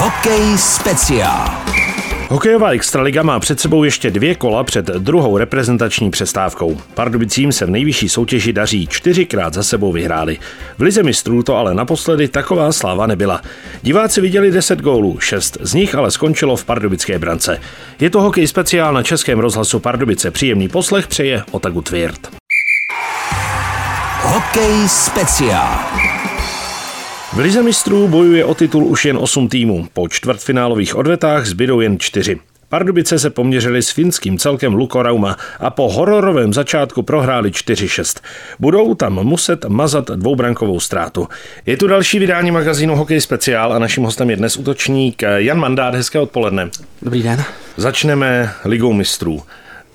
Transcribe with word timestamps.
Hokej 0.00 0.58
speciál. 0.58 1.50
Hokejová 2.28 2.70
extraliga 2.70 3.22
má 3.22 3.40
před 3.40 3.60
sebou 3.60 3.84
ještě 3.84 4.10
dvě 4.10 4.34
kola 4.34 4.64
před 4.64 4.86
druhou 4.86 5.38
reprezentační 5.38 6.10
přestávkou. 6.10 6.78
Pardubicím 6.94 7.52
se 7.52 7.66
v 7.66 7.70
nejvyšší 7.70 8.08
soutěži 8.08 8.52
daří 8.52 8.86
čtyřikrát 8.86 9.54
za 9.54 9.62
sebou 9.62 9.92
vyhráli. 9.92 10.38
V 10.78 10.82
lize 10.82 11.02
mistrů 11.02 11.42
to 11.42 11.56
ale 11.56 11.74
naposledy 11.74 12.28
taková 12.28 12.72
sláva 12.72 13.06
nebyla. 13.06 13.42
Diváci 13.82 14.20
viděli 14.20 14.50
10 14.50 14.80
gólů, 14.80 15.20
6 15.20 15.58
z 15.60 15.74
nich 15.74 15.94
ale 15.94 16.10
skončilo 16.10 16.56
v 16.56 16.64
pardubické 16.64 17.18
brance. 17.18 17.60
Je 18.00 18.10
to 18.10 18.22
hokej 18.22 18.46
speciál 18.46 18.94
na 18.94 19.02
českém 19.02 19.38
rozhlasu 19.38 19.80
Pardubice. 19.80 20.30
Příjemný 20.30 20.68
poslech 20.68 21.08
přeje 21.08 21.42
Otagu 21.50 21.82
Tvirt. 21.82 22.28
Hokej 24.22 24.88
speciál. 24.88 26.09
V 27.32 27.38
Lize 27.38 27.62
mistrů 27.62 28.08
bojuje 28.08 28.44
o 28.44 28.54
titul 28.54 28.84
už 28.84 29.04
jen 29.04 29.18
8 29.20 29.48
týmů. 29.48 29.88
Po 29.92 30.08
čtvrtfinálových 30.08 30.96
odvetách 30.96 31.46
zbydou 31.46 31.80
jen 31.80 31.98
4. 31.98 32.38
Pardubice 32.68 33.18
se 33.18 33.30
poměřili 33.30 33.82
s 33.82 33.90
finským 33.90 34.38
celkem 34.38 34.74
Lukorauma 34.74 35.36
a 35.60 35.70
po 35.70 35.88
hororovém 35.88 36.52
začátku 36.52 37.02
prohráli 37.02 37.50
4-6. 37.50 38.20
Budou 38.58 38.94
tam 38.94 39.12
muset 39.12 39.64
mazat 39.64 40.10
dvoubrankovou 40.10 40.80
ztrátu. 40.80 41.28
Je 41.66 41.76
tu 41.76 41.86
další 41.86 42.18
vydání 42.18 42.50
magazínu 42.50 42.96
Hokej 42.96 43.20
Speciál 43.20 43.72
a 43.72 43.78
naším 43.78 44.04
hostem 44.04 44.30
je 44.30 44.36
dnes 44.36 44.56
útočník 44.56 45.22
Jan 45.36 45.58
Mandát. 45.58 45.94
Hezké 45.94 46.18
odpoledne. 46.18 46.70
Dobrý 47.02 47.22
den. 47.22 47.44
Začneme 47.76 48.52
ligou 48.64 48.92
mistrů. 48.92 49.42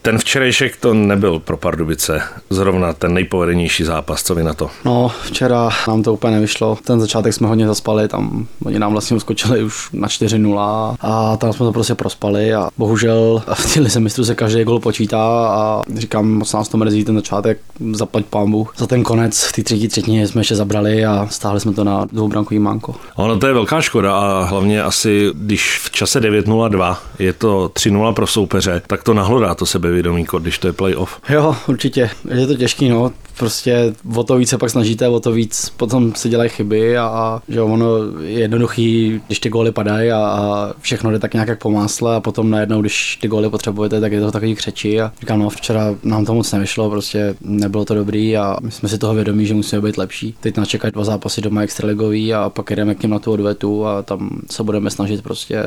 Ten 0.05 0.17
včerejšek 0.17 0.77
to 0.77 0.93
nebyl 0.93 1.39
pro 1.39 1.57
Pardubice 1.57 2.21
zrovna 2.49 2.93
ten 2.93 3.13
nejpovedenější 3.13 3.83
zápas, 3.83 4.23
co 4.23 4.35
vy 4.35 4.43
na 4.43 4.53
to? 4.53 4.69
No, 4.85 5.11
včera 5.23 5.69
nám 5.87 6.03
to 6.03 6.13
úplně 6.13 6.33
nevyšlo. 6.33 6.77
Ten 6.83 6.99
začátek 6.99 7.33
jsme 7.33 7.47
hodně 7.47 7.67
zaspali, 7.67 8.07
tam 8.07 8.47
oni 8.65 8.79
nám 8.79 8.91
vlastně 8.91 9.17
uskočili 9.17 9.63
už 9.63 9.89
na 9.93 10.07
4-0 10.07 10.95
a 11.01 11.37
tam 11.37 11.53
jsme 11.53 11.65
to 11.65 11.71
prostě 11.71 11.95
prospali 11.95 12.53
a 12.53 12.69
bohužel 12.77 13.43
v 13.53 13.73
té 13.73 13.79
lize 13.79 13.99
mistru 13.99 14.25
se 14.25 14.35
každý 14.35 14.63
gol 14.63 14.79
počítá 14.79 15.47
a 15.47 15.83
říkám, 15.95 16.27
moc 16.27 16.53
nás 16.53 16.69
to 16.69 16.77
mrzí 16.77 17.03
ten 17.03 17.15
začátek, 17.15 17.59
zaplať 17.91 18.25
pámbu. 18.25 18.67
Za 18.77 18.87
ten 18.87 19.03
konec 19.03 19.43
v 19.43 19.51
té 19.53 19.63
třetí 19.63 19.87
třetině 19.87 20.27
jsme 20.27 20.41
ještě 20.41 20.55
zabrali 20.55 21.05
a 21.05 21.27
stáhli 21.31 21.59
jsme 21.59 21.73
to 21.73 21.83
na 21.83 22.05
dvoubrankový 22.11 22.59
manko. 22.59 22.95
Ono 23.15 23.39
to 23.39 23.47
je 23.47 23.53
velká 23.53 23.81
škoda 23.81 24.17
a 24.17 24.43
hlavně 24.43 24.83
asi, 24.83 25.29
když 25.33 25.79
v 25.83 25.91
čase 25.91 26.19
9.02 26.19 26.97
je 27.19 27.33
to 27.33 27.71
3-0 27.73 28.13
pro 28.13 28.27
soupeře, 28.27 28.81
tak 28.87 29.03
to 29.03 29.13
nahlodá 29.13 29.55
to 29.55 29.65
sebe 29.65 29.94
sebevědomí, 29.95 30.25
když 30.39 30.59
to 30.59 30.67
je 30.67 30.73
playoff. 30.73 31.21
Jo, 31.29 31.55
určitě. 31.67 32.09
Je 32.33 32.47
to 32.47 32.55
těžký, 32.55 32.89
no. 32.89 33.11
Prostě 33.37 33.93
o 34.15 34.23
to 34.23 34.37
víc 34.37 34.49
se 34.49 34.57
pak 34.57 34.69
snažíte, 34.69 35.07
o 35.07 35.19
to 35.19 35.31
víc 35.31 35.69
potom 35.69 36.15
se 36.15 36.29
dělají 36.29 36.49
chyby 36.49 36.97
a, 36.97 37.05
a 37.05 37.41
že 37.47 37.61
ono 37.61 37.87
je 38.21 38.39
jednoduchý, 38.39 39.21
když 39.27 39.39
ty 39.39 39.49
góly 39.49 39.71
padají 39.71 40.11
a, 40.11 40.17
a, 40.17 40.73
všechno 40.79 41.11
jde 41.11 41.19
tak 41.19 41.33
nějak 41.33 41.47
jak 41.47 41.61
po 41.61 41.71
másle 41.71 42.15
a 42.15 42.19
potom 42.19 42.49
najednou, 42.49 42.81
když 42.81 43.17
ty 43.21 43.27
góly 43.27 43.49
potřebujete, 43.49 44.01
tak 44.01 44.11
je 44.11 44.21
to 44.21 44.31
takový 44.31 44.55
křeči 44.55 45.01
a 45.01 45.11
říkám, 45.19 45.39
no 45.39 45.49
včera 45.49 45.95
nám 46.03 46.25
to 46.25 46.33
moc 46.33 46.51
nevyšlo, 46.51 46.89
prostě 46.89 47.35
nebylo 47.41 47.85
to 47.85 47.95
dobrý 47.95 48.37
a 48.37 48.57
my 48.61 48.71
jsme 48.71 48.89
si 48.89 48.97
toho 48.97 49.13
vědomí, 49.13 49.45
že 49.45 49.53
musíme 49.53 49.81
být 49.81 49.97
lepší. 49.97 50.35
Teď 50.39 50.57
nás 50.57 50.67
čekají 50.67 50.91
dva 50.91 51.03
zápasy 51.03 51.41
doma 51.41 51.61
extraligový 51.61 52.33
a 52.33 52.49
pak 52.49 52.71
jdeme 52.71 52.95
k 52.95 53.03
ním 53.03 53.11
na 53.11 53.19
tu 53.19 53.31
odvetu 53.31 53.85
a 53.85 54.01
tam 54.01 54.29
se 54.51 54.63
budeme 54.63 54.89
snažit 54.89 55.23
prostě 55.23 55.63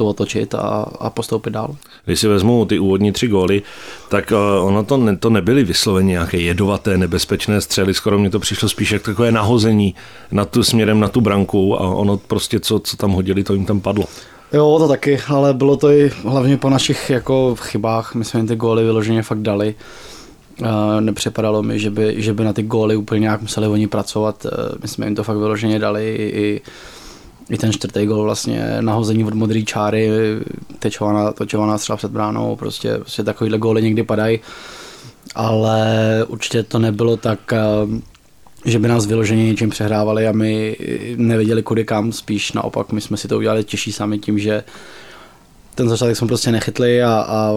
to 0.00 0.06
otočit 0.06 0.54
a, 0.54 0.86
a 1.00 1.10
postoupit 1.10 1.50
dál. 1.50 1.76
Když 2.04 2.20
si 2.20 2.28
vezmu 2.28 2.64
ty 2.64 2.78
úvodní 2.78 3.12
tři 3.12 3.28
góly, 3.28 3.62
tak 4.08 4.32
uh, 4.32 4.66
ono 4.66 4.84
to, 4.84 4.96
ne, 4.96 5.16
to 5.16 5.30
nebyly 5.30 5.64
vysloveně 5.64 6.08
nějaké 6.08 6.38
jedovaté, 6.38 6.98
nebezpečné 6.98 7.60
střely, 7.60 7.94
skoro 7.94 8.18
mi 8.18 8.30
to 8.30 8.40
přišlo 8.40 8.68
spíš 8.68 8.92
jak 8.92 9.02
takové 9.02 9.32
nahození 9.32 9.94
na 10.32 10.44
tu, 10.44 10.62
směrem 10.62 11.00
na 11.00 11.08
tu 11.08 11.20
branku 11.20 11.76
a 11.76 11.80
ono 11.80 12.16
prostě, 12.16 12.60
co, 12.60 12.78
co 12.78 12.96
tam 12.96 13.12
hodili, 13.12 13.44
to 13.44 13.54
jim 13.54 13.66
tam 13.66 13.80
padlo. 13.80 14.04
Jo, 14.52 14.76
to 14.78 14.88
taky, 14.88 15.20
ale 15.28 15.54
bylo 15.54 15.76
to 15.76 15.90
i 15.90 16.10
hlavně 16.22 16.56
po 16.56 16.70
našich 16.70 17.10
jako 17.10 17.56
chybách. 17.60 18.14
My 18.14 18.24
jsme 18.24 18.40
jim 18.40 18.46
ty 18.46 18.56
góly 18.56 18.84
vyloženě 18.84 19.22
fakt 19.22 19.42
dali. 19.42 19.74
Uh, 20.60 21.00
nepřipadalo 21.00 21.62
mi, 21.62 21.78
že 21.78 21.90
by, 21.90 22.14
že 22.16 22.32
by 22.32 22.44
na 22.44 22.52
ty 22.52 22.62
góly 22.62 22.96
úplně 22.96 23.20
nějak 23.20 23.42
museli 23.42 23.68
oni 23.68 23.86
pracovat. 23.86 24.44
Uh, 24.44 24.50
my 24.82 24.88
jsme 24.88 25.06
jim 25.06 25.14
to 25.14 25.24
fakt 25.24 25.36
vyloženě 25.36 25.78
dali 25.78 26.14
i, 26.14 26.22
i 26.22 26.60
i 27.50 27.58
ten 27.58 27.72
čtvrtý 27.72 28.06
gol 28.06 28.22
vlastně 28.22 28.76
nahození 28.80 29.24
od 29.24 29.34
modré 29.34 29.62
čáry, 29.62 30.10
tečovaná, 30.78 31.32
točovaná 31.32 31.78
střela 31.78 31.96
před 31.96 32.10
bránou, 32.10 32.56
prostě, 32.56 32.98
prostě 32.98 33.22
takovýhle 33.22 33.58
góly 33.58 33.82
někdy 33.82 34.02
padají, 34.02 34.40
ale 35.34 35.86
určitě 36.28 36.62
to 36.62 36.78
nebylo 36.78 37.16
tak, 37.16 37.52
eh, 37.52 37.58
že 38.64 38.78
by 38.78 38.88
nás 38.88 39.06
vyloženě 39.06 39.46
něčím 39.46 39.70
přehrávali 39.70 40.26
a 40.26 40.32
my 40.32 40.76
nevěděli 41.16 41.62
kudy 41.62 41.84
kam, 41.84 42.12
spíš 42.12 42.52
naopak 42.52 42.92
my 42.92 43.00
jsme 43.00 43.16
si 43.16 43.28
to 43.28 43.36
udělali 43.36 43.64
těžší 43.64 43.92
sami 43.92 44.18
tím, 44.18 44.38
že 44.38 44.64
ten 45.74 45.88
začátek 45.88 46.16
jsme 46.16 46.26
prostě 46.26 46.52
nechytli 46.52 47.02
a, 47.02 47.12
a 47.12 47.52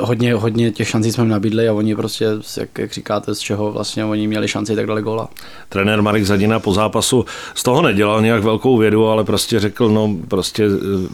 hodně, 0.00 0.34
hodně 0.34 0.72
těch 0.72 0.88
šancí 0.88 1.12
jsme 1.12 1.24
jim 1.24 1.30
nabídli 1.30 1.68
a 1.68 1.72
oni 1.72 1.96
prostě, 1.96 2.26
jak, 2.56 2.78
jak 2.78 2.92
říkáte, 2.92 3.34
z 3.34 3.38
čeho 3.38 3.72
vlastně 3.72 4.04
oni 4.04 4.26
měli 4.26 4.48
šanci, 4.48 4.76
tak 4.76 4.86
dali 4.86 5.02
góla. 5.02 5.28
Trenér 5.68 6.02
Marek 6.02 6.24
Zadina 6.24 6.60
po 6.60 6.74
zápasu 6.74 7.24
z 7.54 7.62
toho 7.62 7.82
nedělal 7.82 8.22
nějak 8.22 8.42
velkou 8.42 8.78
vědu, 8.78 9.06
ale 9.06 9.24
prostě 9.24 9.60
řekl, 9.60 9.88
no 9.88 10.16
prostě 10.28 10.64
eh, 10.64 11.08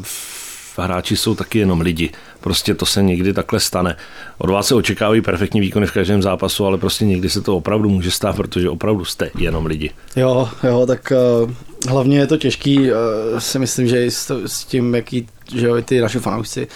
hráči 0.82 1.16
jsou 1.16 1.34
taky 1.34 1.58
jenom 1.58 1.80
lidi. 1.80 2.10
Prostě 2.40 2.74
to 2.74 2.86
se 2.86 3.02
někdy 3.02 3.32
takhle 3.32 3.60
stane. 3.60 3.96
Od 4.38 4.50
vás 4.50 4.66
se 4.66 4.74
očekávají 4.74 5.20
perfektní 5.20 5.60
výkony 5.60 5.86
v 5.86 5.92
každém 5.92 6.22
zápasu, 6.22 6.66
ale 6.66 6.78
prostě 6.78 7.04
někdy 7.04 7.30
se 7.30 7.40
to 7.40 7.56
opravdu 7.56 7.88
může 7.88 8.10
stát, 8.10 8.36
protože 8.36 8.70
opravdu 8.70 9.04
jste 9.04 9.30
jenom 9.38 9.66
lidi. 9.66 9.90
Jo, 10.16 10.48
jo, 10.64 10.86
tak 10.86 11.12
uh, 11.42 11.50
hlavně 11.88 12.18
je 12.18 12.26
to 12.26 12.36
těžký, 12.36 12.78
uh, 12.78 12.96
si 13.38 13.58
myslím, 13.58 13.86
že 13.86 14.10
s, 14.10 14.42
s 14.46 14.64
tím, 14.64 14.94
jaký, 14.94 15.26
že 15.54 15.66
jo, 15.66 15.82
ty 15.82 16.00
naši 16.00 16.18
fanoušci 16.18 16.68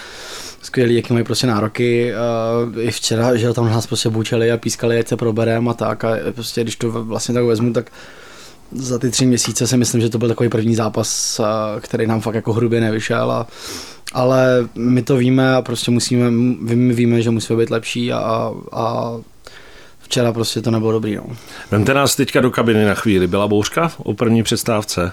skvělí, 0.75 0.95
jaký 0.95 1.13
mají 1.13 1.25
prostě 1.25 1.47
nároky. 1.47 2.13
Uh, 2.73 2.83
I 2.83 2.91
včera, 2.91 3.37
že 3.37 3.53
tam 3.53 3.67
nás 3.67 3.87
prostě 3.87 4.09
bučeli 4.09 4.53
a 4.53 4.57
pískali, 4.57 4.99
ať 4.99 5.09
se 5.09 5.17
probereme 5.17 5.71
a 5.71 5.75
tak. 5.75 6.05
A 6.05 6.17
prostě, 6.35 6.63
když 6.63 6.77
to 6.77 6.91
vlastně 6.91 7.35
tak 7.35 7.45
vezmu, 7.45 7.73
tak 7.73 7.91
za 8.73 8.99
ty 8.99 9.11
tři 9.11 9.27
měsíce 9.27 9.67
si 9.67 9.77
myslím, 9.77 10.01
že 10.01 10.09
to 10.09 10.19
byl 10.19 10.29
takový 10.29 10.49
první 10.49 10.75
zápas, 10.75 11.41
uh, 11.41 11.47
který 11.81 12.07
nám 12.07 12.21
fakt 12.21 12.35
jako 12.35 12.53
hrubě 12.53 12.81
nevyšel. 12.81 13.33
A, 13.33 13.47
ale 14.13 14.69
my 14.75 15.03
to 15.03 15.17
víme 15.17 15.55
a 15.55 15.63
prostě 15.63 15.91
musíme, 15.91 16.31
my 16.31 16.95
víme, 16.95 17.23
že 17.23 17.31
musíme 17.31 17.59
být 17.59 17.71
lepší 17.71 18.13
a, 18.13 18.53
a 18.73 19.15
včera 20.03 20.33
prostě 20.33 20.63
to 20.63 20.71
nebylo 20.71 20.93
dobrý. 20.93 21.17
No. 21.17 21.25
Vemte 21.71 21.95
nás 21.95 22.17
teďka 22.17 22.41
do 22.41 22.51
kabiny 22.51 22.85
na 22.85 22.95
chvíli. 22.95 23.27
Byla 23.27 23.49
bouřka 23.49 23.93
o 23.99 24.15
první 24.15 24.43
přestávce? 24.43 25.13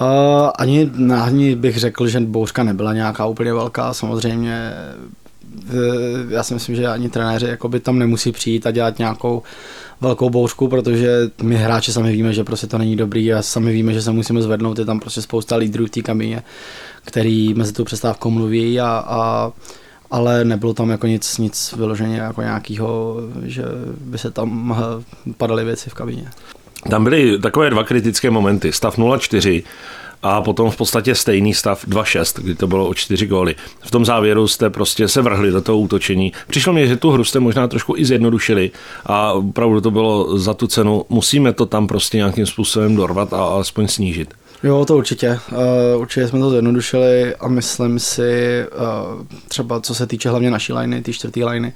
Uh, 0.00 0.50
ani, 0.58 0.90
ani 1.22 1.54
bych 1.56 1.78
řekl, 1.78 2.08
že 2.08 2.20
bouřka 2.20 2.62
nebyla 2.62 2.92
nějaká 2.92 3.26
úplně 3.26 3.54
velká, 3.54 3.94
samozřejmě 3.94 4.72
já 6.28 6.42
si 6.42 6.54
myslím, 6.54 6.76
že 6.76 6.86
ani 6.86 7.08
trenéři 7.08 7.46
jakoby 7.46 7.80
tam 7.80 7.98
nemusí 7.98 8.32
přijít 8.32 8.66
a 8.66 8.70
dělat 8.70 8.98
nějakou 8.98 9.42
velkou 10.00 10.30
bouřku, 10.30 10.68
protože 10.68 11.30
my 11.42 11.56
hráči 11.56 11.92
sami 11.92 12.12
víme, 12.12 12.32
že 12.32 12.44
prostě 12.44 12.66
to 12.66 12.78
není 12.78 12.96
dobrý 12.96 13.32
a 13.32 13.42
sami 13.42 13.72
víme, 13.72 13.92
že 13.92 14.02
se 14.02 14.10
musíme 14.10 14.42
zvednout, 14.42 14.78
je 14.78 14.84
tam 14.84 15.00
prostě 15.00 15.22
spousta 15.22 15.56
lídrů 15.56 15.86
v 15.86 15.90
té 15.90 16.02
kabině, 16.02 16.42
který 17.04 17.54
mezi 17.54 17.72
tou 17.72 17.84
přestávkou 17.84 18.30
mluví 18.30 18.80
a, 18.80 19.04
a 19.06 19.52
ale 20.10 20.44
nebylo 20.44 20.74
tam 20.74 20.90
jako 20.90 21.06
nic, 21.06 21.38
nic 21.38 21.74
vyloženě 21.76 22.16
jako 22.16 22.42
nějakého, 22.42 23.16
že 23.42 23.64
by 24.00 24.18
se 24.18 24.30
tam 24.30 24.76
padaly 25.36 25.64
věci 25.64 25.90
v 25.90 25.94
kabině. 25.94 26.30
Tam 26.88 27.04
byly 27.04 27.38
takové 27.38 27.70
dva 27.70 27.84
kritické 27.84 28.30
momenty. 28.30 28.72
Stav 28.72 28.98
0-4 28.98 29.62
a 30.22 30.42
potom 30.42 30.70
v 30.70 30.76
podstatě 30.76 31.14
stejný 31.14 31.54
stav 31.54 31.86
2-6, 31.86 32.42
kdy 32.42 32.54
to 32.54 32.66
bylo 32.66 32.88
o 32.88 32.94
čtyři 32.94 33.26
góly. 33.26 33.54
V 33.80 33.90
tom 33.90 34.04
závěru 34.04 34.48
jste 34.48 34.70
prostě 34.70 35.08
se 35.08 35.22
vrhli 35.22 35.50
do 35.50 35.60
toho 35.60 35.78
útočení. 35.78 36.32
Přišlo 36.46 36.72
mi, 36.72 36.88
že 36.88 36.96
tu 36.96 37.10
hru 37.10 37.24
jste 37.24 37.40
možná 37.40 37.68
trošku 37.68 37.96
i 37.96 38.04
zjednodušili 38.04 38.70
a 39.06 39.32
opravdu 39.32 39.80
to 39.80 39.90
bylo 39.90 40.38
za 40.38 40.54
tu 40.54 40.66
cenu. 40.66 41.04
Musíme 41.08 41.52
to 41.52 41.66
tam 41.66 41.86
prostě 41.86 42.16
nějakým 42.16 42.46
způsobem 42.46 42.96
dorvat 42.96 43.32
a 43.32 43.44
alespoň 43.44 43.88
snížit. 43.88 44.34
Jo, 44.62 44.84
to 44.84 44.96
určitě. 44.96 45.40
Uh, 45.52 46.00
určitě 46.00 46.28
jsme 46.28 46.38
to 46.38 46.50
zjednodušili 46.50 47.34
a 47.34 47.48
myslím 47.48 47.98
si, 47.98 48.64
uh, 48.72 49.26
třeba 49.48 49.80
co 49.80 49.94
se 49.94 50.06
týče 50.06 50.28
hlavně 50.28 50.50
naší 50.50 50.72
liney, 50.72 51.02
ty 51.02 51.12
čtvrtý 51.12 51.44
liney, 51.44 51.72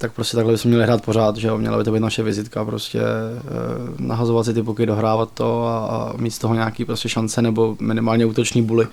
tak 0.00 0.12
prostě 0.12 0.36
takhle 0.36 0.52
bychom 0.52 0.68
měli 0.68 0.84
hrát 0.84 1.04
pořád, 1.04 1.36
že 1.36 1.48
jo, 1.48 1.58
měla 1.58 1.78
by 1.78 1.84
to 1.84 1.92
být 1.92 2.00
naše 2.00 2.22
vizitka, 2.22 2.64
prostě 2.64 3.00
uh, 3.00 4.06
nahazovat 4.06 4.46
si 4.46 4.54
ty 4.54 4.62
puky, 4.62 4.86
dohrávat 4.86 5.30
to 5.34 5.66
a, 5.66 5.78
a 5.78 6.12
mít 6.16 6.30
z 6.30 6.38
toho 6.38 6.54
nějaký 6.54 6.84
prostě 6.84 7.08
šance 7.08 7.42
nebo 7.42 7.76
minimálně 7.80 8.26
útoční 8.26 8.62
buly 8.62 8.86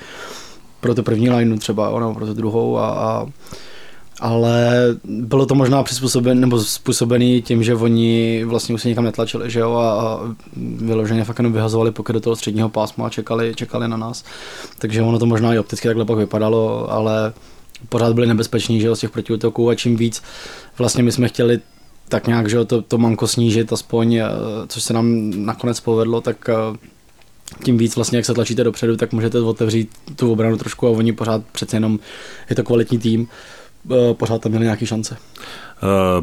pro 0.79 0.95
tu 0.95 1.03
první 1.03 1.29
lineu 1.29 1.57
třeba, 1.57 1.99
nebo 1.99 2.13
pro 2.13 2.25
tu 2.25 2.33
druhou 2.33 2.77
a, 2.77 2.89
a 2.89 3.25
ale 4.19 4.71
bylo 5.03 5.45
to 5.45 5.55
možná 5.55 5.83
přizpůsobené 5.83 6.41
nebo 6.41 6.59
způsobený 6.59 7.41
tím, 7.41 7.63
že 7.63 7.75
oni 7.75 8.43
vlastně 8.43 8.75
už 8.75 8.81
se 8.81 8.87
nikam 8.87 9.03
netlačili, 9.03 9.51
že 9.51 9.59
jo, 9.59 9.73
a, 9.73 10.01
a 10.01 10.19
vyloženě 10.57 11.23
fakt 11.23 11.39
jenom 11.39 11.53
vyhazovali 11.53 11.91
pokud 11.91 12.13
do 12.13 12.19
toho 12.19 12.35
středního 12.35 12.69
pásma 12.69 13.05
a 13.05 13.09
čekali, 13.09 13.53
čekali 13.55 13.87
na 13.87 13.97
nás. 13.97 14.23
Takže 14.79 15.01
ono 15.01 15.19
to 15.19 15.25
možná 15.25 15.53
i 15.53 15.59
opticky 15.59 15.87
takhle 15.87 16.05
pak 16.05 16.17
vypadalo, 16.17 16.91
ale 16.91 17.33
pořád 17.89 18.13
byli 18.13 18.27
nebezpeční, 18.27 18.81
že 18.81 18.95
z 18.95 18.99
těch 18.99 19.09
protiútoků 19.09 19.69
a 19.69 19.75
čím 19.75 19.97
víc 19.97 20.23
vlastně 20.77 21.03
my 21.03 21.11
jsme 21.11 21.27
chtěli 21.27 21.59
tak 22.09 22.27
nějak, 22.27 22.49
že 22.49 22.65
to, 22.65 22.81
to 22.81 22.97
manko 22.97 23.27
snížit 23.27 23.73
aspoň, 23.73 24.15
eh, 24.15 24.29
což 24.67 24.83
se 24.83 24.93
nám 24.93 25.31
nakonec 25.45 25.79
povedlo, 25.79 26.21
tak 26.21 26.49
eh, 26.49 26.77
tím 27.63 27.77
víc 27.77 27.95
vlastně, 27.95 28.17
jak 28.17 28.25
se 28.25 28.33
tlačíte 28.33 28.63
dopředu, 28.63 28.97
tak 28.97 29.13
můžete 29.13 29.41
otevřít 29.41 29.89
tu 30.15 30.31
obranu 30.31 30.57
trošku 30.57 30.87
a 30.87 30.89
oni 30.89 31.13
pořád 31.13 31.41
přece 31.51 31.75
jenom 31.75 31.99
je 32.49 32.55
to 32.55 32.63
kvalitní 32.63 32.99
tým, 32.99 33.27
eh, 33.91 34.13
pořád 34.13 34.41
tam 34.41 34.49
měli 34.49 34.65
nějaké 34.65 34.85
šance. 34.85 35.17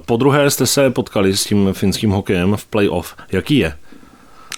Po 0.07 0.17
druhé 0.17 0.51
jste 0.51 0.67
se 0.67 0.91
potkali 0.91 1.37
s 1.37 1.45
tím 1.45 1.69
finským 1.73 2.11
hokejem 2.11 2.57
v 2.57 2.67
playoff. 2.67 3.17
Jaký 3.33 3.59
je? 3.59 3.77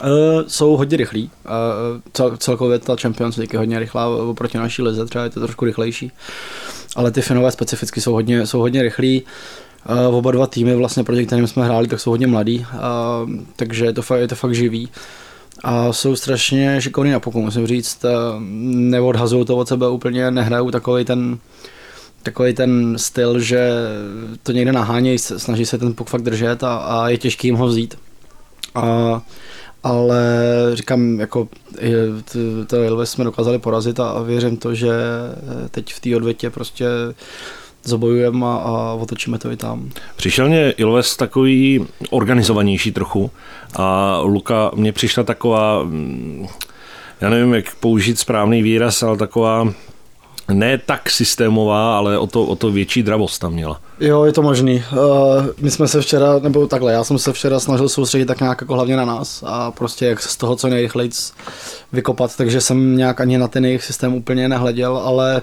Uh, 0.04 0.42
jsou 0.46 0.76
hodně 0.76 0.96
rychlí. 0.96 1.30
Uh, 1.44 2.00
cel, 2.12 2.36
celkově 2.36 2.78
ta 2.78 2.96
Champions 2.96 3.36
League 3.36 3.52
je 3.52 3.58
hodně 3.58 3.78
rychlá 3.78 4.08
oproti 4.08 4.58
naší 4.58 4.82
lize, 4.82 5.06
třeba 5.06 5.24
je 5.24 5.30
to 5.30 5.40
trošku 5.40 5.64
rychlejší. 5.64 6.12
Ale 6.96 7.10
ty 7.10 7.22
Finové 7.22 7.52
specificky 7.52 8.00
jsou 8.00 8.12
hodně, 8.12 8.46
jsou 8.46 8.58
hodně 8.58 8.82
rychlí. 8.82 9.22
Uh, 10.08 10.14
oba 10.16 10.30
dva 10.30 10.46
týmy, 10.46 10.74
vlastně 10.74 11.04
proti 11.04 11.26
kterým 11.26 11.46
jsme 11.46 11.64
hráli, 11.64 11.88
tak 11.88 12.00
jsou 12.00 12.10
hodně 12.10 12.26
mladí, 12.26 12.66
uh, 12.74 13.30
takže 13.56 13.84
je 13.84 13.92
to, 13.92 14.02
fakt, 14.02 14.20
je 14.20 14.28
to 14.28 14.34
fakt 14.34 14.54
živý. 14.54 14.88
A 15.64 15.92
jsou 15.92 16.16
strašně 16.16 16.80
šikovní 16.80 17.10
na 17.10 17.20
puku, 17.20 17.42
musím 17.42 17.66
říct. 17.66 18.04
Uh, 18.04 18.10
neodhazují 18.90 19.44
to 19.44 19.56
od 19.56 19.68
sebe 19.68 19.88
úplně, 19.88 20.30
nehrajou 20.30 20.70
takový 20.70 21.04
ten 21.04 21.38
takový 22.26 22.54
ten 22.54 22.98
styl, 22.98 23.40
že 23.40 23.70
to 24.42 24.52
někde 24.52 24.72
nahánějí, 24.72 25.18
snaží 25.18 25.66
se 25.66 25.78
ten 25.78 25.94
puk 25.94 26.08
fakt 26.08 26.22
držet 26.22 26.64
a, 26.64 26.76
a 26.76 27.08
je 27.08 27.18
těžký 27.18 27.48
jim 27.48 27.56
ho 27.56 27.66
vzít. 27.66 27.98
A 28.74 29.22
ale 29.86 30.26
říkám, 30.74 31.20
jako 31.20 31.48
to 32.66 32.76
Ilves 32.76 33.10
jsme 33.10 33.24
dokázali 33.24 33.58
porazit 33.58 34.00
a, 34.00 34.22
věřím 34.22 34.56
to, 34.56 34.74
že 34.74 34.92
teď 35.70 35.94
v 35.94 36.00
té 36.00 36.16
odvětě 36.16 36.50
prostě 36.50 36.86
zabojujeme 37.84 38.46
a, 38.46 38.48
a 38.48 38.92
otočíme 38.92 39.38
to 39.38 39.50
i 39.50 39.56
tam. 39.56 39.90
Přišel 40.16 40.48
mě 40.48 40.70
Ilves 40.70 41.16
takový 41.16 41.86
organizovanější 42.10 42.92
trochu 42.92 43.30
a 43.76 44.18
Luka 44.22 44.70
mě 44.74 44.92
přišla 44.92 45.22
taková, 45.22 45.82
mm, 45.82 46.46
já 47.20 47.30
nevím, 47.30 47.54
jak 47.54 47.74
použít 47.74 48.18
správný 48.18 48.62
výraz, 48.62 49.02
ale 49.02 49.16
taková 49.16 49.72
ne 50.48 50.78
tak 50.78 51.10
systémová, 51.10 51.98
ale 51.98 52.18
o 52.18 52.26
to, 52.26 52.44
o 52.44 52.56
to 52.56 52.70
větší 52.72 53.02
dravost 53.02 53.40
tam 53.40 53.52
měla. 53.52 53.80
Jo, 54.00 54.24
je 54.24 54.32
to 54.32 54.42
možný. 54.42 54.84
Uh, 54.92 55.46
my 55.60 55.70
jsme 55.70 55.88
se 55.88 56.00
včera, 56.00 56.38
nebo 56.38 56.66
takhle, 56.66 56.92
já 56.92 57.04
jsem 57.04 57.18
se 57.18 57.32
včera 57.32 57.60
snažil 57.60 57.88
soustředit 57.88 58.26
tak 58.26 58.40
nějak 58.40 58.60
jako 58.60 58.74
hlavně 58.74 58.96
na 58.96 59.04
nás 59.04 59.44
a 59.46 59.70
prostě 59.70 60.06
jak 60.06 60.22
z 60.22 60.36
toho 60.36 60.56
co 60.56 60.68
nejrychleji 60.68 61.10
vykopat, 61.92 62.36
takže 62.36 62.60
jsem 62.60 62.96
nějak 62.96 63.20
ani 63.20 63.38
na 63.38 63.48
ten 63.48 63.64
jejich 63.64 63.84
systém 63.84 64.14
úplně 64.14 64.48
nehleděl, 64.48 64.96
ale 64.96 65.42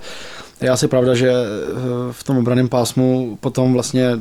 je 0.61 0.69
asi 0.69 0.87
pravda, 0.87 1.15
že 1.15 1.29
eh, 1.29 1.43
v 2.11 2.23
tom 2.23 2.37
obraném 2.37 2.69
pásmu 2.69 3.37
potom 3.41 3.73
vlastně 3.73 4.19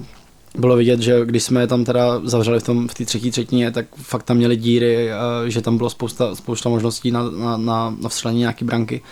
bylo 0.59 0.77
vidět, 0.77 1.01
že 1.01 1.21
když 1.25 1.43
jsme 1.43 1.67
tam 1.67 1.85
teda 1.85 2.21
zavřeli 2.25 2.61
v, 2.61 2.63
tom, 2.63 2.89
v 2.89 2.95
té 2.95 3.05
třetí 3.05 3.31
třetině, 3.31 3.71
tak 3.71 3.87
fakt 3.97 4.23
tam 4.23 4.37
měli 4.37 4.57
díry, 4.57 5.11
že 5.47 5.61
tam 5.61 5.77
bylo 5.77 5.91
spousta, 5.91 6.35
spousta 6.35 6.69
možností 6.69 7.11
na, 7.11 7.31
na, 7.31 7.57
na, 7.57 7.97
na 8.01 8.09
vstřelení 8.09 8.41
nějaký 8.41 8.65
branky 8.65 9.03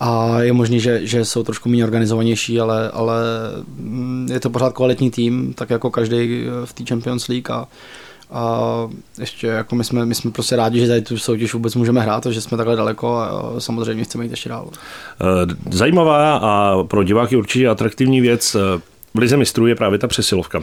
a 0.00 0.40
je 0.40 0.52
možný, 0.52 0.80
že, 0.80 1.06
že 1.06 1.24
jsou 1.24 1.42
trošku 1.42 1.68
méně 1.68 1.84
organizovanější, 1.84 2.60
ale, 2.60 2.90
ale 2.90 3.22
mm, 3.76 4.28
je 4.32 4.40
to 4.40 4.50
pořád 4.50 4.72
kvalitní 4.72 5.10
tým, 5.10 5.54
tak 5.54 5.70
jako 5.70 5.90
každý 5.90 6.44
v 6.64 6.72
té 6.72 6.84
Champions 6.88 7.28
League 7.28 7.50
a, 7.50 7.66
a 8.30 8.88
ještě 9.18 9.46
jako 9.46 9.76
my 9.76 9.84
jsme, 9.84 10.06
my 10.06 10.14
jsme 10.14 10.30
prostě 10.30 10.56
rádi, 10.56 10.80
že 10.80 10.88
tady 10.88 11.02
tu 11.02 11.18
soutěž 11.18 11.54
vůbec 11.54 11.74
můžeme 11.74 12.00
hrát, 12.00 12.26
že 12.26 12.40
jsme 12.40 12.56
takhle 12.56 12.76
daleko 12.76 13.16
a 13.16 13.54
samozřejmě 13.58 14.04
chceme 14.04 14.24
jít 14.24 14.30
ještě 14.30 14.48
dál. 14.48 14.68
Eh, 15.20 15.54
zajímavá 15.70 16.36
a 16.36 16.82
pro 16.84 17.02
diváky 17.02 17.36
určitě 17.36 17.68
atraktivní 17.68 18.20
věc 18.20 18.54
eh, 18.54 18.80
v 19.14 19.18
Lize 19.18 19.36
mistrů 19.36 19.66
je 19.66 19.74
právě 19.74 19.98
ta 19.98 20.08
přesilovka 20.08 20.62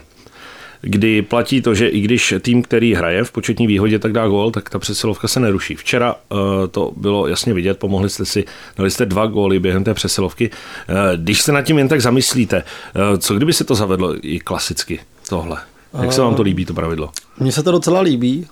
kdy 0.81 1.21
platí 1.21 1.61
to, 1.61 1.75
že 1.75 1.87
i 1.87 2.01
když 2.01 2.33
tým, 2.41 2.61
který 2.61 2.93
hraje 2.93 3.23
v 3.23 3.31
početní 3.31 3.67
výhodě, 3.67 3.99
tak 3.99 4.11
dá 4.11 4.27
gól, 4.27 4.51
tak 4.51 4.69
ta 4.69 4.79
přesilovka 4.79 5.27
se 5.27 5.39
neruší. 5.39 5.75
Včera 5.75 6.15
uh, 6.29 6.39
to 6.71 6.91
bylo 6.97 7.27
jasně 7.27 7.53
vidět, 7.53 7.79
pomohli 7.79 8.09
jste 8.09 8.25
si, 8.25 8.45
dali 8.77 8.91
jste 8.91 9.05
dva 9.05 9.25
góly 9.25 9.59
během 9.59 9.83
té 9.83 9.93
přesilovky. 9.93 10.49
Uh, 10.49 10.95
když 11.15 11.41
se 11.41 11.51
nad 11.51 11.61
tím 11.61 11.77
jen 11.77 11.87
tak 11.87 12.01
zamyslíte, 12.01 12.63
uh, 13.11 13.17
co 13.17 13.33
kdyby 13.33 13.53
se 13.53 13.63
to 13.63 13.75
zavedlo 13.75 14.15
i 14.21 14.39
klasicky, 14.39 14.99
tohle? 15.29 15.57
Jak 16.01 16.13
se 16.13 16.21
vám 16.21 16.35
to 16.35 16.41
líbí, 16.41 16.65
to 16.65 16.73
pravidlo? 16.73 17.09
Mně 17.39 17.51
se 17.51 17.63
to 17.63 17.71
docela 17.71 18.01
líbí. 18.01 18.47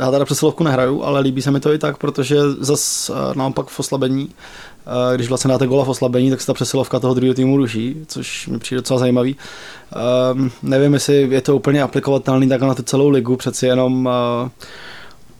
Já 0.00 0.10
teda 0.10 0.24
přesilovku 0.24 0.64
nehraju, 0.64 1.02
ale 1.02 1.20
líbí 1.20 1.42
se 1.42 1.50
mi 1.50 1.60
to 1.60 1.72
i 1.72 1.78
tak, 1.78 1.98
protože 1.98 2.36
zas 2.58 3.10
naopak 3.34 3.66
v 3.68 3.80
oslabení 3.80 4.28
když 5.14 5.28
vlastně 5.28 5.48
dáte 5.48 5.66
gola 5.66 5.84
v 5.84 5.88
oslabení, 5.88 6.30
tak 6.30 6.40
se 6.40 6.46
ta 6.46 6.54
přesilovka 6.54 7.00
toho 7.00 7.14
druhého 7.14 7.34
týmu 7.34 7.56
ruší, 7.56 7.96
což 8.06 8.46
mi 8.46 8.58
přijde 8.58 8.80
docela 8.80 8.98
zajímavý. 8.98 9.36
Um, 10.32 10.50
nevím, 10.62 10.94
jestli 10.94 11.28
je 11.30 11.40
to 11.40 11.56
úplně 11.56 11.82
aplikovatelný 11.82 12.48
tak 12.48 12.60
na 12.60 12.74
tu 12.74 12.82
celou 12.82 13.08
ligu, 13.08 13.36
přeci 13.36 13.66
jenom 13.66 14.06
uh, 14.06 14.48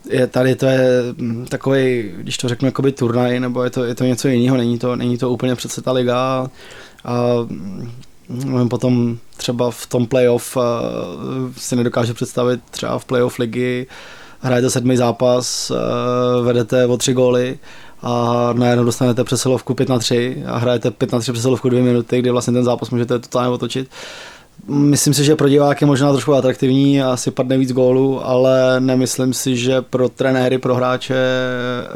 je 0.09 0.27
tady 0.27 0.55
to 0.55 0.65
je 0.65 0.79
hm, 1.17 1.45
takový, 1.49 2.11
když 2.17 2.37
to 2.37 2.49
řeknu, 2.49 2.65
jakoby 2.65 2.91
turnaj, 2.91 3.39
nebo 3.39 3.63
je 3.63 3.69
to, 3.69 3.83
je 3.83 3.95
to 3.95 4.03
něco 4.03 4.27
jiného, 4.27 4.57
není 4.57 4.79
to, 4.79 4.95
není 4.95 5.17
to 5.17 5.29
úplně 5.29 5.55
přece 5.55 5.81
ta 5.81 5.91
liga. 5.91 6.47
A, 7.05 7.23
hm, 8.29 8.69
potom 8.69 9.17
třeba 9.37 9.71
v 9.71 9.87
tom 9.87 10.07
playoff 10.07 10.57
uh, 10.57 10.63
si 11.57 11.75
nedokážu 11.75 12.13
představit 12.13 12.61
třeba 12.71 12.99
v 12.99 13.05
playoff 13.05 13.39
ligy 13.39 13.87
hrajete 14.41 14.69
sedmý 14.69 14.97
zápas, 14.97 15.71
uh, 15.71 16.45
vedete 16.45 16.85
o 16.85 16.97
tři 16.97 17.13
góly 17.13 17.59
a 18.01 18.53
najednou 18.53 18.85
dostanete 18.85 19.23
přesilovku 19.23 19.73
5 19.73 19.89
na 19.89 19.99
3 19.99 20.43
a 20.47 20.57
hrajete 20.57 20.91
5 20.91 21.11
na 21.11 21.19
3 21.19 21.31
přesilovku 21.31 21.69
2 21.69 21.83
minuty, 21.83 22.19
kdy 22.19 22.31
vlastně 22.31 22.53
ten 22.53 22.63
zápas 22.63 22.89
můžete 22.89 23.19
totálně 23.19 23.49
otočit. 23.49 23.89
Myslím 24.67 25.13
si, 25.13 25.23
že 25.23 25.35
pro 25.35 25.49
diváky 25.49 25.83
je 25.83 25.87
možná 25.87 26.11
trošku 26.11 26.33
atraktivní 26.33 27.01
a 27.01 27.11
asi 27.11 27.31
padne 27.31 27.57
víc 27.57 27.71
gólů, 27.71 28.25
ale 28.25 28.79
nemyslím 28.79 29.33
si, 29.33 29.57
že 29.57 29.81
pro 29.81 30.09
trenéry, 30.09 30.57
pro 30.57 30.75
hráče 30.75 31.15
eh, 31.15 31.89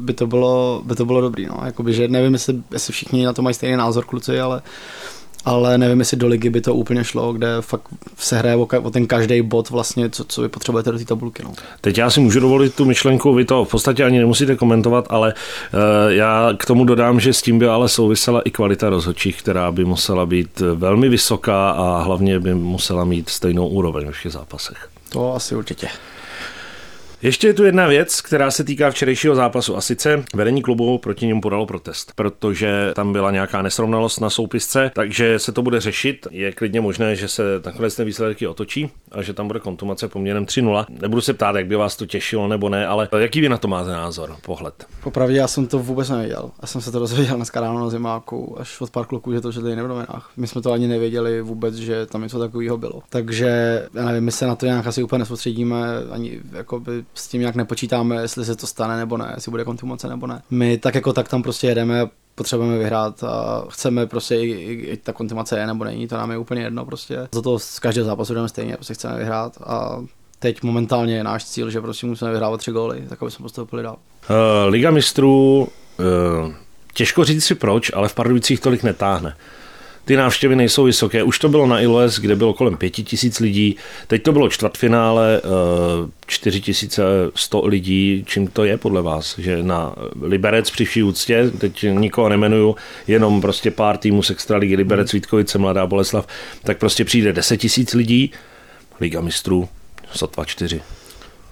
by 0.00 0.12
to 0.12 0.26
bylo, 0.26 0.82
by 0.84 0.94
to 0.94 1.04
bylo 1.04 1.20
dobrý. 1.20 1.46
No. 1.46 1.60
Jakoby, 1.64 1.92
že 1.92 2.08
nevím, 2.08 2.32
jestli, 2.32 2.54
jestli 2.72 2.92
všichni 2.92 3.24
na 3.24 3.32
to 3.32 3.42
mají 3.42 3.54
stejný 3.54 3.76
názor 3.76 4.04
kluci, 4.04 4.40
ale 4.40 4.62
ale 5.44 5.78
nevím, 5.78 5.98
jestli 5.98 6.16
do 6.16 6.26
ligy 6.26 6.50
by 6.50 6.60
to 6.60 6.74
úplně 6.74 7.04
šlo, 7.04 7.32
kde 7.32 7.48
fakt 7.60 7.82
se 8.18 8.38
hraje 8.38 8.56
o, 8.56 8.68
o 8.82 8.90
ten 8.90 9.06
každý 9.06 9.42
bod 9.42 9.70
vlastně, 9.70 10.10
co, 10.10 10.24
co 10.24 10.42
vy 10.42 10.48
potřebujete 10.48 10.92
do 10.92 10.98
té 10.98 11.04
tabulky. 11.04 11.42
No. 11.42 11.52
Teď 11.80 11.98
já 11.98 12.10
si 12.10 12.20
můžu 12.20 12.40
dovolit 12.40 12.74
tu 12.74 12.84
myšlenku, 12.84 13.34
vy 13.34 13.44
to 13.44 13.64
v 13.64 13.70
podstatě 13.70 14.04
ani 14.04 14.18
nemusíte 14.18 14.56
komentovat, 14.56 15.06
ale 15.10 15.34
uh, 15.34 16.12
já 16.12 16.50
k 16.56 16.66
tomu 16.66 16.84
dodám, 16.84 17.20
že 17.20 17.32
s 17.32 17.42
tím 17.42 17.58
by 17.58 17.68
ale 17.68 17.88
souvisela 17.88 18.40
i 18.40 18.50
kvalita 18.50 18.90
rozhodčích, 18.90 19.42
která 19.42 19.72
by 19.72 19.84
musela 19.84 20.26
být 20.26 20.60
velmi 20.74 21.08
vysoká 21.08 21.70
a 21.70 22.02
hlavně 22.02 22.40
by 22.40 22.54
musela 22.54 23.04
mít 23.04 23.28
stejnou 23.28 23.68
úroveň 23.68 24.06
ve 24.06 24.12
všech 24.12 24.32
zápasech. 24.32 24.88
To 25.12 25.34
asi 25.34 25.56
určitě. 25.56 25.88
Ještě 27.22 27.46
je 27.46 27.54
tu 27.54 27.64
jedna 27.64 27.86
věc, 27.86 28.20
která 28.20 28.50
se 28.50 28.64
týká 28.64 28.90
včerejšího 28.90 29.34
zápasu 29.34 29.76
a 29.76 29.80
sice 29.80 30.24
vedení 30.34 30.62
klubu 30.62 30.98
proti 30.98 31.26
němu 31.26 31.40
podalo 31.40 31.66
protest, 31.66 32.12
protože 32.14 32.92
tam 32.94 33.12
byla 33.12 33.30
nějaká 33.30 33.62
nesrovnalost 33.62 34.20
na 34.20 34.30
soupisce, 34.30 34.90
takže 34.94 35.38
se 35.38 35.52
to 35.52 35.62
bude 35.62 35.80
řešit. 35.80 36.26
Je 36.30 36.52
klidně 36.52 36.80
možné, 36.80 37.16
že 37.16 37.28
se 37.28 37.42
nakonec 37.64 37.96
ten 37.96 38.06
výsledky 38.06 38.46
otočí 38.46 38.90
a 39.12 39.22
že 39.22 39.32
tam 39.32 39.46
bude 39.46 39.60
kontumace 39.60 40.08
poměrem 40.08 40.44
3-0. 40.44 40.86
Nebudu 40.88 41.20
se 41.20 41.34
ptát, 41.34 41.56
jak 41.56 41.66
by 41.66 41.76
vás 41.76 41.96
to 41.96 42.06
těšilo 42.06 42.48
nebo 42.48 42.68
ne, 42.68 42.86
ale 42.86 43.08
jaký 43.18 43.40
vy 43.40 43.48
na 43.48 43.58
to 43.58 43.68
máte 43.68 43.90
názor, 43.90 44.36
pohled? 44.44 44.86
Popravdě 45.02 45.36
já 45.36 45.48
jsem 45.48 45.66
to 45.66 45.78
vůbec 45.78 46.08
nevěděl. 46.08 46.50
Já 46.62 46.66
jsem 46.66 46.80
se 46.80 46.92
to 46.92 46.98
dozvěděl 46.98 47.36
dneska 47.36 47.60
ráno 47.60 47.80
na 47.80 47.90
zimáku, 47.90 48.60
až 48.60 48.80
od 48.80 48.90
pár 48.90 49.06
kluků, 49.06 49.32
že 49.32 49.40
to 49.40 49.52
tady 49.52 49.74
v 49.74 49.88
novinách. 49.88 50.30
My 50.36 50.46
jsme 50.46 50.62
to 50.62 50.72
ani 50.72 50.88
nevěděli 50.88 51.42
vůbec, 51.42 51.74
že 51.74 52.06
tam 52.06 52.22
něco 52.22 52.38
takového 52.38 52.78
bylo. 52.78 53.02
Takže 53.08 53.82
já 53.94 54.04
nevím, 54.04 54.24
my 54.24 54.32
se 54.32 54.46
na 54.46 54.56
to 54.56 54.66
nějak 54.66 54.86
asi 54.86 55.02
úplně 55.02 55.18
nesoustředíme, 55.18 55.86
ani 56.10 56.40
jakoby 56.52 57.04
s 57.14 57.28
tím 57.28 57.40
nějak 57.40 57.54
nepočítáme, 57.54 58.22
jestli 58.22 58.44
se 58.44 58.56
to 58.56 58.66
stane 58.66 58.96
nebo 58.96 59.16
ne, 59.16 59.32
jestli 59.34 59.50
bude 59.50 59.64
kontumace 59.64 60.08
nebo 60.08 60.26
ne. 60.26 60.42
My 60.50 60.78
tak 60.78 60.94
jako 60.94 61.12
tak 61.12 61.28
tam 61.28 61.42
prostě 61.42 61.66
jedeme, 61.66 62.08
potřebujeme 62.34 62.78
vyhrát 62.78 63.24
a 63.24 63.64
chceme 63.68 64.06
prostě 64.06 64.36
i, 64.36 64.50
i, 64.50 64.72
i 64.72 64.96
ta 64.96 65.12
kontumace 65.12 65.58
je 65.58 65.66
nebo 65.66 65.84
není, 65.84 66.08
to 66.08 66.16
nám 66.16 66.30
je 66.30 66.38
úplně 66.38 66.62
jedno 66.62 66.84
prostě. 66.84 67.28
Za 67.32 67.42
to 67.42 67.58
z 67.58 67.78
každého 67.78 68.06
zápasu 68.06 68.34
jdeme 68.34 68.48
stejně, 68.48 68.74
prostě 68.74 68.94
chceme 68.94 69.18
vyhrát 69.18 69.58
a 69.66 70.02
teď 70.38 70.62
momentálně 70.62 71.16
je 71.16 71.24
náš 71.24 71.44
cíl, 71.44 71.70
že 71.70 71.80
prostě 71.80 72.06
musíme 72.06 72.30
vyhrávat 72.30 72.60
tři 72.60 72.70
góly, 72.70 73.04
tak 73.08 73.22
aby 73.22 73.30
jsme 73.30 73.42
postoupili 73.42 73.82
dál. 73.82 73.96
Uh, 74.30 74.36
Liga 74.68 74.90
mistrů, 74.90 75.68
uh, 75.98 76.52
těžko 76.94 77.24
říct 77.24 77.44
si 77.44 77.54
proč, 77.54 77.90
ale 77.94 78.08
v 78.08 78.14
Pardubicích 78.14 78.60
tolik 78.60 78.82
netáhne 78.82 79.36
ty 80.04 80.16
návštěvy 80.16 80.56
nejsou 80.56 80.84
vysoké. 80.84 81.22
Už 81.22 81.38
to 81.38 81.48
bylo 81.48 81.66
na 81.66 81.80
Iles, 81.80 82.18
kde 82.18 82.36
bylo 82.36 82.54
kolem 82.54 82.76
5000 82.76 83.38
lidí, 83.38 83.76
teď 84.06 84.22
to 84.22 84.32
bylo 84.32 84.48
čtvrtfinále, 84.48 85.42
4100 86.26 87.62
eh, 87.64 87.68
lidí. 87.68 88.24
Čím 88.26 88.46
to 88.46 88.64
je 88.64 88.76
podle 88.76 89.02
vás? 89.02 89.38
Že 89.38 89.62
na 89.62 89.94
Liberec 90.22 90.70
při 90.70 90.84
vší 90.84 91.02
úctě, 91.02 91.50
teď 91.58 91.86
nikoho 91.90 92.28
nemenuju, 92.28 92.76
jenom 93.06 93.40
prostě 93.40 93.70
pár 93.70 93.96
týmů 93.96 94.22
z 94.22 94.30
Extraligy, 94.30 94.76
Liberec, 94.76 95.12
Vítkovice, 95.12 95.58
Mladá 95.58 95.86
Boleslav, 95.86 96.26
tak 96.64 96.78
prostě 96.78 97.04
přijde 97.04 97.32
10 97.32 97.56
tisíc 97.56 97.94
lidí, 97.94 98.30
Liga 99.00 99.20
mistrů, 99.20 99.68
sotva 100.12 100.44
čtyři. 100.44 100.82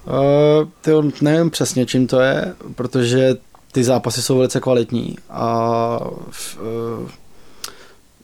Uh, 0.07 0.69
ty 0.81 0.91
nevím 1.21 1.51
přesně, 1.51 1.87
čím 1.87 2.07
to 2.07 2.21
je, 2.21 2.55
protože 2.75 3.35
ty 3.73 3.85
zápasy 3.85 4.23
jsou 4.23 4.37
velice 4.37 4.61
kvalitní 4.61 5.17
a 5.31 6.01
uh, 6.01 7.09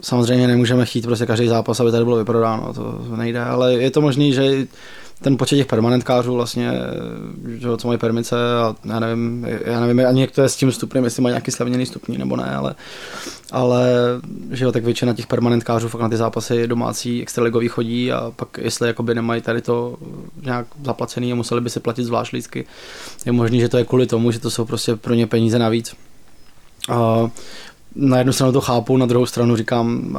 samozřejmě 0.04 0.46
nemůžeme 0.46 0.86
chtít 0.86 1.06
prostě 1.06 1.26
každý 1.26 1.48
zápas, 1.48 1.80
aby 1.80 1.90
tady 1.90 2.04
bylo 2.04 2.16
vyprodáno, 2.16 2.72
to 2.74 3.16
nejde, 3.16 3.40
ale 3.40 3.74
je 3.74 3.90
to 3.90 4.00
možný, 4.00 4.32
že 4.32 4.66
ten 5.22 5.36
počet 5.36 5.56
těch 5.56 5.66
permanentkářů 5.66 6.34
vlastně, 6.34 6.72
že, 7.58 7.76
co 7.76 7.88
mají 7.88 7.98
permice 7.98 8.36
a 8.36 8.74
já 8.84 9.00
nevím, 9.00 9.46
já 9.64 9.80
nevím 9.80 10.06
ani 10.06 10.20
jak 10.20 10.30
to 10.30 10.42
je 10.42 10.48
s 10.48 10.56
tím 10.56 10.72
stupněm, 10.72 11.04
jestli 11.04 11.22
mají 11.22 11.32
nějaký 11.32 11.50
slavněný 11.50 11.86
stupní 11.86 12.18
nebo 12.18 12.36
ne, 12.36 12.56
ale, 12.56 12.74
ale 13.52 13.90
že 14.50 14.64
jo, 14.64 14.72
tak 14.72 14.84
většina 14.84 15.12
těch 15.12 15.26
permanentkářů 15.26 15.88
fakt 15.88 16.00
na 16.00 16.08
ty 16.08 16.16
zápasy 16.16 16.66
domácí 16.66 17.22
extraligový 17.22 17.68
chodí 17.68 18.12
a 18.12 18.32
pak 18.36 18.58
jestli 18.62 18.88
jakoby 18.88 19.14
nemají 19.14 19.42
tady 19.42 19.60
to 19.60 19.96
nějak 20.42 20.66
zaplacený 20.84 21.32
a 21.32 21.34
museli 21.34 21.60
by 21.60 21.70
si 21.70 21.80
platit 21.80 22.04
zvlášť 22.04 22.32
lístky, 22.32 22.66
je 23.26 23.32
možný, 23.32 23.60
že 23.60 23.68
to 23.68 23.78
je 23.78 23.84
kvůli 23.84 24.06
tomu, 24.06 24.30
že 24.30 24.40
to 24.40 24.50
jsou 24.50 24.64
prostě 24.64 24.96
pro 24.96 25.14
ně 25.14 25.26
peníze 25.26 25.58
navíc. 25.58 25.94
A 26.88 27.30
na 27.96 28.18
jednu 28.18 28.32
stranu 28.32 28.52
to 28.52 28.60
chápu, 28.60 28.96
na 28.96 29.06
druhou 29.06 29.26
stranu 29.26 29.56
říkám, 29.56 30.18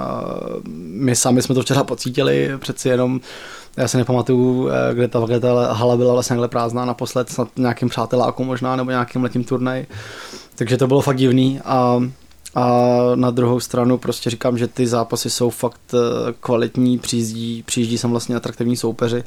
my 0.77 1.15
sami 1.15 1.41
jsme 1.41 1.55
to 1.55 1.62
včera 1.62 1.84
pocítili, 1.84 2.51
přeci 2.60 2.89
jenom 2.89 3.22
já 3.77 3.88
se 3.88 3.98
nepamatuju, 3.98 4.70
eh, 4.70 4.94
kde 4.94 5.08
ta, 5.08 5.20
kde 5.20 5.39
ta 5.39 5.74
hala 5.74 5.98
byla 5.98 6.13
vlastně 6.13 6.34
takhle 6.34 6.48
prázdná 6.48 6.86
naposled, 6.86 7.29
snad 7.29 7.48
nějakým 7.58 7.89
přáteláku 7.89 8.44
možná, 8.44 8.75
nebo 8.75 8.91
nějakým 8.91 9.24
letním 9.24 9.44
turnaj. 9.44 9.86
Takže 10.55 10.77
to 10.77 10.88
bylo 10.88 11.01
fakt 11.01 11.17
divný 11.17 11.60
a, 11.65 12.03
a 12.55 12.91
na 13.15 13.32
druhou 13.32 13.60
stranu 13.60 13.98
prostě 13.98 14.29
říkám, 14.29 14.58
že 14.58 14.67
ty 14.67 14.88
zápasy 14.88 15.29
jsou 15.29 15.50
fakt 15.50 15.94
eh, 15.94 16.34
kvalitní, 16.39 17.00
přijíždí, 17.00 17.63
přijíždí 17.65 17.98
sem 17.98 18.12
vlastně 18.12 18.36
atraktivní 18.36 18.77
soupeři, 18.77 19.24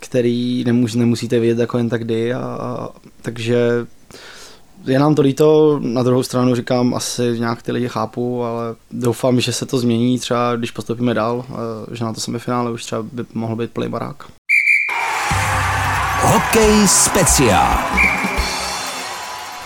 který 0.00 0.64
nemus, 0.64 0.94
nemusíte 0.94 1.38
vidět 1.38 1.58
jako 1.58 1.78
jen 1.78 1.88
tak 1.88 2.04
kdy 2.04 2.34
a, 2.34 2.40
a 2.40 2.88
takže 3.22 3.86
je 4.86 4.98
nám 4.98 5.14
to 5.14 5.22
líto, 5.22 5.78
na 5.82 6.02
druhou 6.02 6.22
stranu 6.22 6.54
říkám, 6.54 6.94
asi 6.94 7.22
nějak 7.38 7.62
ty 7.62 7.72
lidi 7.72 7.88
chápu, 7.88 8.44
ale 8.44 8.74
doufám, 8.90 9.40
že 9.40 9.52
se 9.52 9.66
to 9.66 9.78
změní 9.78 10.18
třeba, 10.18 10.56
když 10.56 10.70
postoupíme 10.70 11.14
dál, 11.14 11.44
že 11.92 12.04
na 12.04 12.12
to 12.12 12.20
semifinále 12.20 12.70
už 12.70 12.84
třeba 12.84 13.02
by 13.02 13.24
mohl 13.34 13.56
být 13.56 13.70
plný 13.70 13.88
barák. 13.88 14.24
Hokej 16.22 16.88
speciál. 16.88 17.78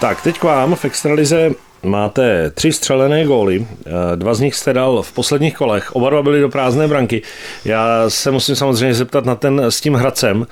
Tak, 0.01 0.23
teď 0.23 0.39
k 0.39 0.43
vám 0.43 0.75
v 0.75 0.85
Extralize 0.85 1.51
máte 1.83 2.51
tři 2.51 2.73
střelené 2.73 3.25
góly, 3.25 3.67
dva 4.15 4.35
z 4.35 4.41
nich 4.41 4.55
jste 4.55 4.73
dal 4.73 5.03
v 5.03 5.13
posledních 5.13 5.57
kolech, 5.57 5.97
oba 5.97 6.11
dva 6.11 6.23
byly 6.23 6.41
do 6.41 6.49
prázdné 6.49 6.89
branky. 6.89 7.23
Já 7.65 8.05
se 8.11 8.31
musím 8.31 8.57
samozřejmě 8.57 8.95
zeptat 8.95 9.25
na 9.25 9.35
ten 9.35 9.61
s 9.61 9.81
tím 9.81 9.95
Hradcem 9.95 10.47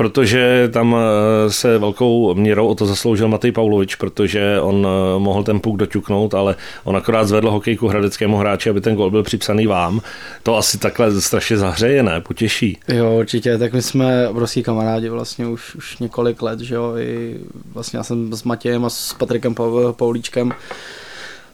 protože 0.00 0.68
tam 0.72 0.96
eh, 0.96 1.50
se 1.50 1.78
velkou 1.78 2.34
měrou 2.34 2.66
o 2.66 2.74
to 2.74 2.86
zasloužil 2.86 3.28
Matej 3.28 3.52
Paulovič, 3.52 3.94
protože 3.94 4.60
on 4.60 4.86
eh, 4.86 5.18
mohl 5.18 5.44
ten 5.44 5.60
puk 5.60 5.76
doťuknout, 5.76 6.34
ale 6.34 6.56
on 6.84 6.96
akorát 6.96 7.24
zvedl 7.24 7.50
hokejku 7.50 7.88
hradeckému 7.88 8.36
hráči, 8.36 8.70
aby 8.70 8.80
ten 8.80 8.94
gol 8.94 9.10
byl 9.10 9.22
připsaný 9.22 9.66
vám. 9.66 10.00
To 10.42 10.56
asi 10.56 10.78
takhle 10.78 11.20
strašně 11.20 11.56
zahřeje, 11.56 12.02
ne? 12.02 12.20
Potěší. 12.20 12.78
Jo, 12.88 13.16
určitě, 13.18 13.58
tak 13.58 13.72
my 13.72 13.82
jsme 13.82 14.28
obrovský 14.28 14.62
kamarádi 14.62 15.08
vlastně 15.08 15.46
už, 15.46 15.74
už 15.74 15.98
několik 15.98 16.42
let, 16.42 16.60
že 16.60 16.74
jo, 16.74 16.96
i 16.96 17.36
vlastně 17.72 17.96
já 17.96 18.02
jsem 18.02 18.32
s 18.32 18.42
Matějem 18.42 18.84
a 18.84 18.90
s 18.90 19.14
Patrikem 19.14 19.54
Paulíčkem 19.92 20.52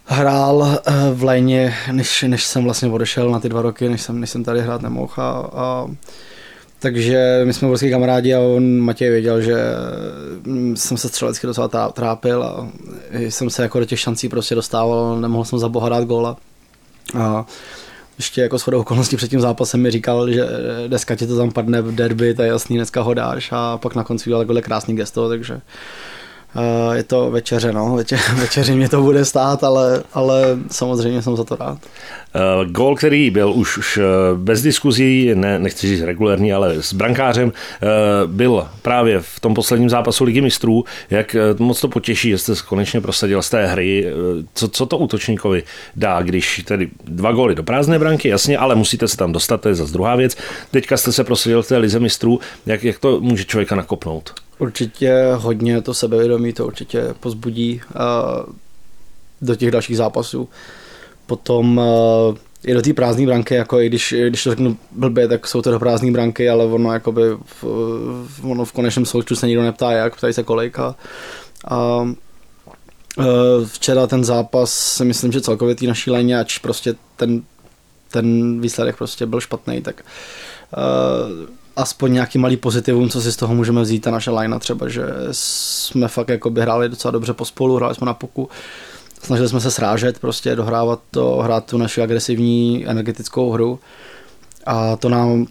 hrál 0.04 0.80
eh, 0.86 0.92
v 1.14 1.24
léně, 1.24 1.74
než, 1.92 2.22
než 2.22 2.44
jsem 2.44 2.64
vlastně 2.64 2.88
odešel 2.88 3.30
na 3.30 3.40
ty 3.40 3.48
dva 3.48 3.62
roky, 3.62 3.88
než 3.88 4.02
jsem, 4.02 4.20
než 4.20 4.30
jsem 4.30 4.44
tady 4.44 4.60
hrát 4.60 4.82
nemohl 4.82 5.12
a, 5.16 5.50
a 5.52 5.86
takže 6.78 7.42
my 7.44 7.52
jsme 7.52 7.68
vlastně 7.68 7.90
kamarádi 7.90 8.34
a 8.34 8.40
on 8.40 8.80
Matěj 8.80 9.10
věděl, 9.10 9.40
že 9.40 9.56
mm, 10.44 10.76
jsem 10.76 10.96
se 10.96 11.08
střelecky 11.08 11.46
docela 11.46 11.68
trápil 11.92 12.42
a 12.42 12.68
jsem 13.12 13.50
se 13.50 13.62
jako 13.62 13.78
do 13.78 13.84
těch 13.84 14.00
šancí 14.00 14.28
prostě 14.28 14.54
dostával, 14.54 15.20
nemohl 15.20 15.44
jsem 15.44 15.58
za 15.58 15.68
boha 15.68 15.88
dát 15.88 16.04
góla. 16.04 16.36
A 17.18 17.46
ještě 18.18 18.40
jako 18.40 18.58
shodou 18.58 18.80
okolností 18.80 19.16
před 19.16 19.30
tím 19.30 19.40
zápasem 19.40 19.82
mi 19.82 19.90
říkal, 19.90 20.32
že 20.32 20.48
dneska 20.86 21.14
ti 21.16 21.26
to 21.26 21.36
tam 21.36 21.50
padne 21.50 21.82
v 21.82 21.94
derby, 21.94 22.34
to 22.34 22.42
je 22.42 22.48
jasný, 22.48 22.76
dneska 22.76 23.02
ho 23.02 23.14
dáš 23.14 23.48
a 23.52 23.78
pak 23.78 23.94
na 23.94 24.04
konci 24.04 24.30
udělal 24.30 24.44
takhle 24.44 24.62
krásný 24.62 24.96
gesto, 24.96 25.28
takže 25.28 25.60
je 26.92 27.02
to 27.02 27.30
večeře, 27.30 27.72
no, 27.72 27.96
Večer, 27.96 28.18
večeři 28.34 28.74
mě 28.74 28.88
to 28.88 29.02
bude 29.02 29.24
stát, 29.24 29.64
ale, 29.64 30.02
ale 30.14 30.58
samozřejmě 30.70 31.22
jsem 31.22 31.36
za 31.36 31.44
to 31.44 31.56
rád. 31.56 31.78
Uh, 32.78 32.96
který 32.96 33.30
byl 33.30 33.52
už, 33.52 33.78
už 33.78 33.98
eh, 33.98 34.02
bez 34.34 34.62
diskuzí, 34.62 35.30
ne, 35.34 35.58
nechci 35.58 35.88
říct 35.88 36.02
regulární, 36.02 36.52
ale 36.52 36.82
s 36.82 36.92
brankářem, 36.92 37.48
uh, 37.48 38.30
byl 38.30 38.68
právě 38.82 39.20
v 39.20 39.40
tom 39.40 39.54
posledním 39.54 39.90
zápasu 39.90 40.24
Ligy 40.24 40.40
mistrů. 40.40 40.84
Jak 41.10 41.36
moc 41.58 41.80
to 41.80 41.88
potěší, 41.88 42.30
že 42.30 42.38
jste 42.38 42.52
konečně 42.68 43.00
prosadil 43.00 43.42
z 43.42 43.50
té 43.50 43.66
hry. 43.66 44.06
Co, 44.54 44.68
co 44.68 44.86
to 44.86 44.98
útočníkovi 44.98 45.62
dá, 45.96 46.22
když 46.22 46.62
tedy 46.64 46.88
dva 47.04 47.32
góly 47.32 47.54
do 47.54 47.62
prázdné 47.62 47.98
branky, 47.98 48.28
jasně, 48.28 48.58
ale 48.58 48.74
musíte 48.74 49.08
se 49.08 49.16
tam 49.16 49.32
dostat, 49.32 49.60
to 49.60 49.68
je 49.68 49.74
zase 49.74 49.92
druhá 49.92 50.16
věc. 50.16 50.36
Teďka 50.70 50.96
jste 50.96 51.12
se 51.12 51.24
prosadil 51.24 51.62
v 51.62 51.68
té 51.68 51.76
Lize 51.76 52.00
mistrů. 52.00 52.40
Jak, 52.66 52.84
jak 52.84 52.98
to 52.98 53.20
může 53.20 53.44
člověka 53.44 53.74
nakopnout? 53.74 54.45
Určitě 54.58 55.14
hodně 55.34 55.82
to 55.82 55.94
sebevědomí, 55.94 56.52
to 56.52 56.66
určitě 56.66 57.14
pozbudí 57.20 57.80
do 59.42 59.54
těch 59.54 59.70
dalších 59.70 59.96
zápasů. 59.96 60.48
Potom 61.26 61.80
i 62.66 62.74
do 62.74 62.82
té 62.82 62.92
prázdné 62.92 63.26
branky, 63.26 63.54
jako 63.54 63.80
i 63.80 63.88
když, 63.88 64.14
když 64.28 64.44
to 64.44 64.50
řeknu 64.50 64.76
blbě, 64.90 65.28
tak 65.28 65.46
jsou 65.46 65.62
to 65.62 65.70
do 65.70 65.78
prázdné 65.78 66.10
branky, 66.10 66.48
ale 66.48 66.64
ono 66.64 66.92
jakoby 66.92 67.22
v, 67.44 67.64
ono 68.42 68.64
v 68.64 68.72
konečném 68.72 69.06
součtu 69.06 69.36
se 69.36 69.46
nikdo 69.46 69.62
neptá 69.62 69.92
jak, 69.92 70.16
ptají 70.16 70.34
se 70.34 70.42
kolik 70.42 70.78
a, 70.78 70.94
a 71.68 72.08
včera 73.66 74.06
ten 74.06 74.24
zápas 74.24 74.72
si 74.72 75.04
myslím, 75.04 75.32
že 75.32 75.40
celkově 75.40 75.74
tý 75.74 75.86
naší 75.86 76.10
léně, 76.10 76.38
ač 76.38 76.58
prostě 76.58 76.94
ten, 77.16 77.42
ten 78.10 78.60
výsledek 78.60 78.96
prostě 78.96 79.26
byl 79.26 79.40
špatný, 79.40 79.82
tak 79.82 80.02
uh, 80.76 81.46
aspoň 81.76 82.12
nějaký 82.12 82.38
malý 82.38 82.56
pozitivum, 82.56 83.08
co 83.08 83.20
si 83.20 83.32
z 83.32 83.36
toho 83.36 83.54
můžeme 83.54 83.82
vzít, 83.82 84.00
ta 84.00 84.10
naše 84.10 84.30
linea 84.30 84.58
třeba, 84.58 84.88
že 84.88 85.02
jsme 85.30 86.08
fakt 86.08 86.28
jako 86.28 86.50
by 86.50 86.60
hráli 86.60 86.88
docela 86.88 87.12
dobře 87.12 87.32
pospolu, 87.32 87.76
hráli 87.76 87.94
jsme 87.94 88.06
na 88.06 88.14
puku, 88.14 88.48
snažili 89.22 89.48
jsme 89.48 89.60
se 89.60 89.70
srážet, 89.70 90.18
prostě 90.18 90.56
dohrávat 90.56 91.00
to, 91.10 91.36
hrát 91.36 91.64
tu 91.64 91.78
naši 91.78 92.02
agresivní 92.02 92.86
energetickou 92.86 93.50
hru 93.50 93.78
a 94.66 94.96
to 94.96 95.08
nám 95.08 95.46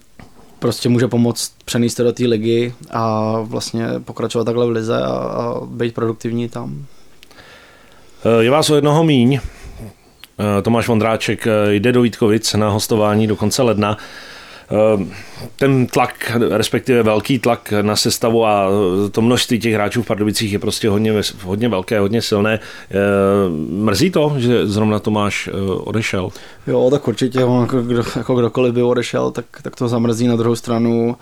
prostě 0.58 0.88
může 0.88 1.08
pomoct 1.08 1.52
přenést 1.64 1.94
to 1.94 2.04
do 2.04 2.12
té 2.12 2.24
ligy 2.24 2.74
a 2.90 3.32
vlastně 3.40 3.86
pokračovat 4.04 4.44
takhle 4.44 4.66
v 4.66 4.70
lize 4.70 5.02
a, 5.02 5.08
a 5.08 5.60
být 5.64 5.94
produktivní 5.94 6.48
tam. 6.48 6.84
Je 8.40 8.50
vás 8.50 8.70
o 8.70 8.74
jednoho 8.74 9.04
míň. 9.04 9.40
Tomáš 10.62 10.88
Vondráček 10.88 11.46
jde 11.70 11.92
do 11.92 12.02
Vítkovic 12.02 12.54
na 12.54 12.68
hostování 12.68 13.26
do 13.26 13.36
konce 13.36 13.62
ledna. 13.62 13.96
Ehm, 14.70 15.10
ten 15.56 15.86
tlak, 15.86 16.32
respektive 16.50 17.02
velký 17.02 17.38
tlak 17.38 17.72
na 17.82 17.96
sestavu 17.96 18.46
a 18.46 18.68
to 19.10 19.22
množství 19.22 19.60
těch 19.60 19.74
hráčů 19.74 20.02
v 20.02 20.06
Pardubicích 20.06 20.52
je 20.52 20.58
prostě 20.58 20.88
hodně, 20.88 21.14
hodně 21.42 21.68
velké, 21.68 22.00
hodně 22.00 22.22
silné. 22.22 22.60
Ehm, 22.90 23.84
mrzí 23.84 24.10
to, 24.10 24.34
že 24.36 24.66
zrovna 24.66 24.98
Tomáš 24.98 25.48
eh, 25.48 25.52
odešel? 25.70 26.30
Jo, 26.66 26.90
tak 26.90 27.08
určitě, 27.08 27.40
jako, 27.40 27.82
kdo, 27.82 28.02
jako 28.16 28.34
kdokoliv 28.34 28.74
by 28.74 28.82
odešel, 28.82 29.30
tak, 29.30 29.44
tak 29.62 29.76
to 29.76 29.88
zamrzí 29.88 30.26
na 30.26 30.36
druhou 30.36 30.56
stranu. 30.56 31.16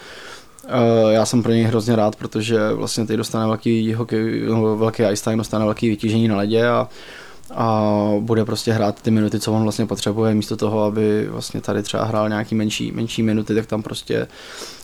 Eh, 0.68 1.12
já 1.12 1.26
jsem 1.26 1.42
pro 1.42 1.52
něj 1.52 1.62
hrozně 1.62 1.96
rád, 1.96 2.16
protože 2.16 2.72
vlastně 2.72 3.06
teď 3.06 3.16
dostane 3.16 3.46
velký 3.46 3.94
hokej, 3.94 4.42
no, 4.48 4.76
velký 4.76 5.02
ice 5.12 5.24
time, 5.24 5.38
dostane 5.38 5.64
velký 5.64 5.88
vytížení 5.88 6.28
na 6.28 6.36
ledě 6.36 6.66
a 6.66 6.88
a 7.50 7.92
bude 8.20 8.44
prostě 8.44 8.72
hrát 8.72 9.02
ty 9.02 9.10
minuty, 9.10 9.40
co 9.40 9.52
on 9.52 9.62
vlastně 9.62 9.86
potřebuje, 9.86 10.34
místo 10.34 10.56
toho, 10.56 10.84
aby 10.84 11.28
vlastně 11.28 11.60
tady 11.60 11.82
třeba 11.82 12.04
hrál 12.04 12.28
nějaký 12.28 12.54
menší, 12.54 12.92
menší 12.92 13.22
minuty, 13.22 13.54
tak 13.54 13.66
tam 13.66 13.82
prostě 13.82 14.26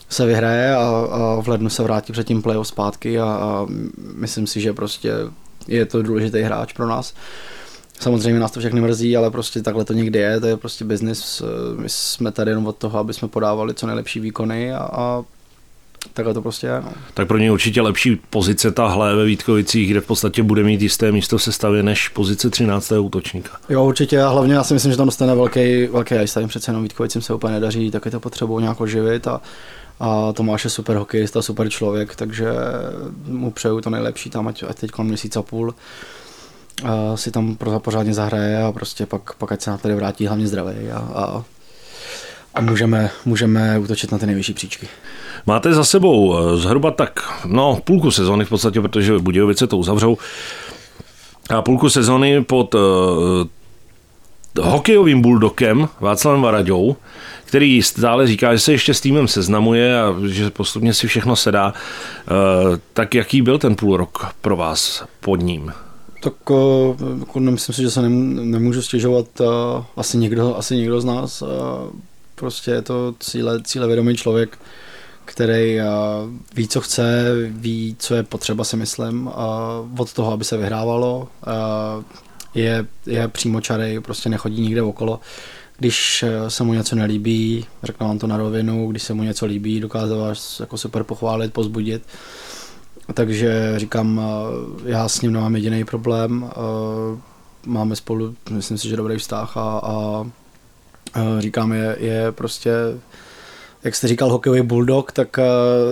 se 0.09 0.25
vyhraje 0.25 0.75
a, 0.75 1.07
a 1.11 1.41
v 1.41 1.47
lednu 1.47 1.69
se 1.69 1.83
vrátí 1.83 2.13
před 2.13 2.27
tím 2.27 2.41
playoff 2.41 2.67
zpátky 2.67 3.19
a, 3.19 3.25
a 3.25 3.65
myslím 4.15 4.47
si, 4.47 4.61
že 4.61 4.73
prostě 4.73 5.13
je 5.67 5.85
to 5.85 6.03
důležitý 6.03 6.41
hráč 6.41 6.73
pro 6.73 6.87
nás. 6.87 7.13
Samozřejmě 7.99 8.39
nás 8.39 8.51
to 8.51 8.59
všechny 8.59 8.81
mrzí, 8.81 9.17
ale 9.17 9.31
prostě 9.31 9.61
takhle 9.61 9.85
to 9.85 9.93
někdy 9.93 10.19
je, 10.19 10.39
to 10.39 10.47
je 10.47 10.57
prostě 10.57 10.85
biznis. 10.85 11.41
My 11.77 11.89
jsme 11.89 12.31
tady 12.31 12.51
jenom 12.51 12.67
od 12.67 12.77
toho, 12.77 12.99
aby 12.99 13.13
jsme 13.13 13.27
podávali 13.27 13.73
co 13.73 13.87
nejlepší 13.87 14.19
výkony 14.19 14.73
a, 14.73 14.89
a 14.93 15.23
Takhle 16.13 16.33
to 16.33 16.41
prostě 16.41 16.67
je. 16.67 16.81
No. 16.81 16.93
Tak 17.13 17.27
pro 17.27 17.37
něj 17.37 17.51
určitě 17.51 17.81
lepší 17.81 18.21
pozice 18.29 18.71
tahle 18.71 19.15
ve 19.15 19.25
Vítkovicích, 19.25 19.89
kde 19.89 20.01
v 20.01 20.05
podstatě 20.05 20.43
bude 20.43 20.63
mít 20.63 20.81
jisté 20.81 21.11
místo 21.11 21.37
v 21.37 21.43
sestavě 21.43 21.83
než 21.83 22.09
pozice 22.09 22.49
13. 22.49 22.91
útočníka. 22.91 23.51
Jo, 23.69 23.85
určitě 23.85 24.21
a 24.21 24.29
hlavně 24.29 24.53
já 24.53 24.63
si 24.63 24.73
myslím, 24.73 24.91
že 24.91 24.97
tam 24.97 25.05
dostane 25.05 25.35
velký, 25.35 25.87
velký 25.87 26.15
ice 26.15 26.39
time, 26.39 26.49
přece 26.49 26.71
jenom 26.71 26.83
Vítkovicím 26.83 27.21
se 27.21 27.33
úplně 27.33 27.53
nedaří, 27.53 27.91
taky 27.91 28.11
to 28.11 28.19
potřebují 28.19 28.61
nějak 28.61 28.81
oživit 28.81 29.27
a, 29.27 29.41
a 29.99 30.33
Tomáš 30.33 30.63
je 30.63 30.69
super 30.69 30.97
hokejista, 30.97 31.41
super 31.41 31.69
člověk, 31.69 32.15
takže 32.15 32.47
mu 33.27 33.51
přeju 33.51 33.81
to 33.81 33.89
nejlepší 33.89 34.29
tam, 34.29 34.47
ať, 34.47 34.63
ať 34.69 34.79
teď 34.79 34.91
kolem 34.91 35.07
měsíc 35.07 35.35
a 35.35 35.41
půl 35.41 35.75
a 36.83 37.17
si 37.17 37.31
tam 37.31 37.57
pořádně 37.77 38.13
zahraje 38.13 38.63
a 38.63 38.71
prostě 38.71 39.05
pak, 39.05 39.33
pak 39.33 39.51
ať 39.51 39.61
se 39.61 39.69
na 39.71 39.77
tady 39.77 39.95
vrátí 39.95 40.27
hlavně 40.27 40.47
zdravý 40.47 40.91
a, 40.91 40.97
a 40.97 41.43
a 42.53 42.61
můžeme, 42.61 43.09
můžeme 43.25 43.79
útočit 43.79 44.11
na 44.11 44.17
ty 44.17 44.25
nejvyšší 44.25 44.53
příčky. 44.53 44.87
Máte 45.45 45.73
za 45.73 45.83
sebou 45.83 46.37
eh, 46.37 46.57
zhruba 46.57 46.91
tak, 46.91 47.41
no 47.45 47.79
půlku 47.83 48.11
sezóny 48.11 48.45
v 48.45 48.49
podstatě, 48.49 48.81
protože 48.81 49.19
Budějovice 49.19 49.67
to 49.67 49.77
uzavřou, 49.77 50.17
a 51.49 51.61
půlku 51.61 51.89
sezóny 51.89 52.43
pod 52.43 52.75
uh, 52.75 52.81
hokejovým 54.61 55.21
buldokem 55.21 55.89
Václavem 55.99 56.41
Varaďou, 56.41 56.95
který 57.45 57.81
stále 57.83 58.27
říká, 58.27 58.53
že 58.53 58.59
se 58.59 58.71
ještě 58.71 58.93
s 58.93 59.01
týmem 59.01 59.27
seznamuje 59.27 60.01
a 60.01 60.15
že 60.27 60.49
postupně 60.49 60.93
si 60.93 61.07
všechno 61.07 61.35
sedá. 61.35 61.73
Eh, 61.73 62.79
tak 62.93 63.15
jaký 63.15 63.41
byl 63.41 63.57
ten 63.57 63.75
půl 63.75 63.97
rok 63.97 64.27
pro 64.41 64.55
vás 64.55 65.03
pod 65.19 65.35
ním? 65.35 65.73
Tak 66.23 66.33
jako 67.19 67.39
nemyslím 67.39 67.75
si, 67.75 67.81
že 67.81 67.91
se 67.91 68.01
nemůžu 68.09 68.81
stěžovat 68.81 69.25
asi 69.97 70.17
někdo, 70.17 70.57
asi 70.57 70.75
někdo 70.75 71.01
z 71.01 71.05
nás. 71.05 71.43
Prostě 72.41 72.71
je 72.71 72.81
to 72.81 73.15
cíle, 73.19 73.61
cíle 73.63 73.87
vědomý 73.87 74.15
člověk, 74.15 74.59
který 75.25 75.79
ví, 76.55 76.67
co 76.67 76.81
chce, 76.81 77.33
ví, 77.49 77.95
co 77.99 78.15
je 78.15 78.23
potřeba, 78.23 78.63
si 78.63 78.77
myslím, 78.77 79.29
od 79.97 80.13
toho, 80.13 80.33
aby 80.33 80.43
se 80.43 80.57
vyhrávalo. 80.57 81.27
Je, 82.55 82.85
je 83.05 83.27
přímočarej, 83.27 83.99
prostě 83.99 84.29
nechodí 84.29 84.61
nikde 84.61 84.81
okolo. 84.81 85.19
Když 85.77 86.25
se 86.47 86.63
mu 86.63 86.73
něco 86.73 86.95
nelíbí, 86.95 87.65
řekne 87.83 88.07
vám 88.07 88.19
to 88.19 88.27
na 88.27 88.37
rovinu, 88.37 88.87
když 88.87 89.03
se 89.03 89.13
mu 89.13 89.23
něco 89.23 89.45
líbí, 89.45 89.79
dokáže 89.79 90.13
vás 90.13 90.59
jako 90.59 90.77
super 90.77 91.03
pochválit, 91.03 91.53
pozbudit. 91.53 92.03
Takže 93.13 93.73
říkám, 93.77 94.21
já 94.85 95.09
s 95.09 95.21
ním 95.21 95.33
nemám 95.33 95.55
jediný 95.55 95.85
problém. 95.85 96.51
Máme 97.65 97.95
spolu, 97.95 98.35
myslím 98.49 98.77
si, 98.77 98.89
že 98.89 98.97
dobrý 98.97 99.17
vztah 99.17 99.57
a, 99.57 99.79
a 99.83 100.25
říkám, 101.39 101.71
je, 101.71 101.95
je 101.99 102.31
prostě 102.31 102.71
jak 103.83 103.95
jste 103.95 104.07
říkal, 104.07 104.31
hokejový 104.31 104.61
bulldog, 104.61 105.11
tak 105.11 105.39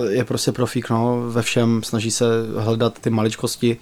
je 0.08 0.24
prostě 0.24 0.52
profík, 0.52 0.90
no, 0.90 1.22
ve 1.28 1.42
všem 1.42 1.82
snaží 1.82 2.10
se 2.10 2.24
hledat 2.56 2.98
ty 2.98 3.10
maličkosti, 3.10 3.76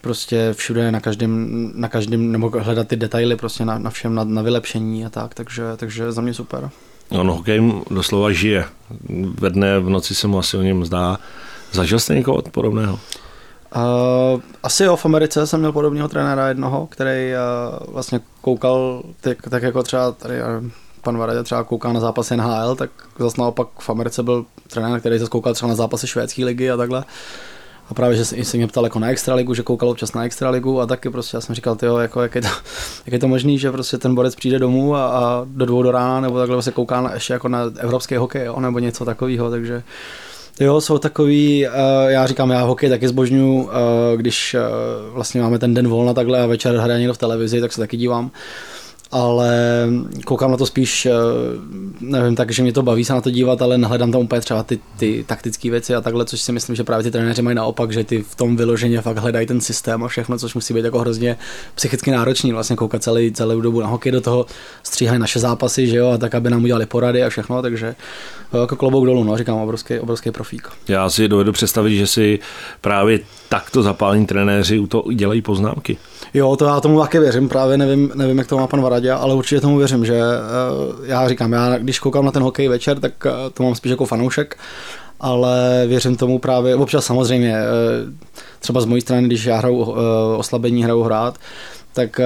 prostě 0.00 0.52
všude 0.52 0.92
na 0.92 1.00
každém, 1.00 1.70
na 1.74 1.88
každém, 1.88 2.32
nebo 2.32 2.50
hledat 2.58 2.88
ty 2.88 2.96
detaily 2.96 3.36
prostě 3.36 3.64
na, 3.64 3.78
na 3.78 3.90
všem, 3.90 4.14
na, 4.14 4.24
na 4.24 4.42
vylepšení 4.42 5.04
a 5.04 5.10
tak, 5.10 5.34
takže, 5.34 5.62
takže 5.76 6.12
za 6.12 6.22
mě 6.22 6.34
super. 6.34 6.70
On 7.10 7.30
hokej 7.30 7.72
doslova 7.90 8.32
žije. 8.32 8.64
Ve 9.40 9.50
dne, 9.50 9.80
v 9.80 9.88
noci 9.88 10.14
se 10.14 10.26
mu 10.26 10.38
asi 10.38 10.56
o 10.56 10.62
něm 10.62 10.84
zdá. 10.84 11.18
Zažil 11.72 11.98
jste 11.98 12.14
někoho 12.14 12.42
podobného? 12.42 12.98
Uh, 13.76 14.40
asi 14.62 14.84
jo, 14.84 14.96
v 14.96 15.04
Americe 15.04 15.46
jsem 15.46 15.60
měl 15.60 15.72
podobného 15.72 16.08
trenéra 16.08 16.48
jednoho, 16.48 16.86
který 16.86 17.32
uh, 17.32 17.92
vlastně 17.92 18.20
koukal, 18.40 19.02
tak, 19.20 19.38
tak 19.50 19.62
jako 19.62 19.82
třeba 19.82 20.12
tady 20.12 20.34
uh, 20.42 20.70
pan 21.02 21.18
Varadě 21.18 21.42
třeba 21.42 21.64
kouká 21.64 21.92
na 21.92 22.00
zápasy 22.00 22.36
NHL, 22.36 22.76
tak 22.76 22.90
zase 23.18 23.40
naopak 23.40 23.68
v 23.78 23.90
Americe 23.90 24.22
byl 24.22 24.44
trenér, 24.72 25.00
který 25.00 25.18
se 25.18 25.26
koukal 25.26 25.54
třeba 25.54 25.68
na 25.68 25.74
zápasy 25.74 26.06
švédské 26.06 26.44
ligy 26.44 26.70
a 26.70 26.76
takhle. 26.76 27.04
A 27.90 27.94
právě, 27.94 28.16
že 28.16 28.24
se 28.24 28.56
mě 28.56 28.66
ptal 28.66 28.84
jako 28.84 28.98
na 28.98 29.10
extraligu, 29.10 29.54
že 29.54 29.62
koukal 29.62 29.88
občas 29.88 30.12
na 30.12 30.24
extraligu 30.24 30.80
a 30.80 30.86
taky 30.86 31.10
prostě 31.10 31.36
já 31.36 31.40
jsem 31.40 31.54
říkal, 31.54 31.76
tyjo, 31.76 31.98
jako, 31.98 32.22
jak, 32.22 32.34
je 32.34 32.42
to, 32.42 32.48
jak 33.06 33.12
je 33.12 33.18
to 33.18 33.28
možný, 33.28 33.58
že 33.58 33.72
prostě 33.72 33.98
ten 33.98 34.14
borec 34.14 34.34
přijde 34.34 34.58
domů 34.58 34.96
a, 34.96 35.06
a 35.06 35.42
do 35.46 35.66
dvou 35.66 35.82
do 35.82 35.90
rána 35.90 36.20
nebo 36.20 36.38
takhle 36.38 36.62
se 36.62 36.72
kouká 36.72 37.00
na, 37.00 37.14
ještě 37.14 37.32
jako 37.32 37.48
na 37.48 37.60
evropský 37.78 38.16
hokej, 38.16 38.44
jo, 38.46 38.60
nebo 38.60 38.78
něco 38.78 39.04
takového, 39.04 39.50
takže 39.50 39.82
Jo, 40.60 40.80
jsou 40.80 40.98
takový, 40.98 41.66
uh, 41.66 41.74
já 42.10 42.26
říkám, 42.26 42.50
já 42.50 42.62
hokej 42.62 42.90
taky 42.90 43.08
zbožňu, 43.08 43.64
uh, 43.64 43.70
když 44.16 44.54
uh, 44.54 45.14
vlastně 45.14 45.42
máme 45.42 45.58
ten 45.58 45.74
den 45.74 45.88
volna 45.88 46.14
takhle 46.14 46.40
a 46.40 46.46
večer 46.46 46.76
hraje 46.76 46.98
někdo 46.98 47.14
v 47.14 47.18
televizi, 47.18 47.60
tak 47.60 47.72
se 47.72 47.80
taky 47.80 47.96
dívám 47.96 48.30
ale 49.12 49.86
koukám 50.24 50.50
na 50.50 50.56
to 50.56 50.66
spíš, 50.66 51.06
eh, 51.06 51.12
nevím, 52.00 52.36
tak, 52.36 52.50
že 52.50 52.62
mě 52.62 52.72
to 52.72 52.82
baví 52.82 53.04
se 53.04 53.12
na 53.12 53.20
to 53.20 53.30
dívat, 53.30 53.62
ale 53.62 53.78
nehledám 53.78 54.12
tam 54.12 54.20
úplně 54.20 54.40
třeba 54.40 54.62
ty, 54.62 54.80
ty 54.96 55.24
taktické 55.28 55.70
věci 55.70 55.94
a 55.94 56.00
takhle, 56.00 56.24
což 56.24 56.40
si 56.40 56.52
myslím, 56.52 56.76
že 56.76 56.84
právě 56.84 57.04
ty 57.04 57.10
trenéři 57.10 57.42
mají 57.42 57.56
naopak, 57.56 57.92
že 57.92 58.04
ty 58.04 58.22
v 58.22 58.34
tom 58.34 58.56
vyloženě 58.56 59.00
fakt 59.00 59.18
hledají 59.18 59.46
ten 59.46 59.60
systém 59.60 60.04
a 60.04 60.08
všechno, 60.08 60.38
což 60.38 60.54
musí 60.54 60.74
být 60.74 60.84
jako 60.84 60.98
hrozně 60.98 61.36
psychicky 61.74 62.10
náročný, 62.10 62.52
vlastně 62.52 62.76
koukat 62.76 63.02
celý, 63.02 63.32
celou 63.32 63.60
dobu 63.60 63.80
na 63.80 63.86
hokej, 63.86 64.12
do 64.12 64.20
toho 64.20 64.46
stříhají 64.82 65.20
naše 65.20 65.38
zápasy, 65.38 65.86
že 65.86 65.96
jo, 65.96 66.10
a 66.10 66.18
tak, 66.18 66.34
aby 66.34 66.50
nám 66.50 66.62
udělali 66.62 66.86
porady 66.86 67.24
a 67.24 67.28
všechno, 67.28 67.62
takže 67.62 67.94
jako 68.60 68.76
klobouk 68.76 69.06
dolů, 69.06 69.24
no, 69.24 69.36
říkám, 69.36 69.58
obrovský, 69.58 69.98
obrovský 69.98 70.30
profík. 70.30 70.68
Já 70.88 71.10
si 71.10 71.28
dovedu 71.28 71.52
představit, 71.52 71.96
že 71.96 72.06
si 72.06 72.38
právě 72.80 73.20
takto 73.48 73.82
zapálení 73.82 74.26
trenéři 74.26 74.78
u 74.78 74.86
toho 74.86 75.12
dělají 75.12 75.42
poznámky. 75.42 75.98
Jo, 76.34 76.56
to 76.56 76.64
já 76.64 76.80
tomu 76.80 77.00
taky 77.00 77.18
věřím, 77.18 77.48
právě 77.48 77.78
nevím, 77.78 78.12
nevím 78.14 78.38
jak 78.38 78.46
to 78.46 78.56
má 78.56 78.66
pan 78.66 78.82
Varadě, 78.82 79.12
ale 79.12 79.34
určitě 79.34 79.60
tomu 79.60 79.78
věřím, 79.78 80.04
že 80.04 80.14
eh, 80.14 81.06
já 81.06 81.28
říkám, 81.28 81.52
já 81.52 81.78
když 81.78 81.98
koukám 81.98 82.24
na 82.24 82.30
ten 82.30 82.42
hokej 82.42 82.68
večer, 82.68 83.00
tak 83.00 83.26
eh, 83.26 83.30
to 83.54 83.62
mám 83.62 83.74
spíš 83.74 83.90
jako 83.90 84.06
fanoušek, 84.06 84.56
ale 85.20 85.84
věřím 85.86 86.16
tomu 86.16 86.38
právě, 86.38 86.76
občas 86.76 87.04
samozřejmě, 87.04 87.56
eh, 87.56 87.64
třeba 88.60 88.80
z 88.80 88.84
mojí 88.84 89.00
strany, 89.00 89.26
když 89.26 89.44
já 89.44 89.56
hraju 89.56 89.94
oslabení, 90.36 90.84
hraju 90.84 91.02
hrát, 91.02 91.38
tak 91.92 92.20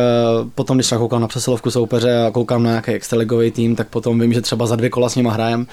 potom, 0.55 0.77
když 0.77 0.87
třeba 0.87 0.99
koukám 0.99 1.21
na 1.21 1.29
přesilovku 1.29 1.71
soupeře 1.71 2.27
a 2.27 2.31
koukám 2.31 2.63
na 2.63 2.71
nějaký 2.71 2.91
extraligový 2.91 3.51
tým, 3.51 3.77
tak 3.77 3.89
potom 3.89 4.21
vím, 4.21 4.33
že 4.33 4.41
třeba 4.41 4.67
za 4.67 4.77
dvě 4.77 4.91
kola 4.91 5.09
s 5.09 5.17
nima 5.17 5.33
hrajem, 5.33 5.67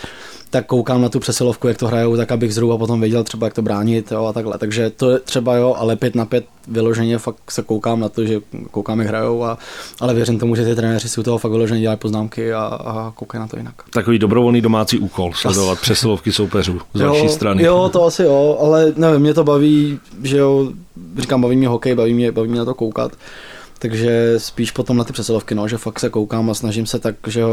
tak 0.49 0.65
koukám 0.65 1.01
na 1.01 1.09
tu 1.09 1.19
přesilovku, 1.19 1.67
jak 1.67 1.77
to 1.77 1.87
hrajou, 1.87 2.17
tak 2.17 2.31
abych 2.31 2.53
zhruba 2.53 2.77
potom 2.77 3.01
věděl 3.01 3.23
třeba, 3.23 3.47
jak 3.47 3.53
to 3.53 3.61
bránit 3.61 4.11
jo, 4.11 4.25
a 4.25 4.33
takhle. 4.33 4.57
Takže 4.57 4.89
to 4.89 5.11
je 5.11 5.19
třeba 5.19 5.55
jo, 5.55 5.75
ale 5.77 5.95
pět 5.95 6.15
na 6.15 6.25
pět 6.25 6.45
vyloženě 6.67 7.17
fakt 7.17 7.51
se 7.51 7.61
koukám 7.61 7.99
na 7.99 8.09
to, 8.09 8.25
že 8.25 8.39
koukám, 8.71 8.99
jak 8.99 9.07
hrajou, 9.07 9.43
a, 9.43 9.57
ale 9.99 10.13
věřím 10.13 10.39
tomu, 10.39 10.55
že 10.55 10.65
ty 10.65 10.75
trenéři 10.75 11.09
si 11.09 11.19
u 11.19 11.23
toho 11.23 11.37
fakt 11.37 11.51
vyloženě 11.51 11.81
dělají 11.81 11.99
poznámky 11.99 12.53
a, 12.53 12.65
a 12.65 13.11
koukají 13.15 13.39
na 13.39 13.47
to 13.47 13.57
jinak. 13.57 13.73
Takový 13.89 14.19
dobrovolný 14.19 14.61
domácí 14.61 14.99
úkol, 14.99 15.33
sledovat 15.33 15.79
přesilovky 15.79 16.31
soupeřů 16.31 16.79
z 16.93 17.01
jo, 17.01 17.07
vaší 17.07 17.29
strany. 17.29 17.63
Jo, 17.63 17.89
to 17.93 18.03
asi 18.03 18.23
jo, 18.23 18.57
ale 18.61 18.93
nevím, 18.95 19.21
mě 19.21 19.33
to 19.33 19.43
baví, 19.43 19.99
že 20.23 20.37
jo, 20.37 20.71
říkám, 21.17 21.41
baví 21.41 21.55
mě 21.55 21.67
hokej, 21.67 21.95
baví 21.95 22.13
mě, 22.13 22.31
baví 22.31 22.49
mě 22.49 22.59
na 22.59 22.65
to 22.65 22.73
koukat. 22.73 23.11
Takže 23.83 24.39
spíš 24.39 24.71
potom 24.71 24.97
na 24.97 25.03
ty 25.03 25.13
přesilovky, 25.13 25.55
no, 25.55 25.67
že 25.67 25.77
fakt 25.77 25.99
se 25.99 26.09
koukám 26.09 26.49
a 26.49 26.53
snažím 26.53 26.85
se 26.85 26.99
tak, 26.99 27.15
že 27.27 27.43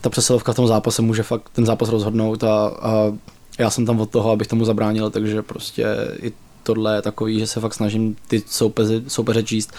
ta 0.00 0.10
přesilovka 0.10 0.52
v 0.52 0.56
tom 0.56 0.66
zápase 0.66 1.02
může 1.02 1.22
fakt 1.22 1.48
ten 1.52 1.66
zápas 1.66 1.88
rozhodnout 1.88 2.44
a, 2.44 2.66
a 2.66 3.12
já 3.58 3.70
jsem 3.70 3.86
tam 3.86 4.00
od 4.00 4.10
toho, 4.10 4.30
abych 4.30 4.46
tomu 4.46 4.64
zabránil, 4.64 5.10
takže 5.10 5.42
prostě 5.42 5.86
i 6.22 6.32
tohle 6.62 6.96
je 6.96 7.02
takový, 7.02 7.38
že 7.38 7.46
se 7.46 7.60
fakt 7.60 7.74
snažím 7.74 8.16
ty 8.28 8.42
soupeře, 8.46 9.02
soupeře 9.08 9.42
číst. 9.42 9.72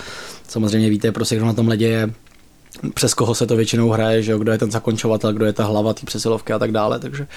Samozřejmě 0.47 0.89
víte, 0.89 1.11
prostě 1.11 1.35
kdo 1.35 1.45
na 1.45 1.53
tom 1.53 1.67
ledě 1.67 1.87
je, 1.87 2.13
přes 2.93 3.13
koho 3.13 3.35
se 3.35 3.47
to 3.47 3.55
většinou 3.55 3.89
hraje, 3.89 4.23
že 4.23 4.31
jo, 4.31 4.37
kdo 4.37 4.51
je 4.51 4.57
ten 4.57 4.71
zakončovatel, 4.71 5.33
kdo 5.33 5.45
je 5.45 5.53
ta 5.53 5.65
hlava 5.65 5.93
té 5.93 6.05
přesilovky 6.05 6.53
a 6.53 6.59
tak 6.59 6.71
dále, 6.71 6.99
takže 6.99 7.27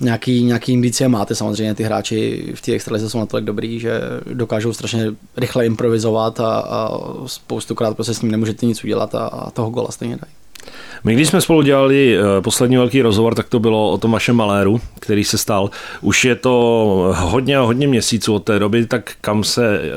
nějaký, 0.00 0.44
nějaký 0.44 0.72
indicie 0.72 1.08
máte, 1.08 1.34
samozřejmě 1.34 1.74
ty 1.74 1.82
hráči 1.82 2.52
v 2.54 2.60
té 2.60 2.72
extralize 2.72 3.10
jsou 3.10 3.18
natolik 3.18 3.44
dobrý, 3.46 3.80
že 3.80 4.00
dokážou 4.32 4.72
strašně 4.72 5.06
rychle 5.36 5.66
improvizovat 5.66 6.40
a, 6.40 6.58
a 6.58 6.98
spoustukrát 7.26 7.94
prostě 7.94 8.14
s 8.14 8.22
ním 8.22 8.30
nemůžete 8.30 8.66
nic 8.66 8.84
udělat 8.84 9.14
a, 9.14 9.26
a 9.26 9.50
toho 9.50 9.70
gola 9.70 9.90
stejně 9.90 10.16
dají. 10.16 10.32
My 11.04 11.14
když 11.14 11.28
jsme 11.28 11.40
spolu 11.40 11.62
dělali 11.62 12.18
eh, 12.18 12.40
poslední 12.40 12.76
velký 12.76 13.02
rozhovor, 13.02 13.34
tak 13.34 13.48
to 13.48 13.58
bylo 13.58 13.90
o 13.90 13.98
tom 13.98 14.10
vašem 14.10 14.36
maléru, 14.36 14.80
který 15.00 15.24
se 15.24 15.38
stal. 15.38 15.70
Už 16.00 16.24
je 16.24 16.34
to 16.34 17.14
hodně 17.18 17.56
a 17.56 17.62
hodně 17.62 17.88
měsíců 17.88 18.34
od 18.34 18.44
té 18.44 18.58
doby, 18.58 18.86
tak 18.86 19.12
kam 19.20 19.44
se 19.44 19.80
eh, 19.80 19.90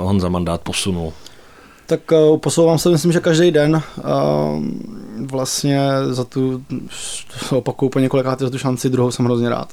Honza 0.00 0.28
Mandát 0.28 0.60
posunul? 0.60 1.12
Tak 1.86 2.12
uh, 2.12 2.38
posouvám 2.38 2.78
se, 2.78 2.90
myslím, 2.90 3.12
že 3.12 3.20
každý 3.20 3.50
den 3.50 3.82
uh, 3.98 4.64
vlastně 5.26 5.88
za 6.10 6.24
tu, 6.24 6.64
opakuju 7.50 7.88
po 7.88 7.98
několikrát 7.98 8.38
za 8.38 8.50
tu 8.50 8.58
šanci, 8.58 8.90
druhou 8.90 9.10
jsem 9.10 9.24
hrozně 9.24 9.48
rád. 9.48 9.72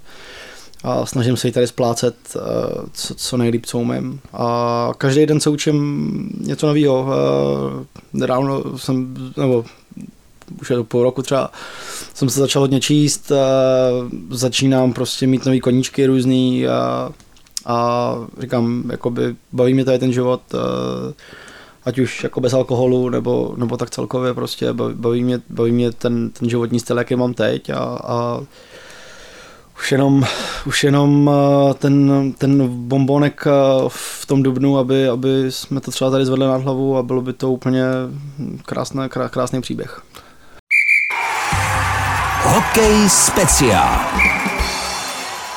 A 0.84 1.06
snažím 1.06 1.38
se 1.38 1.48
ji 1.48 1.52
tady 1.52 1.68
splácet 1.68 2.16
uh, 2.36 2.42
co, 2.94 3.16
co 3.16 3.38
nejlíp, 3.38 3.66
co 3.66 3.80
umím. 3.80 4.20
A 4.34 4.92
každý 4.98 5.26
den 5.26 5.40
se 5.40 5.50
učím 5.50 6.30
něco 6.42 6.68
nového. 6.68 7.08
Ráno 8.22 8.78
jsem, 8.78 9.16
nebo 9.38 9.66
už 10.62 10.70
je 10.70 10.76
to 10.76 10.84
půl 10.84 11.04
roku 11.04 11.22
třeba, 11.22 11.52
jsem 12.14 12.30
se 12.30 12.40
začal 12.40 12.62
hodně 12.62 12.80
číst, 12.80 13.32
začínám 14.30 14.94
prostě 14.94 15.28
mít 15.28 15.46
nový 15.46 15.60
koníčky 15.60 16.06
různý 16.06 16.68
a, 16.68 17.10
a 17.66 18.16
říkám, 18.40 18.84
jakoby 18.92 19.36
baví 19.52 19.74
mě 19.74 19.86
tady 19.86 20.00
ten 20.00 20.14
život, 20.14 20.42
ať 21.86 22.00
už 22.00 22.24
jako 22.24 22.42
bez 22.42 22.54
alkoholu, 22.54 23.10
nebo, 23.10 23.54
nebo 23.58 23.78
tak 23.78 23.90
celkově 23.90 24.34
prostě 24.34 24.74
baví 24.94 25.24
mě, 25.24 25.40
baví 25.50 25.72
mě 25.72 25.92
ten, 25.92 26.30
ten 26.30 26.50
životní 26.50 26.80
styl, 26.80 26.98
jaký 26.98 27.16
mám 27.16 27.34
teď 27.34 27.70
a, 27.70 27.80
a 28.04 28.42
už 29.78 29.92
jenom, 29.92 30.24
už 30.66 30.84
jenom 30.84 31.32
ten, 31.78 32.34
ten 32.38 32.68
bombonek 32.68 33.46
v 33.88 34.26
tom 34.26 34.44
dubnu, 34.44 34.78
aby, 34.78 35.10
aby 35.10 35.46
jsme 35.50 35.82
to 35.82 35.92
třeba 35.92 36.12
tady 36.12 36.26
zvedli 36.26 36.46
nad 36.46 36.64
hlavu 36.64 36.98
a 36.98 37.04
bylo 37.04 37.22
by 37.22 37.34
to 37.34 37.52
úplně 37.52 37.84
krásné, 38.66 39.10
krásný 39.10 39.62
příběh. 39.62 40.02
Hokej 42.44 43.10
speciál. 43.10 44.00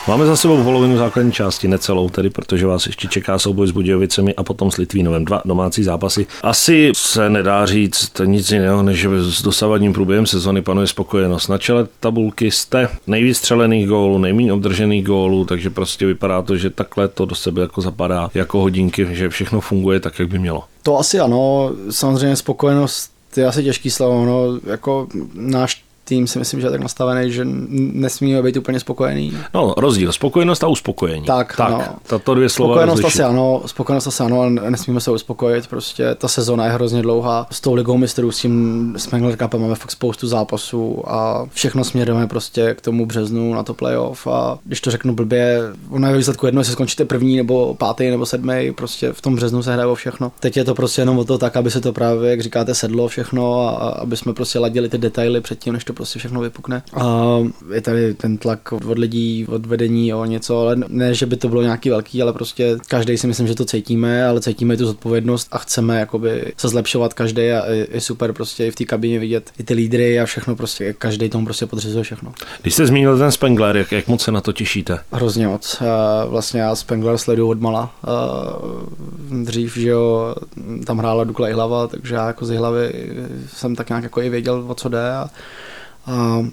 Máme 0.09 0.27
za 0.27 0.37
sebou 0.37 0.65
polovinu 0.65 0.97
základní 0.97 1.33
části, 1.33 1.69
necelou 1.69 2.09
tedy, 2.09 2.31
protože 2.31 2.67
vás 2.67 2.87
ještě 2.87 3.09
čeká 3.09 3.39
souboj 3.39 3.67
s 3.67 3.71
Budějovicemi 3.71 4.35
a 4.35 4.43
potom 4.43 4.71
s 4.71 4.77
Litvínovem. 4.77 5.25
Dva 5.25 5.43
domácí 5.45 5.85
zápasy. 5.85 6.27
Asi 6.43 6.93
se 6.95 7.31
nedá 7.31 7.67
říct 7.67 8.21
nic 8.25 8.51
jiného, 8.51 8.83
než 8.83 8.99
že 8.99 9.09
s 9.23 9.43
dosavadním 9.43 9.93
průběhem 9.93 10.27
sezony 10.27 10.63
panuje 10.63 10.87
spokojenost. 10.87 11.49
Na 11.49 11.59
čele 11.59 11.87
tabulky 12.01 12.51
jste 12.51 12.89
nejvíc 13.07 13.39
střelených 13.39 13.89
gólů, 13.89 14.19
nejméně 14.19 14.53
obdržených 14.53 15.05
gólů, 15.05 15.45
takže 15.45 15.71
prostě 15.71 16.07
vypadá 16.07 16.43
to, 16.43 16.57
že 16.57 16.71
takhle 16.71 17.09
to 17.09 17.25
do 17.25 17.35
sebe 17.35 17.63
jako 17.63 17.81
zapadá 17.81 18.31
jako 18.35 18.61
hodinky, 18.61 19.09
že 19.11 19.29
všechno 19.29 19.61
funguje 19.61 20.01
tak, 20.01 20.19
jak 20.19 20.29
by 20.29 20.39
mělo. 20.39 20.65
To 20.83 20.99
asi 20.99 21.21
ano, 21.21 21.73
samozřejmě 21.91 22.37
spokojenost 22.37 23.11
je 23.37 23.47
asi 23.47 23.65
těžký 23.65 23.91
slovo, 23.91 24.25
no, 24.25 24.71
jako 24.71 25.09
náš 25.35 25.85
tým 26.05 26.27
si 26.27 26.39
myslím, 26.39 26.61
že 26.61 26.67
je 26.67 26.71
tak 26.71 26.81
nastavený, 26.81 27.33
že 27.33 27.43
nesmíme 27.45 28.43
být 28.43 28.57
úplně 28.57 28.81
spokojený. 28.81 29.33
No, 29.55 29.75
rozdíl, 29.77 30.13
spokojenost 30.13 30.65
a 30.65 30.69
uspokojení. 30.69 31.27
Tak, 31.27 31.57
tak 31.57 31.71
no. 31.71 31.83
tato 32.07 32.35
dvě 32.35 32.49
slova 32.49 32.75
Spokojenost 32.75 32.97
rozlišit. 32.99 33.21
asi 33.21 33.31
ano, 33.31 33.63
spokojenost 33.67 34.07
asi 34.07 34.23
ano, 34.23 34.41
ale 34.41 34.51
nesmíme 34.51 35.01
se 35.01 35.11
uspokojit, 35.11 35.67
prostě 35.67 36.15
ta 36.15 36.29
sezona 36.29 36.65
je 36.65 36.73
hrozně 36.73 37.03
dlouhá. 37.03 37.47
S 37.51 37.61
tou 37.61 37.75
ligou 37.75 37.97
mistrů, 37.97 38.33
s 38.33 38.39
tím 38.39 38.95
Spengler 38.97 39.37
Cupem 39.37 39.61
máme 39.61 39.75
fakt 39.75 39.91
spoustu 39.91 40.27
zápasů 40.27 41.03
a 41.07 41.47
všechno 41.53 41.85
směrujeme 41.85 42.27
prostě 42.27 42.75
k 42.75 42.81
tomu 42.81 43.07
březnu 43.07 43.55
na 43.55 43.63
to 43.63 43.75
playoff 43.75 44.27
a 44.27 44.59
když 44.65 44.81
to 44.81 44.91
řeknu 44.91 45.15
blbě, 45.15 45.61
ono 45.91 46.07
je 46.07 46.13
ve 46.13 46.19
výsledku 46.19 46.47
jedno, 46.47 46.61
jestli 46.61 46.73
skončíte 46.73 47.05
první 47.05 47.37
nebo 47.37 47.75
pátý 47.75 48.11
nebo 48.11 48.27
sedmý, 48.27 48.73
prostě 48.73 49.13
v 49.13 49.23
tom 49.23 49.37
březnu 49.37 49.63
se 49.63 49.73
hraje 49.73 49.87
o 49.87 49.95
všechno. 49.95 50.33
Teď 50.41 50.57
je 50.57 50.65
to 50.65 50.75
prostě 50.75 51.03
jenom 51.03 51.19
o 51.19 51.25
to 51.25 51.39
tak, 51.39 51.57
aby 51.57 51.71
se 51.71 51.81
to 51.81 51.93
právě, 51.93 52.31
jak 52.31 52.41
říkáte, 52.41 52.75
sedlo 52.75 53.09
všechno 53.09 53.69
a, 53.69 53.71
a 53.71 53.89
aby 53.89 54.17
jsme 54.17 54.33
prostě 54.33 54.59
ladili 54.59 54.89
ty 54.89 54.99
detaily 54.99 55.41
předtím, 55.41 55.73
než 55.73 55.85
to 55.85 55.93
prostě 55.95 56.19
všechno 56.19 56.41
vypukne. 56.41 56.83
A 56.93 57.25
je 57.75 57.81
tady 57.81 58.15
ten 58.15 58.39
tlak 58.39 58.73
od 58.73 58.99
lidí, 58.99 59.47
od 59.47 59.67
vedení 59.67 60.15
o 60.15 60.25
něco, 60.25 60.61
ale 60.61 60.77
ne, 60.89 61.15
že 61.15 61.27
by 61.27 61.37
to 61.37 61.49
bylo 61.49 61.63
nějaký 61.63 61.91
velký, 61.91 62.23
ale 62.23 62.33
prostě 62.33 62.77
každý 62.89 63.19
si 63.19 63.27
myslím, 63.27 63.47
že 63.47 63.55
to 63.55 63.65
cítíme, 63.65 64.27
ale 64.27 64.41
cítíme 64.41 64.75
i 64.75 64.77
tu 64.77 64.87
zodpovědnost 64.87 65.49
a 65.53 65.59
chceme 65.59 66.01
jakoby 66.01 66.53
se 66.57 66.69
zlepšovat 66.69 67.15
každý 67.15 67.43
a 67.43 67.71
je, 67.71 68.01
super 68.01 68.33
prostě 68.33 68.67
i 68.67 68.71
v 68.71 68.75
té 68.75 68.85
kabině 68.85 69.19
vidět 69.19 69.51
i 69.59 69.63
ty 69.63 69.75
lídry 69.75 70.21
a 70.21 70.27
všechno 70.27 70.57
prostě, 70.57 70.93
každý 70.93 71.29
tomu 71.29 71.45
prostě 71.45 71.67
podřizuje 71.67 72.05
všechno. 72.05 72.33
Když 72.63 72.75
jste 72.75 72.87
zmínil 72.87 73.19
ten 73.19 73.33
Spengler, 73.33 73.77
jak, 73.77 73.93
jak 73.93 74.09
moc 74.09 74.23
se 74.23 74.33
na 74.33 74.41
to 74.41 74.53
těšíte? 74.53 74.99
Hrozně 75.13 75.49
moc. 75.49 75.83
A 75.83 76.25
Vlastně 76.25 76.61
já 76.61 76.75
Spengler 76.75 77.19
sleduju 77.19 77.51
od 77.51 77.61
mala. 77.61 77.95
A 78.05 78.15
Dřív, 79.43 79.77
že 79.77 79.89
jo, 79.89 80.35
tam 80.87 80.99
hrála 80.99 81.25
Dukla 81.25 81.49
Jihlava, 81.49 81.87
takže 81.87 82.15
já 82.15 82.27
jako 82.27 82.47
z 82.47 82.51
Jihlavy 82.51 82.93
jsem 83.57 83.77
tak 83.77 83.89
nějak 83.89 84.05
jako 84.05 84.21
i 84.21 84.29
věděl, 84.29 84.65
o 84.67 84.75
co 84.75 84.89
jde. 84.89 85.11
A, 85.11 85.31
a 86.07 86.47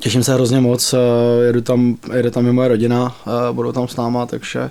těším 0.00 0.22
se 0.22 0.34
hrozně 0.34 0.60
moc. 0.60 0.94
a 0.94 0.98
Jedu 1.46 1.60
tam, 1.60 1.96
jede 2.16 2.30
tam 2.30 2.46
i 2.46 2.52
moje 2.52 2.68
rodina, 2.68 3.16
a 3.26 3.52
budou 3.52 3.72
tam 3.72 3.88
s 3.88 3.96
náma, 3.96 4.26
takže 4.26 4.70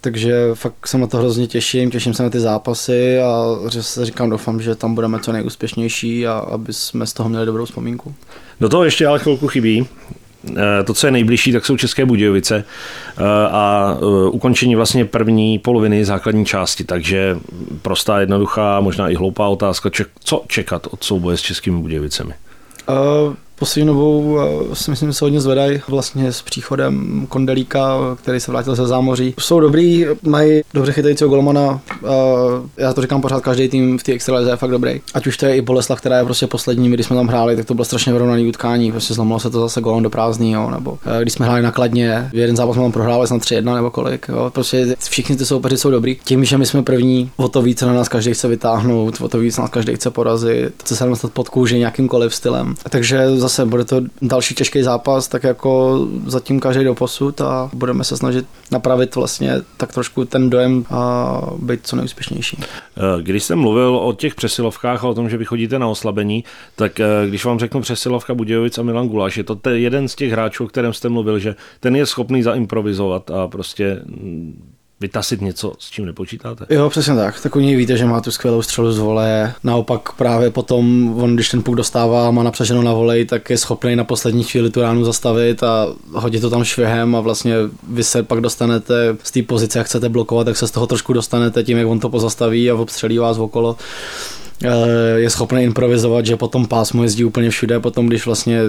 takže 0.00 0.34
fakt 0.54 0.86
se 0.86 0.98
na 0.98 1.06
to 1.06 1.16
hrozně 1.16 1.46
těším, 1.46 1.90
těším 1.90 2.14
se 2.14 2.22
na 2.22 2.30
ty 2.30 2.40
zápasy 2.40 3.20
a 3.20 3.44
se 3.80 4.04
říkám, 4.04 4.30
doufám, 4.30 4.60
že 4.60 4.74
tam 4.74 4.94
budeme 4.94 5.20
co 5.20 5.32
nejúspěšnější 5.32 6.26
a 6.26 6.32
aby 6.32 6.72
jsme 6.72 7.06
z 7.06 7.12
toho 7.12 7.28
měli 7.28 7.46
dobrou 7.46 7.64
vzpomínku. 7.64 8.14
Do 8.60 8.68
toho 8.68 8.84
ještě 8.84 9.06
ale 9.06 9.18
chvilku 9.18 9.48
chybí. 9.48 9.86
Eh, 10.56 10.84
To, 10.84 10.94
co 10.94 11.06
je 11.06 11.10
nejbližší, 11.10 11.52
tak 11.52 11.66
jsou 11.66 11.76
České 11.76 12.06
Budějovice 12.06 12.64
eh, 13.18 13.22
a 13.50 13.96
eh, 14.00 14.28
ukončení 14.30 14.76
vlastně 14.76 15.04
první 15.04 15.58
poloviny 15.58 16.04
základní 16.04 16.46
části, 16.46 16.84
takže 16.84 17.36
prostá, 17.82 18.20
jednoduchá, 18.20 18.80
možná 18.80 19.08
i 19.08 19.14
hloupá 19.14 19.48
otázka, 19.48 19.90
co 20.24 20.44
čekat 20.46 20.86
od 20.90 21.04
souboje 21.04 21.36
s 21.36 21.40
Českými 21.40 21.78
Budějovicemi? 21.78 22.34
Uh, 22.88 23.34
poslední 23.58 23.86
dobou 23.86 24.38
si 24.72 24.90
myslím, 24.90 25.08
že 25.08 25.12
se 25.12 25.24
hodně 25.24 25.40
zvedají 25.40 25.80
vlastně 25.88 26.32
s 26.32 26.42
příchodem 26.42 27.26
Kondelíka, 27.28 27.98
který 28.22 28.40
se 28.40 28.50
vrátil 28.50 28.74
ze 28.74 28.86
zámoří. 28.86 29.34
Jsou 29.40 29.60
dobrý, 29.60 30.06
mají 30.22 30.62
dobře 30.74 30.92
chytajícího 30.92 31.30
golmana, 31.30 31.80
já 32.76 32.92
to 32.92 33.02
říkám 33.02 33.20
pořád, 33.20 33.42
každý 33.42 33.68
tým 33.68 33.98
v 33.98 34.02
té 34.02 34.12
extralize 34.12 34.50
je 34.50 34.56
fakt 34.56 34.70
dobrý. 34.70 35.00
Ať 35.14 35.26
už 35.26 35.36
to 35.36 35.46
je 35.46 35.56
i 35.56 35.60
Boleslav, 35.60 36.00
která 36.00 36.18
je 36.18 36.24
prostě 36.24 36.46
poslední, 36.46 36.90
když 36.90 37.06
jsme 37.06 37.16
tam 37.16 37.28
hráli, 37.28 37.56
tak 37.56 37.66
to 37.66 37.74
bylo 37.74 37.84
strašně 37.84 38.12
vyrovnaný 38.12 38.48
utkání, 38.48 38.92
prostě 38.92 39.14
zlomilo 39.14 39.40
se 39.40 39.50
to 39.50 39.60
zase 39.60 39.80
golem 39.80 40.02
do 40.02 40.10
prázdného, 40.10 40.70
nebo 40.70 40.90
uh, 40.90 40.98
když 41.22 41.34
jsme 41.34 41.46
hráli 41.46 41.62
nakladně, 41.62 42.30
jeden 42.32 42.56
zápas 42.56 42.74
jsme 42.74 42.82
tam 42.82 42.92
prohráli 42.92 43.26
snad 43.26 43.42
3-1 43.42 43.74
nebo 43.74 43.90
kolik, 43.90 44.26
jo. 44.28 44.50
prostě 44.54 44.96
všichni 45.08 45.36
ty 45.36 45.46
soupeři 45.46 45.76
jsou 45.76 45.90
dobrý. 45.90 46.16
Tím, 46.24 46.44
že 46.44 46.58
my 46.58 46.66
jsme 46.66 46.82
první, 46.82 47.30
o 47.36 47.48
to 47.48 47.62
více 47.62 47.86
na 47.86 47.92
nás 47.92 48.08
každý 48.08 48.34
chce 48.34 48.48
vytáhnout, 48.48 49.20
o 49.20 49.28
to 49.28 49.38
víc 49.38 49.58
nás 49.58 49.70
každý 49.70 49.94
chce 49.94 50.10
porazit, 50.10 50.72
chce 50.82 50.96
se 50.96 51.04
nám 51.04 51.10
dostat 51.10 51.32
pod 51.32 51.48
kůži 51.48 51.78
nějakýmkoliv 51.78 52.34
stylem. 52.34 52.74
Takže 52.90 53.26
zase 53.48 53.66
bude 53.66 53.84
to 53.84 54.00
další 54.22 54.54
těžký 54.54 54.82
zápas, 54.82 55.28
tak 55.28 55.44
jako 55.44 55.98
zatím 56.26 56.60
každý 56.60 56.84
do 56.84 56.94
posud 56.94 57.40
a 57.40 57.70
budeme 57.72 58.04
se 58.04 58.16
snažit 58.16 58.46
napravit 58.72 59.14
vlastně 59.14 59.54
tak 59.76 59.92
trošku 59.92 60.24
ten 60.24 60.50
dojem 60.50 60.84
a 60.90 61.40
být 61.58 61.80
co 61.82 61.96
nejúspěšnější. 61.96 62.58
Eh, 62.60 63.22
Když 63.22 63.44
jsem 63.44 63.58
mluvil 63.58 63.96
o 63.96 64.12
těch 64.12 64.34
přesilovkách 64.34 65.04
a 65.04 65.08
o 65.08 65.14
tom, 65.14 65.30
že 65.30 65.36
vy 65.36 65.44
chodíte 65.44 65.78
na 65.78 65.88
oslabení, 65.88 66.44
tak 66.76 67.00
eh, 67.00 67.06
když 67.28 67.44
vám 67.44 67.58
řeknu 67.58 67.80
přesilovka 67.80 68.34
Budějovic 68.34 68.78
a 68.78 68.82
Milan 68.82 69.08
Guláš, 69.08 69.36
je 69.36 69.44
to 69.44 69.70
jeden 69.70 70.08
z 70.08 70.14
těch 70.14 70.32
hráčů, 70.32 70.64
o 70.64 70.68
kterém 70.68 70.92
jste 70.92 71.08
mluvil, 71.08 71.38
že 71.38 71.54
ten 71.80 71.96
je 71.96 72.06
schopný 72.06 72.42
zaimprovizovat 72.42 73.30
a 73.30 73.48
prostě 73.48 74.00
mm, 74.06 74.77
vytasit 75.00 75.40
něco, 75.40 75.72
s 75.78 75.90
čím 75.90 76.06
nepočítáte? 76.06 76.66
Jo, 76.70 76.90
přesně 76.90 77.14
tak. 77.14 77.40
Tak 77.40 77.56
u 77.56 77.60
něj 77.60 77.76
víte, 77.76 77.96
že 77.96 78.04
má 78.04 78.20
tu 78.20 78.30
skvělou 78.30 78.62
střelu 78.62 78.92
z 78.92 78.98
vole. 78.98 79.54
Naopak 79.64 80.12
právě 80.12 80.50
potom, 80.50 81.14
on 81.22 81.34
když 81.34 81.48
ten 81.48 81.62
puk 81.62 81.74
dostává, 81.74 82.30
má 82.30 82.42
napřaženo 82.42 82.82
na 82.82 82.92
volej, 82.92 83.24
tak 83.24 83.50
je 83.50 83.58
schopný 83.58 83.96
na 83.96 84.04
poslední 84.04 84.44
chvíli 84.44 84.70
tu 84.70 84.80
ránu 84.80 85.04
zastavit 85.04 85.62
a 85.62 85.86
hodit 86.12 86.40
to 86.40 86.50
tam 86.50 86.64
švihem 86.64 87.16
a 87.16 87.20
vlastně 87.20 87.54
vy 87.88 88.04
se 88.04 88.22
pak 88.22 88.40
dostanete 88.40 89.16
z 89.22 89.30
té 89.30 89.42
pozice, 89.42 89.78
jak 89.78 89.86
chcete 89.86 90.08
blokovat, 90.08 90.44
tak 90.44 90.56
se 90.56 90.68
z 90.68 90.70
toho 90.70 90.86
trošku 90.86 91.12
dostanete 91.12 91.64
tím, 91.64 91.78
jak 91.78 91.88
on 91.88 92.00
to 92.00 92.08
pozastaví 92.08 92.70
a 92.70 92.74
obstřelí 92.74 93.18
vás 93.18 93.38
okolo 93.38 93.76
Eh, 94.64 95.18
je 95.18 95.30
schopný 95.30 95.62
improvizovat, 95.62 96.26
že 96.26 96.36
potom 96.36 96.66
pásmo 96.66 97.02
jezdí 97.02 97.24
úplně 97.24 97.50
všude, 97.50 97.80
potom 97.80 98.06
když 98.06 98.26
vlastně 98.26 98.60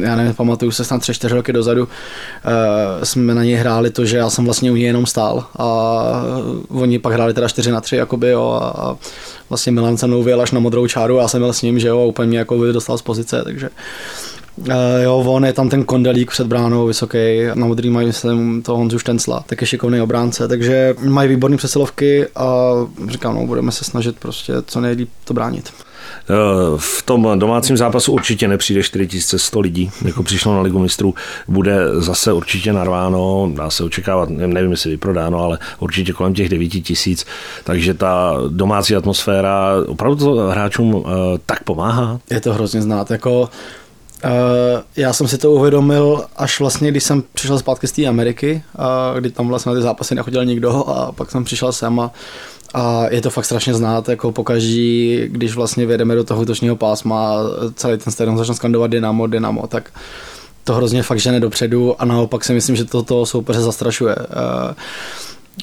já 0.00 0.16
nevím, 0.16 0.34
pamatuju 0.34 0.70
se 0.70 0.84
snad 0.84 1.00
tři, 1.00 1.14
čtyři 1.14 1.34
roky 1.34 1.52
dozadu, 1.52 1.82
uh, 1.82 1.88
jsme 3.04 3.34
na 3.34 3.44
něj 3.44 3.54
hráli 3.54 3.90
to, 3.90 4.04
že 4.04 4.16
já 4.16 4.30
jsem 4.30 4.44
vlastně 4.44 4.72
u 4.72 4.74
něj 4.74 4.86
jenom 4.86 5.06
stál 5.06 5.44
a 5.58 6.02
oni 6.68 6.98
pak 6.98 7.12
hráli 7.12 7.34
teda 7.34 7.48
4 7.48 7.70
na 7.70 7.80
3, 7.80 7.96
jakoby, 7.96 8.30
jo, 8.30 8.60
a, 8.62 8.96
vlastně 9.48 9.72
Milan 9.72 9.96
se 9.96 10.06
mnou 10.06 10.22
vyjel 10.22 10.40
až 10.40 10.50
na 10.50 10.60
modrou 10.60 10.86
čáru 10.86 11.18
a 11.18 11.22
já 11.22 11.28
jsem 11.28 11.40
byl 11.40 11.52
s 11.52 11.62
ním, 11.62 11.78
že 11.78 11.88
jo, 11.88 12.00
a 12.00 12.04
úplně 12.04 12.28
mě 12.28 12.38
jako 12.38 12.72
dostal 12.72 12.98
z 12.98 13.02
pozice, 13.02 13.44
takže 13.44 13.70
Uh, 14.58 14.66
jo, 15.02 15.16
on 15.16 15.44
je 15.44 15.52
tam 15.52 15.68
ten 15.68 15.84
kondelík 15.84 16.30
před 16.30 16.46
bránou 16.46 16.86
vysoký, 16.86 17.18
na 17.54 17.66
modrý 17.66 17.90
mají 17.90 18.06
myslím 18.06 18.62
to 18.62 18.76
Honzu 18.76 18.98
Štencla, 18.98 19.44
tak 19.46 19.60
je 19.60 19.66
šikovný 19.66 20.00
obránce, 20.00 20.48
takže 20.48 20.94
mají 20.98 21.28
výborné 21.28 21.56
přesilovky 21.56 22.26
a 22.36 22.72
říkám, 23.08 23.34
no, 23.34 23.46
budeme 23.46 23.72
se 23.72 23.84
snažit 23.84 24.18
prostě 24.18 24.52
co 24.66 24.80
nejlíp 24.80 25.10
to 25.24 25.34
bránit. 25.34 25.72
Eh, 26.30 26.78
V 26.78 27.02
tom 27.02 27.38
domácím 27.38 27.76
zápasu 27.76 28.12
určitě 28.12 28.48
nepřijde 28.48 28.82
4100 28.82 29.60
lidí, 29.60 29.90
jako 30.04 30.22
přišlo 30.22 30.54
na 30.54 30.60
Ligu 30.60 30.78
mistrů. 30.78 31.14
Bude 31.48 32.00
zase 32.00 32.32
určitě 32.32 32.72
narváno, 32.72 33.50
dá 33.54 33.70
se 33.70 33.84
očekávat, 33.84 34.28
nevím, 34.30 34.70
jestli 34.70 34.90
vyprodáno, 34.90 35.38
ale 35.38 35.58
určitě 35.78 36.12
kolem 36.12 36.34
těch 36.34 36.48
9000. 36.48 37.24
Takže 37.64 37.94
ta 37.94 38.34
domácí 38.48 38.96
atmosféra 38.96 39.70
opravdu 39.86 40.16
to 40.16 40.34
hráčům 40.34 41.04
eh, 41.06 41.10
tak 41.46 41.62
pomáhá. 41.64 42.18
Je 42.30 42.40
to 42.40 42.52
hrozně 42.52 42.82
znát, 42.82 43.10
jako 43.10 43.48
Uh, 44.24 44.80
já 44.96 45.12
jsem 45.12 45.28
si 45.28 45.38
to 45.38 45.50
uvědomil 45.50 46.24
až 46.36 46.60
vlastně, 46.60 46.90
když 46.90 47.04
jsem 47.04 47.22
přišel 47.34 47.58
zpátky 47.58 47.86
z 47.86 47.92
té 47.92 48.06
Ameriky, 48.06 48.62
kdy 49.18 49.30
tam 49.30 49.48
vlastně 49.48 49.70
na 49.70 49.76
ty 49.76 49.82
zápasy 49.82 50.14
nechodil 50.14 50.44
nikdo 50.44 50.88
a 50.88 51.12
pak 51.12 51.30
jsem 51.30 51.44
přišel 51.44 51.72
sem 51.72 52.00
a, 52.00 52.10
a 52.74 53.06
je 53.10 53.20
to 53.20 53.30
fakt 53.30 53.44
strašně 53.44 53.74
znát, 53.74 54.08
jako 54.08 54.32
pokaždý, 54.32 55.22
když 55.26 55.54
vlastně 55.54 55.86
vyjedeme 55.86 56.14
do 56.14 56.24
toho 56.24 56.42
útočního 56.42 56.76
pásma, 56.76 57.36
celý 57.74 57.98
ten 57.98 58.12
stadion 58.12 58.38
začne 58.38 58.54
skandovat 58.54 58.90
Dynamo, 58.90 59.26
Dynamo, 59.26 59.66
tak 59.66 59.90
to 60.64 60.74
hrozně 60.74 61.02
fakt 61.02 61.20
žene 61.20 61.40
dopředu 61.40 62.02
a 62.02 62.04
naopak 62.04 62.44
si 62.44 62.52
myslím, 62.52 62.76
že 62.76 62.84
to 62.84 63.26
soupeře 63.26 63.60
zastrašuje. 63.60 64.16
Uh, 64.16 64.74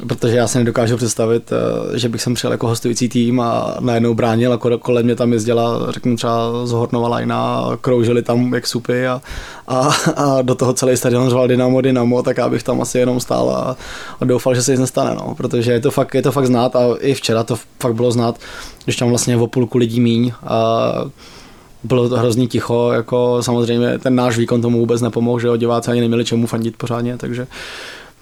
protože 0.07 0.37
já 0.37 0.47
si 0.47 0.57
nedokážu 0.57 0.97
představit, 0.97 1.51
eh, 1.51 1.99
že 1.99 2.09
bych 2.09 2.21
sem 2.21 2.33
přijel 2.33 2.51
jako 2.51 2.67
hostující 2.67 3.09
tým 3.09 3.39
a 3.39 3.77
najednou 3.79 4.13
bránil 4.13 4.53
a 4.53 4.57
kole- 4.57 4.79
kolem 4.79 5.05
mě 5.05 5.15
tam 5.15 5.33
jezdila, 5.33 5.91
řeknu 5.91 6.15
třeba 6.15 6.65
z 6.65 6.71
Hornova 6.71 7.07
Lajna, 7.07 7.57
a 7.57 7.77
kroužili 7.81 8.21
tam 8.21 8.53
jak 8.53 8.67
supy 8.67 9.07
a, 9.07 9.21
a, 9.67 9.91
a 10.15 10.41
do 10.41 10.55
toho 10.55 10.73
celý 10.73 10.97
stadion 10.97 11.29
řval 11.29 11.47
Dynamo, 11.47 11.81
Dynamo, 11.81 12.23
tak 12.23 12.37
já 12.37 12.49
bych 12.49 12.63
tam 12.63 12.81
asi 12.81 12.99
jenom 12.99 13.19
stál 13.19 13.49
a, 13.49 13.77
a 14.19 14.25
doufal, 14.25 14.55
že 14.55 14.63
se 14.63 14.71
nic 14.71 14.79
nestane, 14.79 15.15
no, 15.15 15.35
protože 15.37 15.71
je 15.71 15.79
to, 15.79 15.91
fakt, 15.91 16.15
je 16.15 16.21
to 16.21 16.31
fakt 16.31 16.47
znát 16.47 16.75
a 16.75 16.79
i 16.99 17.13
včera 17.13 17.43
to 17.43 17.57
fakt 17.81 17.95
bylo 17.95 18.11
znát, 18.11 18.39
když 18.83 18.95
tam 18.95 19.09
vlastně 19.09 19.37
o 19.37 19.47
půlku 19.47 19.77
lidí 19.77 19.99
míň 19.99 20.31
a 20.43 20.91
bylo 21.83 22.09
to 22.09 22.17
hrozně 22.17 22.47
ticho, 22.47 22.91
jako 22.93 23.37
samozřejmě 23.41 23.97
ten 23.99 24.15
náš 24.15 24.37
výkon 24.37 24.61
tomu 24.61 24.79
vůbec 24.79 25.01
nepomohl, 25.01 25.39
že 25.39 25.47
jo, 25.47 25.57
diváci 25.57 25.91
ani 25.91 26.01
neměli 26.01 26.25
čemu 26.25 26.47
fandit 26.47 26.77
pořádně, 26.77 27.17
takže 27.17 27.47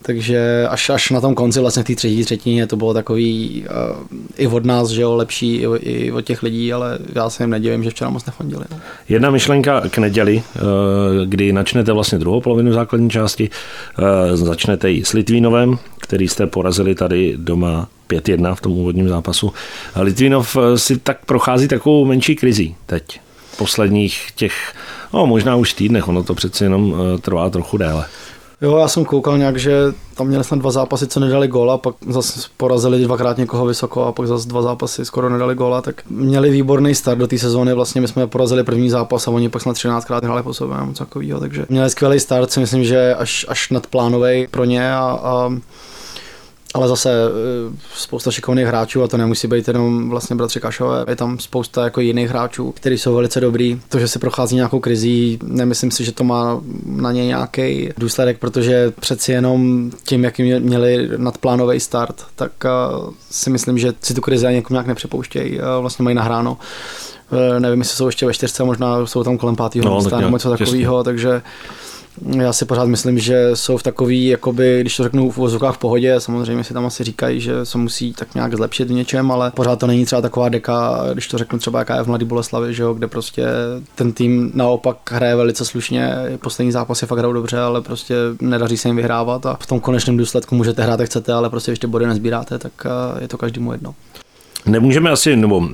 takže 0.06 0.68
až, 0.70 0.90
až 0.90 1.10
na 1.10 1.22
tom 1.22 1.36
konci 1.36 1.60
vlastně 1.60 1.84
v 1.84 1.86
té 1.86 1.96
třetí 1.96 2.24
třetině 2.24 2.68
to 2.68 2.76
bylo 2.76 2.94
takový 2.94 3.66
uh, 3.70 4.18
i 4.38 4.48
od 4.48 4.66
nás, 4.66 4.90
že 4.90 5.02
jo, 5.02 5.16
lepší 5.16 5.56
i, 5.56 5.66
i 5.80 6.12
od 6.12 6.22
těch 6.22 6.44
lidí, 6.44 6.74
ale 6.74 7.00
já 7.16 7.30
se 7.30 7.44
jim 7.44 7.50
nedivím, 7.50 7.84
že 7.84 7.90
včera 7.90 8.10
moc 8.10 8.26
nefandili. 8.26 8.66
No. 8.72 8.78
Jedna 9.10 9.30
myšlenka 9.30 9.82
k 9.90 9.98
neděli, 9.98 10.44
eh, 10.56 10.60
kdy 11.26 11.54
načnete 11.54 11.92
vlastně 11.92 12.18
druhou 12.18 12.42
polovinu 12.42 12.74
základní 12.74 13.10
části, 13.10 13.50
eh, 14.00 14.38
začnete 14.38 14.90
ji 14.90 15.06
s 15.06 15.14
Litvínovem, 15.14 15.78
který 15.98 16.28
jste 16.28 16.48
porazili 16.48 16.96
tady 16.96 17.34
doma 17.38 17.88
5-1 18.08 18.56
v 18.56 18.62
tom 18.62 18.72
úvodním 18.72 19.10
zápasu. 19.10 19.54
Eh, 19.96 20.78
si 20.78 20.98
tak 20.98 21.26
prochází 21.26 21.68
takovou 21.68 22.06
menší 22.06 22.36
krizi 22.36 22.76
teď. 22.86 23.20
Posledních 23.58 24.32
těch, 24.36 24.74
no 25.14 25.26
možná 25.26 25.56
už 25.56 25.74
týdnech, 25.74 26.08
ono 26.08 26.24
to 26.24 26.36
přeci 26.36 26.64
jenom 26.64 26.96
trvá 27.22 27.50
trochu 27.50 27.78
déle. 27.78 28.06
Jo, 28.62 28.78
já 28.78 28.88
jsem 28.88 29.06
koukal 29.06 29.38
nějak, 29.38 29.58
že 29.58 29.94
tam 30.16 30.28
měli 30.28 30.44
snad 30.44 30.60
dva 30.60 30.72
zápasy, 30.72 31.08
co 31.08 31.20
nedali 31.20 31.48
góla, 31.48 31.78
pak 31.78 31.96
zase 32.10 32.50
porazili 32.58 33.04
dvakrát 33.04 33.38
někoho 33.38 33.66
vysoko 33.66 34.04
a 34.04 34.12
pak 34.12 34.28
zase 34.28 34.50
dva 34.50 34.62
zápasy 34.62 35.06
skoro 35.06 35.30
nedali 35.30 35.56
góla, 35.56 35.82
tak 35.82 36.02
měli 36.10 36.50
výborný 36.50 36.96
start 36.96 37.18
do 37.18 37.28
té 37.28 37.38
sezóny, 37.38 37.74
vlastně 37.74 38.02
my 38.02 38.08
jsme 38.08 38.28
porazili 38.28 38.64
první 38.64 38.90
zápas 38.90 39.28
a 39.28 39.32
oni 39.32 39.50
pak 39.50 39.62
snad 39.62 39.76
13krát 39.76 40.24
hráli 40.24 40.44
po 40.44 40.54
sobě, 40.54 40.78
takového, 40.98 41.40
takže 41.40 41.66
měli 41.70 41.90
skvělý 41.90 42.20
start, 42.20 42.52
si 42.52 42.60
myslím, 42.60 42.84
že 42.84 43.16
až, 43.16 43.46
až 43.50 43.70
nadplánový 43.70 44.48
pro 44.52 44.66
ně 44.66 44.96
a, 44.96 45.20
a 45.24 45.50
ale 46.76 46.88
zase 46.88 47.12
eh, 47.12 47.78
spousta 47.96 48.32
šikovných 48.32 48.66
hráčů 48.66 49.04
a 49.04 49.08
to 49.08 49.18
nemusí 49.18 49.48
být 49.48 49.68
jenom 49.68 50.10
vlastně 50.10 50.36
bratři 50.36 50.60
Kašové. 50.60 51.06
Je 51.08 51.16
tam 51.16 51.40
spousta 51.40 51.84
jako 51.84 52.02
jiných 52.02 52.30
hráčů, 52.30 52.72
kteří 52.72 52.98
jsou 52.98 53.16
velice 53.16 53.42
dobrý. 53.42 53.82
To, 53.90 54.00
že 54.00 54.08
si 54.08 54.20
prochází 54.20 54.56
nějakou 54.56 54.80
krizí, 54.80 55.40
nemyslím 55.44 55.92
si, 55.92 56.04
že 56.04 56.12
to 56.12 56.24
má 56.24 56.62
na 56.86 57.12
ně 57.12 57.26
nějaký 57.26 57.90
důsledek, 57.98 58.40
protože 58.40 58.92
přeci 59.00 59.32
jenom 59.32 59.92
tím, 60.04 60.24
jaký 60.24 60.60
měli 60.60 61.10
nadplánový 61.18 61.80
start, 61.80 62.24
tak 62.36 62.52
eh, 62.66 62.70
si 63.32 63.50
myslím, 63.50 63.78
že 63.78 63.94
si 64.02 64.14
tu 64.14 64.22
krizi 64.22 64.48
ani 64.48 64.56
jako 64.56 64.74
nějak 64.74 64.88
nepřepouštějí. 64.88 65.60
Vlastně 65.80 66.04
mají 66.04 66.16
nahráno. 66.16 66.58
Eh, 67.32 67.60
nevím, 67.60 67.80
jestli 67.80 67.98
jsou 67.98 68.06
ještě 68.06 68.26
ve 68.26 68.34
čtyřce, 68.34 68.64
možná 68.64 69.06
jsou 69.06 69.24
tam 69.24 69.38
kolem 69.38 69.56
pátého 69.56 69.86
no, 69.86 69.96
místa 69.96 70.20
nebo 70.20 70.36
něco 70.38 70.50
takového, 70.50 71.04
takže 71.04 71.42
já 72.22 72.54
si 72.54 72.66
pořád 72.66 72.86
myslím, 72.86 73.20
že 73.20 73.50
jsou 73.54 73.78
v 73.78 73.84
takový, 73.84 74.28
jakoby, 74.28 74.82
když 74.82 74.98
to 74.98 75.04
řeknu 75.04 75.32
v 75.32 75.38
vozovkách 75.38 75.76
v 75.76 75.78
pohodě, 75.78 76.20
samozřejmě 76.20 76.64
si 76.64 76.74
tam 76.74 76.86
asi 76.86 77.04
říkají, 77.04 77.42
že 77.42 77.66
se 77.66 77.78
musí 77.78 78.14
tak 78.14 78.36
nějak 78.36 78.56
zlepšit 78.56 78.88
v 78.88 78.94
něčem, 78.94 79.32
ale 79.32 79.52
pořád 79.52 79.80
to 79.80 79.88
není 79.88 80.06
třeba 80.06 80.22
taková 80.22 80.50
deka, 80.50 81.02
když 81.14 81.28
to 81.28 81.38
řeknu 81.38 81.60
třeba 81.60 81.80
jaká 81.80 81.96
je 81.96 82.04
v 82.04 82.08
Mladý 82.08 82.26
Boleslavi, 82.26 82.74
že 82.74 82.84
jo, 82.84 82.94
kde 82.94 83.08
prostě 83.08 83.46
ten 83.96 84.14
tým 84.14 84.52
naopak 84.54 84.98
hraje 85.12 85.36
velice 85.36 85.66
slušně, 85.66 86.16
poslední 86.42 86.72
zápasy 86.72 87.06
fakt 87.06 87.20
hrajou 87.20 87.34
dobře, 87.34 87.60
ale 87.60 87.82
prostě 87.82 88.16
nedaří 88.42 88.78
se 88.78 88.90
jim 88.90 88.96
vyhrávat 88.96 89.46
a 89.46 89.58
v 89.60 89.68
tom 89.68 89.80
konečném 89.80 90.18
důsledku 90.18 90.56
můžete 90.56 90.84
hrát, 90.84 91.00
jak 91.00 91.10
chcete, 91.10 91.34
ale 91.34 91.50
prostě 91.50 91.72
ještě 91.72 91.88
body 91.88 92.08
nezbíráte, 92.08 92.58
tak 92.58 92.72
eh, 92.86 93.22
je 93.22 93.28
to 93.28 93.38
každému 93.38 93.72
jedno. 93.72 93.96
Nemůžeme 94.66 95.10
asi, 95.10 95.36
nebo 95.36 95.70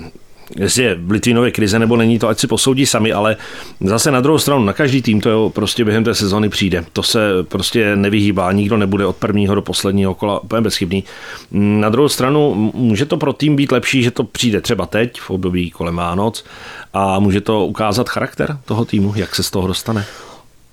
jestli 0.56 0.84
je 0.84 0.96
v 0.96 1.12
Litvínově 1.12 1.52
krize 1.52 1.80
nebo 1.80 1.98
není, 1.98 2.20
to 2.20 2.28
ať 2.28 2.40
si 2.40 2.48
posoudí 2.48 2.86
sami, 2.86 3.14
ale 3.14 3.38
zase 3.80 4.12
na 4.12 4.22
druhou 4.22 4.38
stranu 4.38 4.66
na 4.66 4.74
každý 4.74 5.02
tým 5.02 5.22
to 5.22 5.30
je 5.30 5.50
prostě 5.50 5.86
během 5.86 6.04
té 6.04 6.16
sezony 6.16 6.50
přijde. 6.50 6.86
To 6.94 7.04
se 7.04 7.20
prostě 7.44 7.96
nevyhýbá, 7.96 8.52
nikdo 8.52 8.78
nebude 8.78 9.06
od 9.06 9.16
prvního 9.16 9.56
do 9.56 9.62
posledního 9.62 10.16
kola 10.16 10.40
úplně 10.40 10.62
bezchybný. 10.62 11.04
Na 11.52 11.90
druhou 11.90 12.10
stranu 12.10 12.72
může 12.76 13.06
to 13.06 13.18
pro 13.18 13.34
tým 13.34 13.56
být 13.56 13.72
lepší, 13.72 14.04
že 14.04 14.12
to 14.12 14.24
přijde 14.24 14.62
třeba 14.62 14.86
teď 14.86 15.20
v 15.20 15.30
období 15.30 15.72
kolem 15.72 15.96
Vánoc 15.96 16.46
a 16.94 17.20
může 17.20 17.42
to 17.42 17.66
ukázat 17.66 18.10
charakter 18.10 18.58
toho 18.66 18.86
týmu, 18.86 19.14
jak 19.16 19.36
se 19.36 19.44
z 19.44 19.52
toho 19.52 19.68
dostane. 19.68 20.06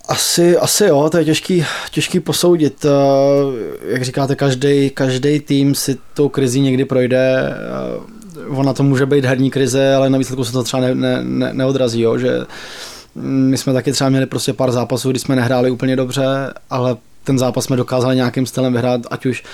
Asi, 0.09 0.57
asi 0.57 0.85
jo, 0.85 1.09
to 1.11 1.19
je 1.19 1.25
těžký, 1.25 1.65
těžký 1.91 2.21
posoudit. 2.21 2.85
Eh, 2.85 2.89
jak 3.93 4.03
říkáte, 4.03 4.37
každý, 4.37 4.91
každý 4.91 5.41
tým 5.41 5.75
si 5.75 5.99
tou 6.15 6.29
krizí 6.29 6.61
někdy 6.61 6.85
projde 6.85 7.53
eh, 7.53 8.19
ona 8.49 8.73
to 8.73 8.83
může 8.83 9.07
být 9.07 9.25
herní 9.25 9.51
krize, 9.51 9.95
ale 9.95 10.11
na 10.11 10.19
výsledku 10.19 10.45
se 10.45 10.53
to 10.53 10.63
třeba 10.63 10.81
ne, 10.83 10.95
ne, 10.95 11.25
ne, 11.25 11.55
neodrazí, 11.55 12.01
jo, 12.01 12.19
že 12.19 12.41
my 13.25 13.59
jsme 13.59 13.73
taky 13.73 13.93
třeba 13.93 14.11
měli 14.11 14.27
prostě 14.27 14.53
pár 14.53 14.73
zápasů, 14.73 15.11
kdy 15.11 15.19
jsme 15.19 15.37
nehráli 15.37 15.71
úplně 15.71 15.97
dobře, 15.97 16.27
ale 16.71 16.97
ten 17.25 17.39
zápas 17.39 17.65
jsme 17.65 17.77
dokázali 17.77 18.17
nějakým 18.17 18.47
stylem 18.47 18.73
vyhrát, 18.73 19.01
ať 19.11 19.27
už 19.27 19.45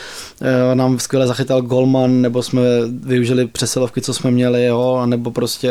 e, 0.41 0.75
nám 0.75 0.99
skvěle 0.99 1.27
zachytal 1.27 1.63
Golman, 1.63 2.21
nebo 2.21 2.43
jsme 2.43 2.61
využili 3.03 3.47
přesilovky, 3.47 4.01
co 4.01 4.15
jsme 4.15 4.31
měli, 4.31 4.65
jo, 4.65 5.03
nebo 5.07 5.31
prostě 5.31 5.71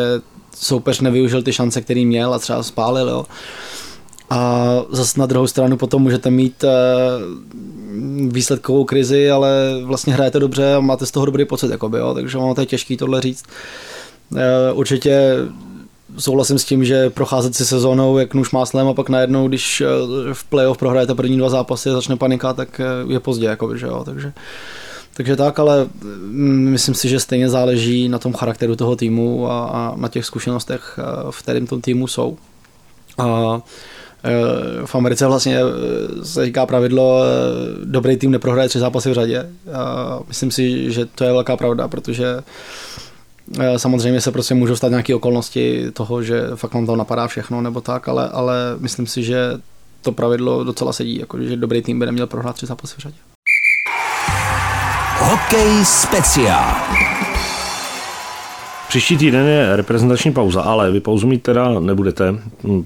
soupeř 0.56 1.00
nevyužil 1.02 1.43
ty 1.43 1.54
šance, 1.54 1.82
který 1.82 2.06
měl 2.06 2.34
a 2.34 2.39
třeba 2.39 2.63
spálil, 2.63 3.10
jo. 3.10 3.26
A 4.34 4.82
zase 4.89 5.19
na 5.19 5.26
druhou 5.26 5.48
stranu 5.48 5.78
potom 5.78 6.02
můžete 6.02 6.30
mít 6.30 6.63
e, 6.63 6.69
výsledkovou 8.28 8.84
krizi, 8.84 9.32
ale 9.32 9.82
vlastně 9.84 10.13
hrajete 10.13 10.39
dobře 10.39 10.76
a 10.76 10.80
máte 10.80 11.06
z 11.06 11.12
toho 11.12 11.26
dobrý 11.26 11.46
pocit, 11.46 11.72
jakoby, 11.72 11.98
jo, 11.98 12.13
takže 12.13 12.38
ono 12.38 12.56
to 12.56 12.62
je 12.62 12.65
těžké 12.65 12.98
tohle 12.98 13.22
říct. 13.22 13.43
E, 14.38 14.72
určitě 14.72 15.36
souhlasím 16.17 16.60
s 16.60 16.65
tím, 16.65 16.86
že 16.86 17.10
procházet 17.10 17.56
si 17.56 17.65
sezónou 17.65 18.17
jak 18.17 18.34
nůž 18.34 18.52
máslem 18.52 18.88
a 18.88 18.93
pak 18.93 19.10
najednou, 19.10 19.48
když 19.48 19.82
e, 19.82 19.86
v 20.34 20.43
playoff 20.43 20.78
prohrajete 20.78 21.15
první 21.15 21.38
dva 21.38 21.50
zápasy 21.50 21.89
a 21.89 21.93
začne 21.93 22.17
panika, 22.17 22.54
tak 22.54 22.82
je 23.08 23.19
pozdě, 23.19 23.46
jakoby, 23.46 23.80
že 23.80 23.86
jo, 23.86 24.04
takže 24.06 24.34
takže 25.15 25.36
tak, 25.36 25.60
ale 25.60 25.88
mm, 26.04 26.69
myslím 26.69 26.96
si, 26.96 27.10
že 27.10 27.19
stejně 27.19 27.50
záleží 27.50 28.10
na 28.10 28.19
tom 28.19 28.34
charakteru 28.34 28.76
toho 28.76 28.96
týmu 28.96 29.52
a, 29.52 29.65
a 29.65 29.93
na 29.96 30.10
těch 30.10 30.26
zkušenostech, 30.26 31.00
v 31.32 31.39
kterém 31.39 31.67
tom 31.67 31.82
týmu 31.82 32.08
jsou. 32.08 32.38
A 33.17 33.62
Eh, 33.62 33.62
v 34.86 34.96
Americe 34.96 35.28
vlastně 35.28 35.60
eh, 35.60 36.26
se 36.26 36.46
říká 36.46 36.66
pravidlo, 36.66 37.24
eh, 37.24 37.28
dobrý 37.86 38.18
tým 38.18 38.32
neprohraje 38.32 38.70
tři 38.70 38.80
zápasy 38.80 39.10
v 39.10 39.14
řadě. 39.14 39.50
A 39.74 40.20
myslím 40.28 40.52
si, 40.52 40.92
že 40.92 41.06
to 41.06 41.24
je 41.24 41.32
velká 41.32 41.58
pravda, 41.58 41.88
protože 41.88 42.26
Samozřejmě 43.78 44.22
se 44.22 44.32
prostě 44.32 44.54
můžou 44.54 44.76
stát 44.76 44.90
nějaké 44.90 45.16
okolnosti 45.16 45.92
toho, 45.92 46.24
že 46.24 46.42
fakt 46.56 46.74
vám 46.74 46.86
tam 46.86 46.98
napadá 46.98 47.28
všechno 47.28 47.62
nebo 47.62 47.82
tak, 47.82 48.08
ale, 48.08 48.30
ale 48.30 48.56
myslím 48.80 49.08
si, 49.08 49.24
že 49.24 49.52
to 50.02 50.12
pravidlo 50.12 50.64
docela 50.64 50.94
sedí, 50.94 51.20
jako, 51.20 51.40
že 51.40 51.56
dobrý 51.56 51.82
tým 51.82 52.00
by 52.00 52.06
neměl 52.06 52.28
prohrát 52.28 52.56
tři 52.56 52.66
zápasy 52.66 52.96
v 52.98 53.00
řadě. 53.00 53.16
Hokej 55.20 55.86
speciál. 55.86 57.03
Příští 58.94 59.18
týden 59.18 59.46
je 59.46 59.76
reprezentační 59.76 60.34
pauza, 60.34 60.62
ale 60.62 60.92
vy 60.92 61.00
pauzu 61.00 61.28
mít 61.28 61.44
teda 61.44 61.80
nebudete, 61.80 62.36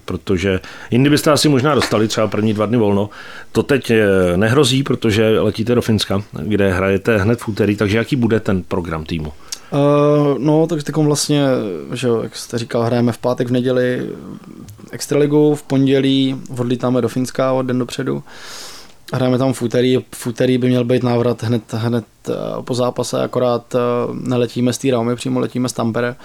protože 0.05 0.59
jindy 0.91 1.09
byste 1.09 1.31
asi 1.31 1.49
možná 1.49 1.75
dostali 1.75 2.07
třeba 2.07 2.27
první 2.27 2.53
dva 2.53 2.65
dny 2.65 2.77
volno. 2.77 3.09
To 3.51 3.63
teď 3.63 3.91
eh, 3.91 4.05
nehrozí, 4.37 4.83
protože 4.83 5.39
letíte 5.39 5.75
do 5.75 5.81
Finska, 5.81 6.23
kde 6.41 6.73
hrajete 6.73 7.17
hned 7.17 7.39
v 7.39 7.47
úterý, 7.47 7.75
takže 7.75 7.97
jaký 7.97 8.15
bude 8.15 8.39
ten 8.39 8.63
program 8.63 9.03
týmu? 9.05 9.33
Uh, 9.71 10.37
no, 10.37 10.67
tak 10.67 10.83
teď 10.83 10.95
vlastně, 10.95 11.45
že 11.93 12.07
jak 12.23 12.35
jste 12.35 12.57
říkal, 12.57 12.83
hrajeme 12.83 13.11
v 13.11 13.17
pátek, 13.17 13.47
v 13.47 13.51
neděli 13.51 14.09
Extraligu, 14.91 15.55
v 15.55 15.63
pondělí 15.63 16.41
odlítáme 16.57 17.01
do 17.01 17.07
Finska 17.07 17.51
o 17.51 17.61
den 17.61 17.79
dopředu. 17.79 18.23
Hrajeme 19.13 19.37
tam 19.37 19.53
v 19.53 19.61
úterý, 19.61 19.97
v 20.15 20.27
úterý 20.27 20.57
by 20.57 20.67
měl 20.67 20.83
být 20.83 21.03
návrat 21.03 21.43
hned, 21.43 21.73
hned 21.73 22.05
eh, 22.29 22.33
po 22.61 22.73
zápase, 22.73 23.23
akorát 23.23 23.75
eh, 23.75 23.79
neletíme 24.13 24.73
z 24.73 24.77
té 24.77 24.91
Raumy, 24.91 25.15
přímo 25.15 25.39
letíme 25.39 25.69
z 25.69 25.73
Tampere, 25.73 26.15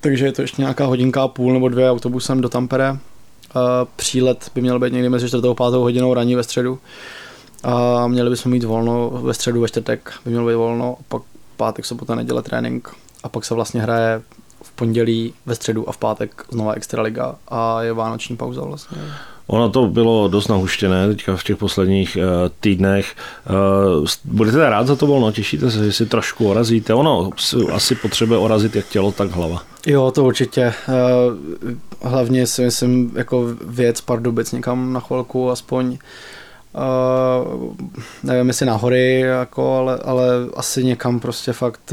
takže 0.00 0.26
je 0.26 0.32
to 0.32 0.42
ještě 0.42 0.62
nějaká 0.62 0.86
hodinka 0.86 1.22
a 1.22 1.28
půl 1.28 1.52
nebo 1.52 1.68
dvě 1.68 1.90
autobusem 1.90 2.40
do 2.40 2.48
Tampere. 2.48 2.88
Eh, 2.90 3.60
přílet 3.96 4.50
by 4.54 4.60
měl 4.60 4.78
být 4.78 4.92
někdy 4.92 5.08
mezi 5.08 5.28
4. 5.28 5.48
a 5.48 5.54
5. 5.54 5.80
hodinou 5.80 6.14
raní 6.14 6.34
ve 6.34 6.42
středu 6.42 6.78
a 7.62 8.06
měli 8.06 8.30
bychom 8.30 8.52
mít 8.52 8.64
volno 8.64 9.10
ve 9.10 9.34
středu, 9.34 9.60
ve 9.60 9.68
čtvrtek 9.68 10.12
by 10.24 10.30
mělo 10.30 10.46
být 10.46 10.54
volno, 10.54 10.96
a 11.00 11.02
pak 11.08 11.22
pátek, 11.56 11.84
sobota, 11.84 12.14
neděle 12.14 12.42
trénink 12.42 12.88
a 13.22 13.28
pak 13.28 13.44
se 13.44 13.54
vlastně 13.54 13.82
hraje 13.82 14.22
v 14.62 14.72
pondělí, 14.72 15.34
ve 15.46 15.54
středu 15.54 15.88
a 15.88 15.92
v 15.92 15.98
pátek 15.98 16.44
znova 16.50 16.72
Extraliga 16.72 17.34
a 17.48 17.82
je 17.82 17.92
vánoční 17.92 18.36
pauza 18.36 18.62
vlastně. 18.62 18.98
Ono 19.50 19.70
to 19.70 19.86
bylo 19.86 20.28
dost 20.28 20.48
nahuštěné 20.48 21.08
teďka 21.08 21.36
v 21.36 21.44
těch 21.44 21.56
posledních 21.56 22.16
uh, 22.16 22.48
týdnech. 22.60 23.14
Uh, 24.00 24.06
budete 24.24 24.70
rád 24.70 24.86
za 24.86 24.96
to 24.96 25.06
volno? 25.06 25.32
Těšíte 25.32 25.70
se, 25.70 25.84
že 25.84 25.92
si 25.92 26.06
trošku 26.06 26.50
orazíte? 26.50 26.94
Ono 26.94 27.30
asi 27.72 27.94
potřebuje 27.94 28.38
orazit 28.38 28.76
jak 28.76 28.88
tělo, 28.88 29.12
tak 29.12 29.30
hlava. 29.30 29.62
Jo, 29.86 30.10
to 30.10 30.24
určitě. 30.24 30.74
Uh, 30.88 32.10
hlavně 32.10 32.46
si 32.46 32.62
myslím, 32.62 33.12
jako 33.14 33.46
věc 33.66 34.00
Pardubic 34.00 34.52
někam 34.52 34.92
na 34.92 35.00
chvilku 35.00 35.50
aspoň. 35.50 35.98
Nevím, 38.22 38.48
jestli 38.48 38.66
na 38.66 38.74
hory, 38.74 39.20
jako, 39.20 39.74
ale, 39.74 39.98
ale 40.04 40.26
asi 40.56 40.84
někam 40.84 41.20
prostě 41.20 41.52
fakt 41.52 41.92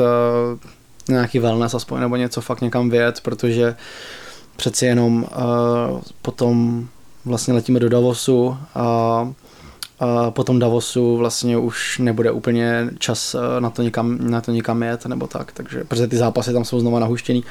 nějaký 1.10 1.40
wellness 1.40 1.74
aspoň, 1.74 2.00
nebo 2.00 2.16
něco 2.16 2.42
fakt 2.42 2.62
někam 2.62 2.90
věc, 2.90 3.20
protože 3.20 3.76
přeci 4.56 4.86
jenom 4.86 5.24
uh, 5.24 6.02
potom 6.22 6.88
vlastně 7.28 7.54
letíme 7.54 7.80
do 7.80 7.90
Davosu 7.90 8.58
a, 8.76 9.34
a 10.00 10.32
potom 10.32 10.60
Davosu 10.60 11.18
vlastně 11.18 11.58
už 11.58 12.00
nebude 12.00 12.32
úplně 12.32 12.90
čas 13.00 13.36
eh, 13.36 13.62
na 13.62 13.70
to 13.70 13.82
někam, 13.82 14.18
na 14.30 14.42
to 14.42 14.52
někam 14.52 14.84
jet 14.84 15.06
nebo 15.06 15.28
tak, 15.28 15.52
takže 15.52 15.84
protože 15.84 16.08
ty 16.08 16.18
zápasy 16.18 16.54
tam 16.54 16.66
jsou 16.66 16.80
znova 16.80 17.00
nahuštěný. 17.00 17.44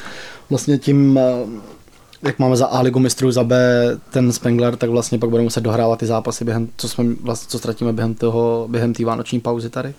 Vlastně 0.50 0.78
tím, 0.78 1.18
eh, 1.18 1.46
jak 2.22 2.38
máme 2.38 2.56
za 2.56 2.66
A 2.66 2.80
ligu 2.80 2.98
mistrů, 2.98 3.32
za 3.32 3.44
B 3.44 3.56
ten 4.10 4.32
Spengler, 4.32 4.76
tak 4.76 4.90
vlastně 4.90 5.18
pak 5.18 5.30
budeme 5.30 5.44
muset 5.44 5.60
dohrávat 5.60 5.98
ty 5.98 6.06
zápasy, 6.06 6.44
během, 6.44 6.68
co, 6.76 6.88
jsme, 6.88 7.04
vlastně, 7.22 7.50
co 7.50 7.58
ztratíme 7.58 7.92
během 7.92 8.14
toho, 8.14 8.66
během 8.70 8.92
té 8.92 9.04
vánoční 9.04 9.40
pauzy 9.40 9.70
tady. 9.70 9.94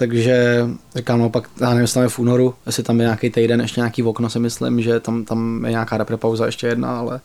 Takže 0.00 0.66
říkám, 0.96 1.18
no 1.18 1.30
pak, 1.30 1.48
já 1.60 1.68
nevím, 1.68 1.80
jestli 1.80 1.94
tam 1.94 2.02
je 2.02 2.08
v 2.08 2.18
únoru, 2.18 2.54
jestli 2.66 2.82
tam 2.82 3.00
je 3.00 3.04
nějaký 3.04 3.30
týden, 3.30 3.60
ještě 3.60 3.80
nějaký 3.80 4.02
okno 4.02 4.30
si 4.30 4.38
myslím, 4.38 4.80
že 4.80 5.00
tam, 5.00 5.24
tam 5.24 5.64
je 5.64 5.70
nějaká 5.70 5.96
reprepauza 5.96 6.46
ještě 6.46 6.66
jedna, 6.66 6.98
ale 6.98 7.20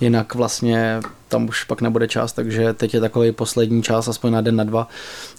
jinak 0.00 0.34
vlastně 0.34 1.00
tam 1.28 1.48
už 1.48 1.64
pak 1.64 1.80
nebude 1.80 2.08
čas, 2.08 2.32
takže 2.32 2.72
teď 2.72 2.94
je 2.94 3.00
takový 3.00 3.32
poslední 3.32 3.82
čas, 3.82 4.08
aspoň 4.08 4.32
na 4.32 4.40
den, 4.40 4.56
na 4.56 4.64
dva, 4.64 4.88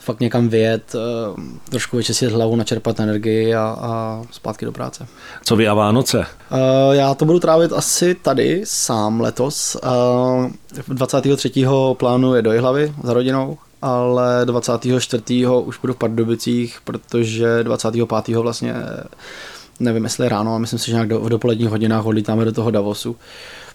fakt 0.02 0.20
někam 0.20 0.50
vyjet, 0.50 0.96
eh, 0.96 1.42
trošku 1.70 1.98
vyčistit 1.98 2.32
hlavu, 2.32 2.56
načerpat 2.56 3.00
energii 3.00 3.56
a, 3.56 3.78
a 3.82 4.22
zpátky 4.32 4.66
do 4.66 4.72
práce. 4.72 5.08
Co 5.44 5.56
vy 5.56 5.68
a 5.68 5.74
Vánoce? 5.74 6.18
Uh, 6.18 6.26
já 6.92 7.14
to 7.14 7.26
budu 7.26 7.40
trávit 7.40 7.74
asi 7.74 8.16
tady 8.16 8.62
sám 8.64 9.22
letos. 9.22 9.78
Uh, 9.84 10.52
23. 10.88 11.52
plánu 11.94 12.36
je 12.36 12.42
do 12.42 12.52
Jihlavy 12.52 12.94
za 13.04 13.14
rodinou, 13.14 13.58
ale 13.84 14.46
24. 14.46 15.48
už 15.48 15.80
budu 15.80 15.94
v 15.94 15.98
Pardubicích, 15.98 16.80
protože 16.84 17.64
25. 17.64 18.36
vlastně 18.36 18.74
nevím, 19.80 20.04
jestli 20.04 20.30
ráno, 20.30 20.56
a 20.56 20.58
myslím 20.58 20.80
si, 20.80 20.86
že 20.86 20.94
nějak 20.94 21.08
do, 21.08 21.20
v 21.20 21.30
dopoledních 21.30 21.70
hodinách 21.70 22.06
odlítáme 22.06 22.46
do 22.46 22.52
toho 22.52 22.72
Davosu. 22.72 23.16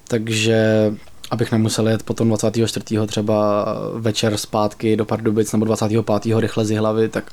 Takže 0.09 0.93
abych 1.31 1.53
nemusel 1.53 1.89
jet 1.89 2.03
potom 2.03 2.29
24. 2.29 3.07
třeba 3.07 3.67
večer 3.95 4.37
zpátky 4.37 4.97
do 4.97 5.05
Pardubic 5.05 5.53
nebo 5.53 5.65
25. 5.65 6.41
rychle 6.41 6.65
z 6.65 6.77
hlavy, 6.77 7.09
tak 7.09 7.33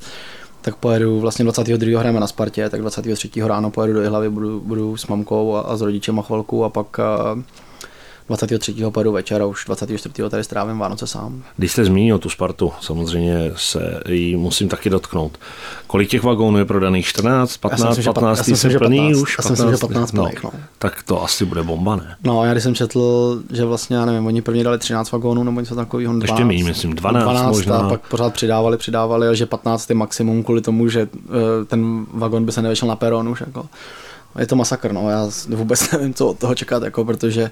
tak 0.61 0.75
pojedu, 0.75 1.19
vlastně 1.19 1.43
22. 1.43 1.99
hrajeme 1.99 2.19
na 2.19 2.27
Spartě, 2.27 2.69
tak 2.69 2.81
23. 2.81 3.29
ráno 3.43 3.71
pojedu 3.71 3.93
do 3.93 4.09
hlavy, 4.09 4.29
budu, 4.29 4.59
budu 4.59 4.97
s 4.97 5.07
mamkou 5.07 5.55
a, 5.55 5.61
a 5.61 5.77
s 5.77 5.81
rodičem 5.81 6.19
a 6.19 6.21
chvilku 6.21 6.63
a 6.63 6.69
pak 6.69 6.99
23. 8.27 8.75
pojedu 8.89 9.11
večer 9.11 9.41
a 9.41 9.45
už 9.45 9.65
24. 9.65 10.29
tady 10.29 10.43
strávím 10.43 10.79
Vánoce 10.79 11.07
sám. 11.07 11.43
Když 11.57 11.71
jste 11.71 11.85
zmínil 11.85 12.19
tu 12.19 12.29
Spartu, 12.29 12.71
samozřejmě 12.81 13.51
se 13.55 14.01
jí 14.09 14.35
musím 14.35 14.69
taky 14.69 14.89
dotknout. 14.89 15.39
Kolik 15.87 16.09
těch 16.09 16.23
vagónů 16.23 16.57
je 16.57 16.65
prodaných? 16.65 17.05
14, 17.05 17.57
15, 17.57 17.97
myslím, 17.97 18.13
15, 18.13 18.37
15 18.37 18.59
jsem 18.59 18.77
plný 18.77 18.97
15, 18.97 19.21
už? 19.21 19.35
15, 19.35 19.51
myslím, 19.51 19.71
že 19.71 19.77
15 19.77 20.11
no, 20.11 20.23
plných, 20.23 20.43
no. 20.43 20.51
Tak 20.79 21.03
to 21.03 21.23
asi 21.23 21.45
bude 21.45 21.63
bomba, 21.63 21.95
ne? 21.95 22.15
No, 22.23 22.45
já 22.45 22.51
když 22.51 22.63
jsem 22.63 22.75
četl, 22.75 23.41
že 23.53 23.65
vlastně, 23.65 23.95
já 23.95 24.05
nevím, 24.05 24.25
oni 24.25 24.41
první 24.41 24.63
dali 24.63 24.77
13 24.77 25.11
vagónů 25.11 25.43
nebo 25.43 25.59
něco 25.59 25.75
takového. 25.75 26.13
12, 26.13 26.29
Ještě 26.29 26.45
méně, 26.45 26.63
myslím, 26.63 26.95
12, 26.95 27.23
12 27.23 27.55
možná. 27.55 27.77
A 27.77 27.89
pak 27.89 28.07
pořád 28.07 28.33
přidávali, 28.33 28.77
přidávali, 28.77 29.27
a 29.27 29.33
že 29.33 29.45
15 29.45 29.89
je 29.89 29.95
maximum 29.95 30.43
kvůli 30.43 30.61
tomu, 30.61 30.87
že 30.87 31.01
eh, 31.01 31.65
ten 31.65 32.05
vagón 32.13 32.45
by 32.45 32.51
se 32.51 32.61
nevešel 32.61 32.87
na 32.87 32.95
peron 32.95 33.29
už. 33.29 33.43
Jako. 33.45 33.65
Je 34.39 34.47
to 34.47 34.55
masakr, 34.55 34.91
no, 34.91 35.09
já 35.09 35.29
vůbec 35.47 35.91
nevím, 35.91 36.13
co 36.13 36.27
od 36.27 36.39
toho 36.39 36.55
čekat, 36.55 36.83
jako, 36.83 37.05
protože 37.05 37.51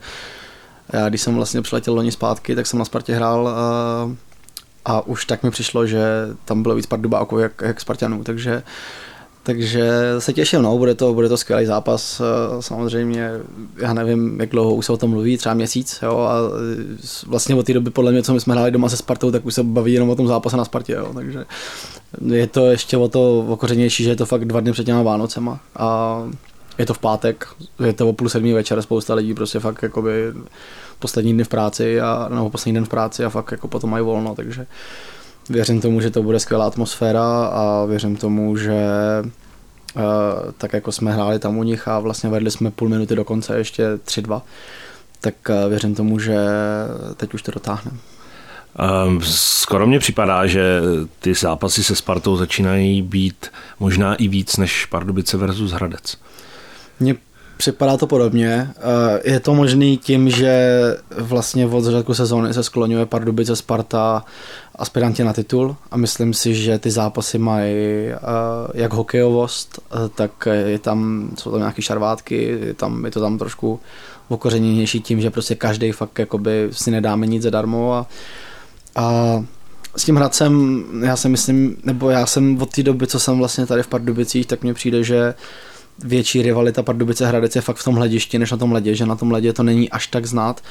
já 0.94 1.10
když 1.10 1.22
jsem 1.22 1.36
vlastně 1.36 1.62
přiletěl 1.62 1.94
loni 1.94 2.12
zpátky, 2.12 2.56
tak 2.56 2.68
jsem 2.68 2.80
na 2.80 2.86
Spartě 2.86 3.16
hrál 3.16 3.48
a, 3.48 4.12
a 4.86 5.08
už 5.08 5.26
tak 5.26 5.44
mi 5.44 5.52
přišlo, 5.52 5.88
že 5.88 6.04
tam 6.46 6.64
bylo 6.64 6.76
víc 6.76 6.86
pardubáků 6.86 7.40
jak, 7.40 7.62
jak 7.62 7.82
Spartanů, 7.82 8.24
takže 8.24 8.64
takže 9.44 9.92
se 10.20 10.34
těším, 10.34 10.62
no, 10.62 10.78
bude 10.78 10.96
to, 10.96 11.14
bude 11.14 11.30
to 11.30 11.38
skvělý 11.38 11.66
zápas, 11.66 12.22
samozřejmě, 12.60 13.32
já 13.78 13.94
nevím, 13.94 14.40
jak 14.40 14.50
dlouho 14.50 14.76
už 14.76 14.86
se 14.86 14.94
o 14.94 14.98
tom 14.98 15.10
mluví, 15.10 15.38
třeba 15.38 15.56
měsíc, 15.56 16.00
jo, 16.04 16.18
a 16.20 16.36
vlastně 17.28 17.56
od 17.56 17.66
té 17.66 17.74
doby, 17.74 17.90
podle 17.90 18.12
mě, 18.12 18.24
co 18.24 18.34
my 18.34 18.40
jsme 18.40 18.54
hráli 18.54 18.72
doma 18.72 18.90
se 18.90 18.98
Spartou, 18.98 19.32
tak 19.32 19.46
už 19.46 19.54
se 19.54 19.64
baví 19.64 19.94
jenom 19.94 20.10
o 20.10 20.16
tom 20.16 20.28
zápase 20.28 20.58
na 20.58 20.66
Spartě, 20.66 20.94
jo, 20.94 21.12
takže 21.14 21.46
je 22.28 22.48
to 22.48 22.66
ještě 22.66 22.98
o 22.98 23.08
to 23.08 23.46
okořenější, 23.48 24.04
že 24.04 24.10
je 24.10 24.16
to 24.16 24.26
fakt 24.26 24.46
dva 24.46 24.60
dny 24.60 24.72
před 24.72 24.84
těma 24.84 25.02
Vánocema 25.02 25.60
a 25.76 26.20
je 26.78 26.86
to 26.86 26.94
v 26.94 27.00
pátek, 27.00 27.48
je 27.86 27.94
to 27.94 28.10
o 28.10 28.14
půl 28.14 28.30
sedmý 28.30 28.54
večer, 28.54 28.82
spousta 28.82 29.14
lidí 29.14 29.34
prostě 29.34 29.60
fakt 29.60 29.84
jakoby 29.84 30.34
poslední 31.00 31.34
dny 31.34 31.44
v 31.44 31.48
práci 31.48 32.02
a, 32.02 32.28
nebo 32.30 32.50
poslední 32.50 32.74
den 32.74 32.86
v 32.86 32.90
práci 32.90 33.26
a 33.26 33.30
fakt 33.30 33.52
jako 33.52 33.68
potom 33.68 33.90
mají 33.90 34.06
volno, 34.06 34.36
takže 34.36 34.66
věřím 35.50 35.82
tomu, 35.82 36.02
že 36.02 36.12
to 36.12 36.24
bude 36.24 36.40
skvělá 36.40 36.68
atmosféra 36.68 37.46
a 37.46 37.86
věřím 37.86 38.16
tomu, 38.16 38.58
že 38.58 38.84
uh, 39.96 40.02
tak 40.58 40.74
jako 40.74 40.92
jsme 40.92 41.12
hráli 41.12 41.40
tam 41.40 41.58
u 41.58 41.64
nich 41.64 41.88
a 41.88 42.00
vlastně 42.00 42.30
vedli 42.30 42.52
jsme 42.52 42.72
půl 42.72 42.90
minuty 42.90 43.16
do 43.16 43.24
konce 43.24 43.58
ještě 43.58 43.88
3-2, 43.96 44.42
tak 45.22 45.36
uh, 45.50 45.70
věřím 45.70 45.96
tomu, 45.96 46.20
že 46.20 46.38
teď 47.18 47.34
už 47.34 47.42
to 47.42 47.52
dotáhneme. 47.52 47.98
Um, 49.06 49.22
skoro 49.24 49.88
mně 49.88 50.00
připadá, 50.00 50.46
že 50.48 50.82
ty 51.20 51.34
zápasy 51.34 51.84
se 51.84 51.96
Spartou 51.96 52.38
začínají 52.38 53.02
být 53.02 53.48
možná 53.80 54.16
i 54.16 54.28
víc 54.28 54.58
než 54.58 54.86
Pardubice 54.86 55.38
versus 55.38 55.72
Hradec. 55.72 56.18
Mně 57.04 57.16
připadá 57.58 57.98
to 57.98 58.08
podobně. 58.08 58.70
Eh, 58.78 59.32
je 59.32 59.40
to 59.40 59.54
možný 59.54 59.98
tím, 59.98 60.30
že 60.30 60.78
vlastně 61.18 61.68
od 61.68 61.82
začátku 61.82 62.14
sezóny 62.14 62.54
se 62.54 62.64
skloňuje 62.64 63.06
Pardubice, 63.06 63.56
Sparta, 63.56 64.26
aspiranti 64.76 65.24
na 65.24 65.34
titul 65.34 65.76
a 65.92 65.98
myslím 65.98 66.34
si, 66.34 66.56
že 66.56 66.80
ty 66.80 66.92
zápasy 66.92 67.38
mají 67.38 67.76
eh, 67.76 68.18
jak 68.74 68.94
hokejovost, 68.94 69.80
eh, 69.80 70.10
tak 70.16 70.48
je 70.66 70.80
tam, 70.80 71.30
jsou 71.38 71.52
tam 71.52 71.60
nějaké 71.60 71.82
šarvátky, 71.82 72.44
je, 72.66 72.74
tam, 72.74 73.06
je 73.06 73.12
to 73.12 73.22
tam 73.22 73.38
trošku 73.38 73.80
okořeněnější 74.28 75.02
tím, 75.02 75.22
že 75.22 75.30
prostě 75.30 75.56
každý 75.56 75.92
fakt 75.92 76.20
jakoby 76.20 76.70
si 76.72 76.92
nedáme 76.92 77.28
nic 77.28 77.44
zadarmo 77.44 77.94
a, 77.94 78.08
a 78.96 79.44
s 79.98 80.06
tím 80.06 80.16
Hradcem, 80.16 80.84
já 81.06 81.16
si 81.16 81.30
myslím, 81.30 81.78
nebo 81.84 82.10
já 82.10 82.26
jsem 82.26 82.62
od 82.62 82.76
té 82.76 82.84
doby, 82.84 83.08
co 83.08 83.20
jsem 83.20 83.38
vlastně 83.38 83.66
tady 83.66 83.84
v 83.84 83.88
Pardubicích, 83.88 84.46
tak 84.48 84.64
mně 84.64 84.74
přijde, 84.74 85.04
že 85.04 85.34
větší 86.04 86.42
rivalita 86.42 86.84
Pardubice 86.84 87.28
Hradec 87.28 87.56
je 87.56 87.62
fakt 87.62 87.78
v 87.78 87.84
tom 87.84 87.96
hledišti, 87.96 88.40
než 88.40 88.52
na 88.52 88.58
tom 88.58 88.72
ledě, 88.72 88.96
že 88.96 89.06
na 89.06 89.16
tom 89.16 89.32
ledě 89.32 89.54
to 89.54 89.64
není 89.64 89.90
až 89.90 90.08
tak 90.08 90.26
znát. 90.26 90.62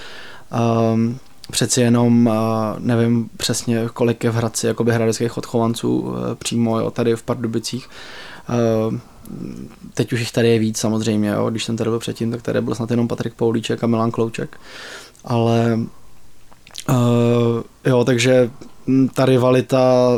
Um, 0.93 1.19
přeci 1.51 1.81
jenom 1.81 2.27
uh, 2.27 2.33
nevím 2.79 3.31
přesně, 3.37 3.89
kolik 3.95 4.25
je 4.25 4.31
v 4.31 4.35
Hradci 4.35 4.67
jakoby 4.67 4.93
hradeckých 4.93 5.39
odchovanců 5.39 5.99
uh, 5.99 6.15
přímo 6.39 6.79
jo, 6.79 6.91
tady 6.91 7.17
v 7.17 7.23
Pardubicích. 7.23 7.89
Uh, 8.49 8.99
teď 9.95 10.13
už 10.13 10.21
jich 10.21 10.33
tady 10.33 10.49
je 10.49 10.59
víc 10.59 10.79
samozřejmě, 10.79 11.29
jo. 11.29 11.51
když 11.51 11.65
jsem 11.65 11.77
tady 11.77 11.91
byl 11.91 11.99
předtím, 11.99 12.31
tak 12.31 12.43
tady 12.43 12.61
byl 12.61 12.75
snad 12.75 12.91
jenom 12.91 13.09
Patrik 13.09 13.35
Poulíček 13.35 13.85
a 13.85 13.87
Milan 13.87 14.11
Klouček. 14.11 14.57
Ale 15.25 15.79
uh, 16.89 16.97
jo, 17.87 18.05
takže 18.05 18.51
ta 19.15 19.27
rivalita 19.27 20.13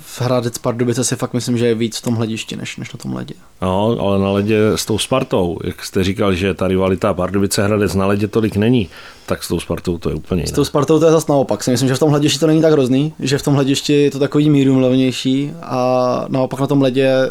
v 0.00 0.20
Hradec 0.20 0.58
Pardubice 0.58 1.04
si 1.04 1.16
fakt 1.16 1.34
myslím, 1.34 1.58
že 1.58 1.66
je 1.66 1.74
víc 1.74 1.96
v 1.98 2.02
tom 2.02 2.14
hledišti, 2.14 2.56
než, 2.56 2.76
než 2.76 2.92
na 2.92 2.98
tom 2.98 3.14
ledě. 3.14 3.34
No, 3.62 3.96
ale 4.00 4.18
na 4.18 4.30
ledě 4.30 4.58
s 4.74 4.86
tou 4.86 4.98
Spartou, 4.98 5.58
jak 5.64 5.84
jste 5.84 6.04
říkal, 6.04 6.34
že 6.34 6.54
ta 6.54 6.68
rivalita 6.68 7.14
Pardubice 7.14 7.62
Hradec 7.62 7.94
na 7.94 8.06
ledě 8.06 8.28
tolik 8.28 8.56
není, 8.56 8.88
tak 9.26 9.44
s 9.44 9.48
tou 9.48 9.60
Spartou 9.60 9.98
to 9.98 10.08
je 10.08 10.14
úplně 10.14 10.40
jiné. 10.40 10.48
S 10.48 10.52
tou 10.52 10.64
Spartou 10.64 10.98
to 11.00 11.06
je 11.06 11.12
zase 11.12 11.26
naopak. 11.28 11.64
Si 11.64 11.70
myslím, 11.70 11.88
že 11.88 11.94
v 11.94 11.98
tom 11.98 12.10
hledišti 12.10 12.38
to 12.38 12.46
není 12.46 12.62
tak 12.62 12.72
hrozný, 12.72 13.14
že 13.20 13.38
v 13.38 13.42
tom 13.42 13.54
hledišti 13.54 13.92
je 13.92 14.10
to 14.10 14.18
takový 14.18 14.50
míru 14.50 14.78
levnější 14.78 15.52
a 15.62 16.24
naopak 16.28 16.60
na 16.60 16.66
tom 16.66 16.82
ledě 16.82 17.30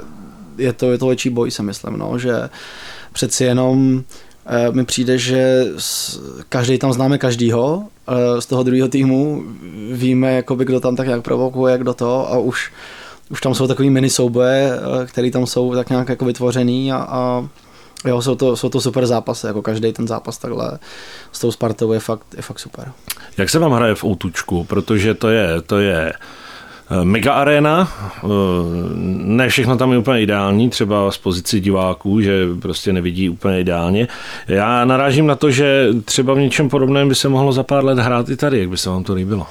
je 0.57 0.73
to, 0.73 0.91
je 0.91 0.97
to 0.97 1.07
větší 1.07 1.29
boj, 1.29 1.51
si 1.51 1.63
myslím, 1.63 1.97
no, 1.97 2.19
že 2.19 2.49
přeci 3.13 3.43
jenom 3.43 4.03
Eh, 4.03 4.28
mi 4.71 4.85
přijde, 4.85 5.17
že 5.17 5.65
každý 6.49 6.77
tam 6.77 6.93
známe 6.93 7.17
každýho 7.17 7.83
eh, 8.07 8.41
z 8.41 8.45
toho 8.45 8.63
druhého 8.63 8.87
týmu, 8.87 9.43
víme, 9.91 10.33
jakoby, 10.33 10.65
kdo 10.65 10.79
tam 10.79 10.95
tak 10.95 11.07
nějak 11.07 11.21
provokuje, 11.21 11.77
kdo 11.77 11.93
to 11.93 12.33
a 12.33 12.37
už, 12.37 12.71
už 13.29 13.41
tam 13.41 13.55
jsou 13.55 13.67
takový 13.67 13.89
mini 13.89 14.09
souboje, 14.09 14.71
eh, 14.73 15.05
které 15.05 15.31
tam 15.31 15.47
jsou 15.47 15.75
tak 15.75 15.89
nějak 15.89 16.09
jako 16.09 16.25
vytvořený 16.25 16.91
a, 16.91 16.97
a 16.97 17.47
jo, 18.05 18.21
jsou 18.21 18.35
to, 18.35 18.55
jsou 18.55 18.69
to 18.69 18.81
super 18.81 19.05
zápasy, 19.05 19.47
jako 19.47 19.61
každý 19.61 19.93
ten 19.93 20.07
zápas 20.07 20.37
takhle 20.37 20.79
s 21.31 21.39
tou 21.39 21.51
Spartou 21.51 21.91
je 21.91 21.99
fakt, 21.99 22.25
je 22.35 22.41
fakt 22.41 22.59
super. 22.59 22.91
Jak 23.37 23.49
se 23.49 23.59
vám 23.59 23.71
hraje 23.71 23.95
v 23.95 24.03
Outučku, 24.03 24.63
protože 24.63 25.13
to 25.13 25.29
je, 25.29 25.61
to 25.61 25.79
je 25.79 26.13
Eh, 26.13 26.38
mega 27.03 27.33
arena, 27.33 27.91
eh, 28.23 28.27
ne 29.23 29.49
všechno 29.49 29.77
tam 29.77 29.91
je 29.91 29.97
úplně 29.97 30.21
ideální, 30.21 30.69
třeba 30.69 31.11
z 31.11 31.17
pozici 31.17 31.59
diváků, 31.59 32.21
že 32.21 32.45
prostě 32.61 32.93
nevidí 32.93 33.29
úplně 33.29 33.61
ideálně. 33.61 34.07
Já 34.47 34.85
narážím 34.85 35.27
na 35.27 35.35
to, 35.35 35.51
že 35.51 35.87
třeba 36.05 36.33
v 36.33 36.39
něčem 36.39 36.69
podobném 36.69 37.09
by 37.09 37.15
se 37.15 37.29
mohlo 37.29 37.51
za 37.51 37.63
pár 37.63 37.85
let 37.85 37.99
hrát 37.99 38.29
i 38.29 38.35
tady, 38.35 38.59
jak 38.59 38.69
by 38.69 38.77
se 38.77 38.89
vám 38.89 39.03
to 39.03 39.13
líbilo. 39.13 39.47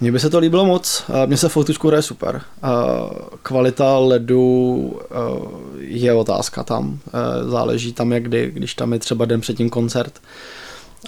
Mně 0.00 0.12
by 0.12 0.20
se 0.20 0.30
to 0.30 0.38
líbilo 0.38 0.66
moc. 0.66 1.04
Mně 1.26 1.36
se 1.36 1.48
Foutučku 1.48 1.88
hraje 1.88 2.02
super. 2.02 2.40
Kvalita 3.42 3.98
ledu 3.98 4.92
eh, 5.02 5.14
je 5.78 6.12
otázka 6.12 6.62
tam. 6.62 6.98
Záleží 7.48 7.92
tam, 7.92 8.12
jak 8.12 8.22
kdy, 8.22 8.50
když 8.54 8.74
tam 8.74 8.92
je 8.92 8.98
třeba 8.98 9.24
den 9.24 9.40
předtím 9.40 9.70
koncert 9.70 10.20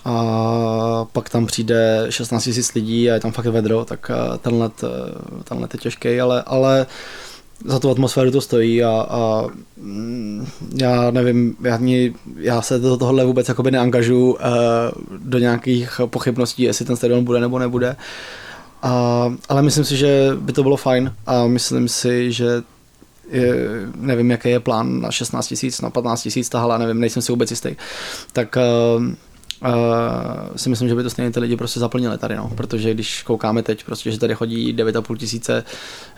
a 0.05 1.07
pak 1.13 1.31
tam 1.31 1.47
přijde 1.47 2.07
16 2.11 2.47
000 2.47 2.59
lidí 2.75 3.11
a 3.11 3.15
je 3.15 3.21
tam 3.21 3.33
fakt 3.33 3.47
vedro, 3.47 3.85
tak 3.85 4.11
eh, 4.11 4.39
ten 4.39 4.55
let, 4.55 4.85
eh, 4.85 5.67
je 5.73 5.79
těžký, 5.79 6.21
ale, 6.21 6.43
ale 6.43 6.87
za 7.65 7.79
tu 7.79 7.91
atmosféru 7.91 8.31
to 8.31 8.41
stojí 8.41 8.85
a, 8.85 9.07
a 9.11 9.45
mm, 9.77 10.47
já 10.75 11.11
nevím, 11.11 11.57
já, 11.63 11.77
mě, 11.77 12.13
já 12.37 12.63
se 12.63 12.79
do 12.79 12.97
tohohle 12.97 13.25
vůbec 13.25 13.49
jakoby 13.49 13.71
neangažu 13.71 14.33
uh, 14.33 14.39
do 15.19 15.39
nějakých 15.39 16.01
pochybností, 16.07 16.63
jestli 16.63 16.85
ten 16.85 16.97
stadion 16.97 17.25
bude 17.25 17.41
nebo 17.41 17.59
nebude. 17.59 17.97
A, 18.83 19.35
ale 19.49 19.63
myslím 19.63 19.85
si, 19.85 19.97
že 19.97 20.31
by 20.41 20.53
to 20.53 20.63
bylo 20.63 20.77
fajn 20.77 21.15
a 21.27 21.47
myslím 21.47 21.89
si, 21.89 22.33
že 22.33 22.63
je, 23.31 23.55
nevím, 23.97 24.31
jaký 24.31 24.51
je 24.51 24.61
plán 24.61 25.01
na 25.01 25.11
16 25.11 25.47
tisíc, 25.47 25.81
na 25.81 25.91
15 25.91 26.23
tisíc 26.23 26.49
ta 26.49 26.61
hala, 26.61 26.79
nevím, 26.79 27.01
nejsem 27.01 27.23
si 27.23 27.33
vůbec 27.33 27.51
jistý. 27.51 27.77
Tak 28.33 28.57
uh, 28.97 29.05
uh, 29.65 30.57
si 30.57 30.69
myslím, 30.69 30.89
že 30.89 30.95
by 30.95 31.03
to 31.03 31.11
stejně 31.11 31.31
ty 31.31 31.41
lidi 31.41 31.57
prostě 31.57 31.81
zaplnili 31.81 32.19
tady, 32.19 32.37
no. 32.37 32.51
protože 32.55 32.95
když 32.95 33.23
koukáme 33.23 33.63
teď, 33.63 33.85
prostě, 33.85 34.11
že 34.11 34.19
tady 34.19 34.35
chodí 34.35 34.75
9,5 34.75 35.17
tisíce, 35.17 35.65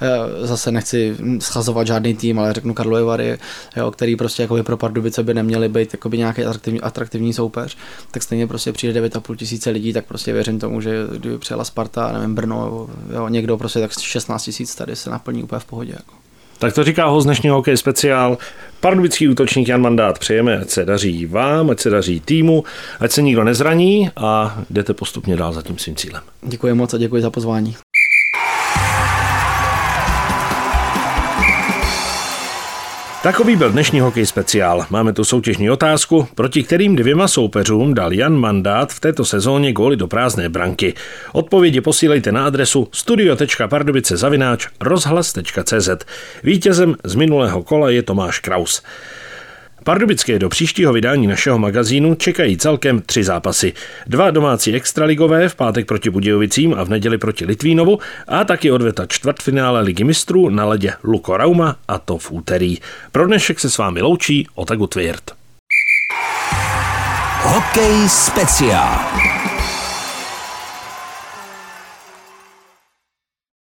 uh, 0.03 0.47
zase 0.47 0.73
nechci 0.73 1.17
schazovat 1.39 1.87
žádný 1.87 2.15
tým, 2.15 2.39
ale 2.39 2.53
řeknu 2.53 2.75
Karlovy 2.75 3.03
Vary, 3.03 3.39
jo, 3.77 3.91
který 3.91 4.17
prostě 4.17 4.43
jakoby 4.43 4.63
pro 4.63 4.77
Pardubice 4.77 5.23
by 5.23 5.35
neměli 5.35 5.69
být 5.69 5.95
jakoby 5.95 6.19
nějaký 6.19 6.45
atraktivní, 6.45 6.81
atraktivní 6.81 7.33
soupeř, 7.33 7.77
tak 8.11 8.23
stejně 8.23 8.47
prostě 8.47 8.73
přijde 8.73 9.09
9,5 9.09 9.37
tisíce 9.37 9.71
lidí, 9.71 9.93
tak 9.93 10.05
prostě 10.05 10.33
věřím 10.33 10.61
tomu, 10.61 10.81
že 10.81 11.07
kdyby 11.17 11.39
přijela 11.39 11.65
Sparta, 11.65 12.13
nevím, 12.13 12.35
Brno, 12.35 12.89
jo, 13.15 13.29
někdo 13.29 13.59
prostě 13.59 13.81
tak 13.81 14.01
16 14.01 14.45
tisíc 14.45 14.75
tady 14.75 14.97
se 14.97 15.11
naplní 15.11 15.43
úplně 15.43 15.61
v 15.61 15.65
pohodě. 15.65 15.93
Jako. 15.93 16.26
Tak 16.59 16.75
to 16.75 16.85
říká 16.85 17.07
ho 17.07 17.21
z 17.21 17.25
dnešního 17.25 17.57
hokej 17.57 17.77
speciál. 17.77 18.39
Pardubický 18.81 19.29
útočník 19.29 19.69
Jan 19.69 19.81
Mandát 19.81 20.19
přejeme, 20.19 20.59
ať 20.59 20.71
se 20.71 20.85
daří 20.85 21.27
vám, 21.27 21.71
ať 21.71 21.81
se 21.81 21.91
daří 21.91 22.21
týmu, 22.21 22.65
ať 23.01 23.13
se 23.13 23.23
nikdo 23.23 23.45
nezraní 23.45 24.11
a 24.17 24.59
jdete 24.71 24.95
postupně 24.95 25.37
dál 25.37 25.53
za 25.53 25.63
tím 25.63 25.79
svým 25.79 25.97
cílem. 25.97 26.23
Děkuji 26.43 26.75
moc 26.75 26.95
a 26.95 26.99
děkuji 26.99 27.23
za 27.23 27.31
pozvání. 27.31 27.77
Takový 33.27 33.57
byl 33.57 33.71
dnešní 33.71 34.01
hokej 34.01 34.27
speciál. 34.27 34.87
Máme 34.91 35.13
tu 35.13 35.25
soutěžní 35.25 35.71
otázku, 35.71 36.29
proti 36.35 36.63
kterým 36.63 36.97
dvěma 36.97 37.29
soupeřům 37.29 37.95
dal 37.95 38.13
Jan 38.13 38.37
Mandát 38.37 38.93
v 38.93 39.01
této 39.01 39.25
sezóně 39.25 39.73
góly 39.73 39.97
do 39.97 40.07
prázdné 40.07 40.49
branky. 40.49 40.95
Odpovědi 41.33 41.81
posílejte 41.81 42.33
na 42.33 42.47
adresu 42.47 42.89
studio.pardubice 42.93 44.15
rozhlas.cz. 44.81 45.89
Vítězem 46.43 46.95
z 47.05 47.15
minulého 47.15 47.63
kola 47.63 47.91
je 47.91 48.03
Tomáš 48.03 48.39
Kraus. 48.39 48.83
Pardubické 49.87 50.39
do 50.39 50.49
příštího 50.49 50.93
vydání 50.93 51.27
našeho 51.27 51.59
magazínu 51.59 52.15
čekají 52.15 52.57
celkem 52.57 53.03
tři 53.07 53.25
zápasy. 53.25 53.73
Dva 54.07 54.31
domácí 54.31 54.75
extraligové 54.75 55.49
v 55.49 55.55
pátek 55.55 55.87
proti 55.87 56.11
Budějovicím 56.11 56.75
a 56.75 56.85
v 56.85 56.89
neděli 56.89 57.19
proti 57.19 57.45
Litvínovu 57.45 57.99
a 58.29 58.45
taky 58.45 58.71
odveta 58.71 59.07
čtvrtfinále 59.07 59.81
ligy 59.81 60.05
mistrů 60.05 60.49
na 60.49 60.65
ledě 60.65 60.93
Luko 61.05 61.37
Rauma 61.37 61.77
a 61.89 61.99
to 61.99 62.19
v 62.19 62.31
úterý. 62.31 62.79
Pro 63.13 63.27
dnešek 63.27 63.61
se 63.61 63.71
s 63.71 63.79
vámi 63.79 64.03
loučí 64.03 64.49
Otagu 64.55 64.87
Tvirt. 64.87 65.31
Hokej 67.43 68.09
speciál. 68.09 68.99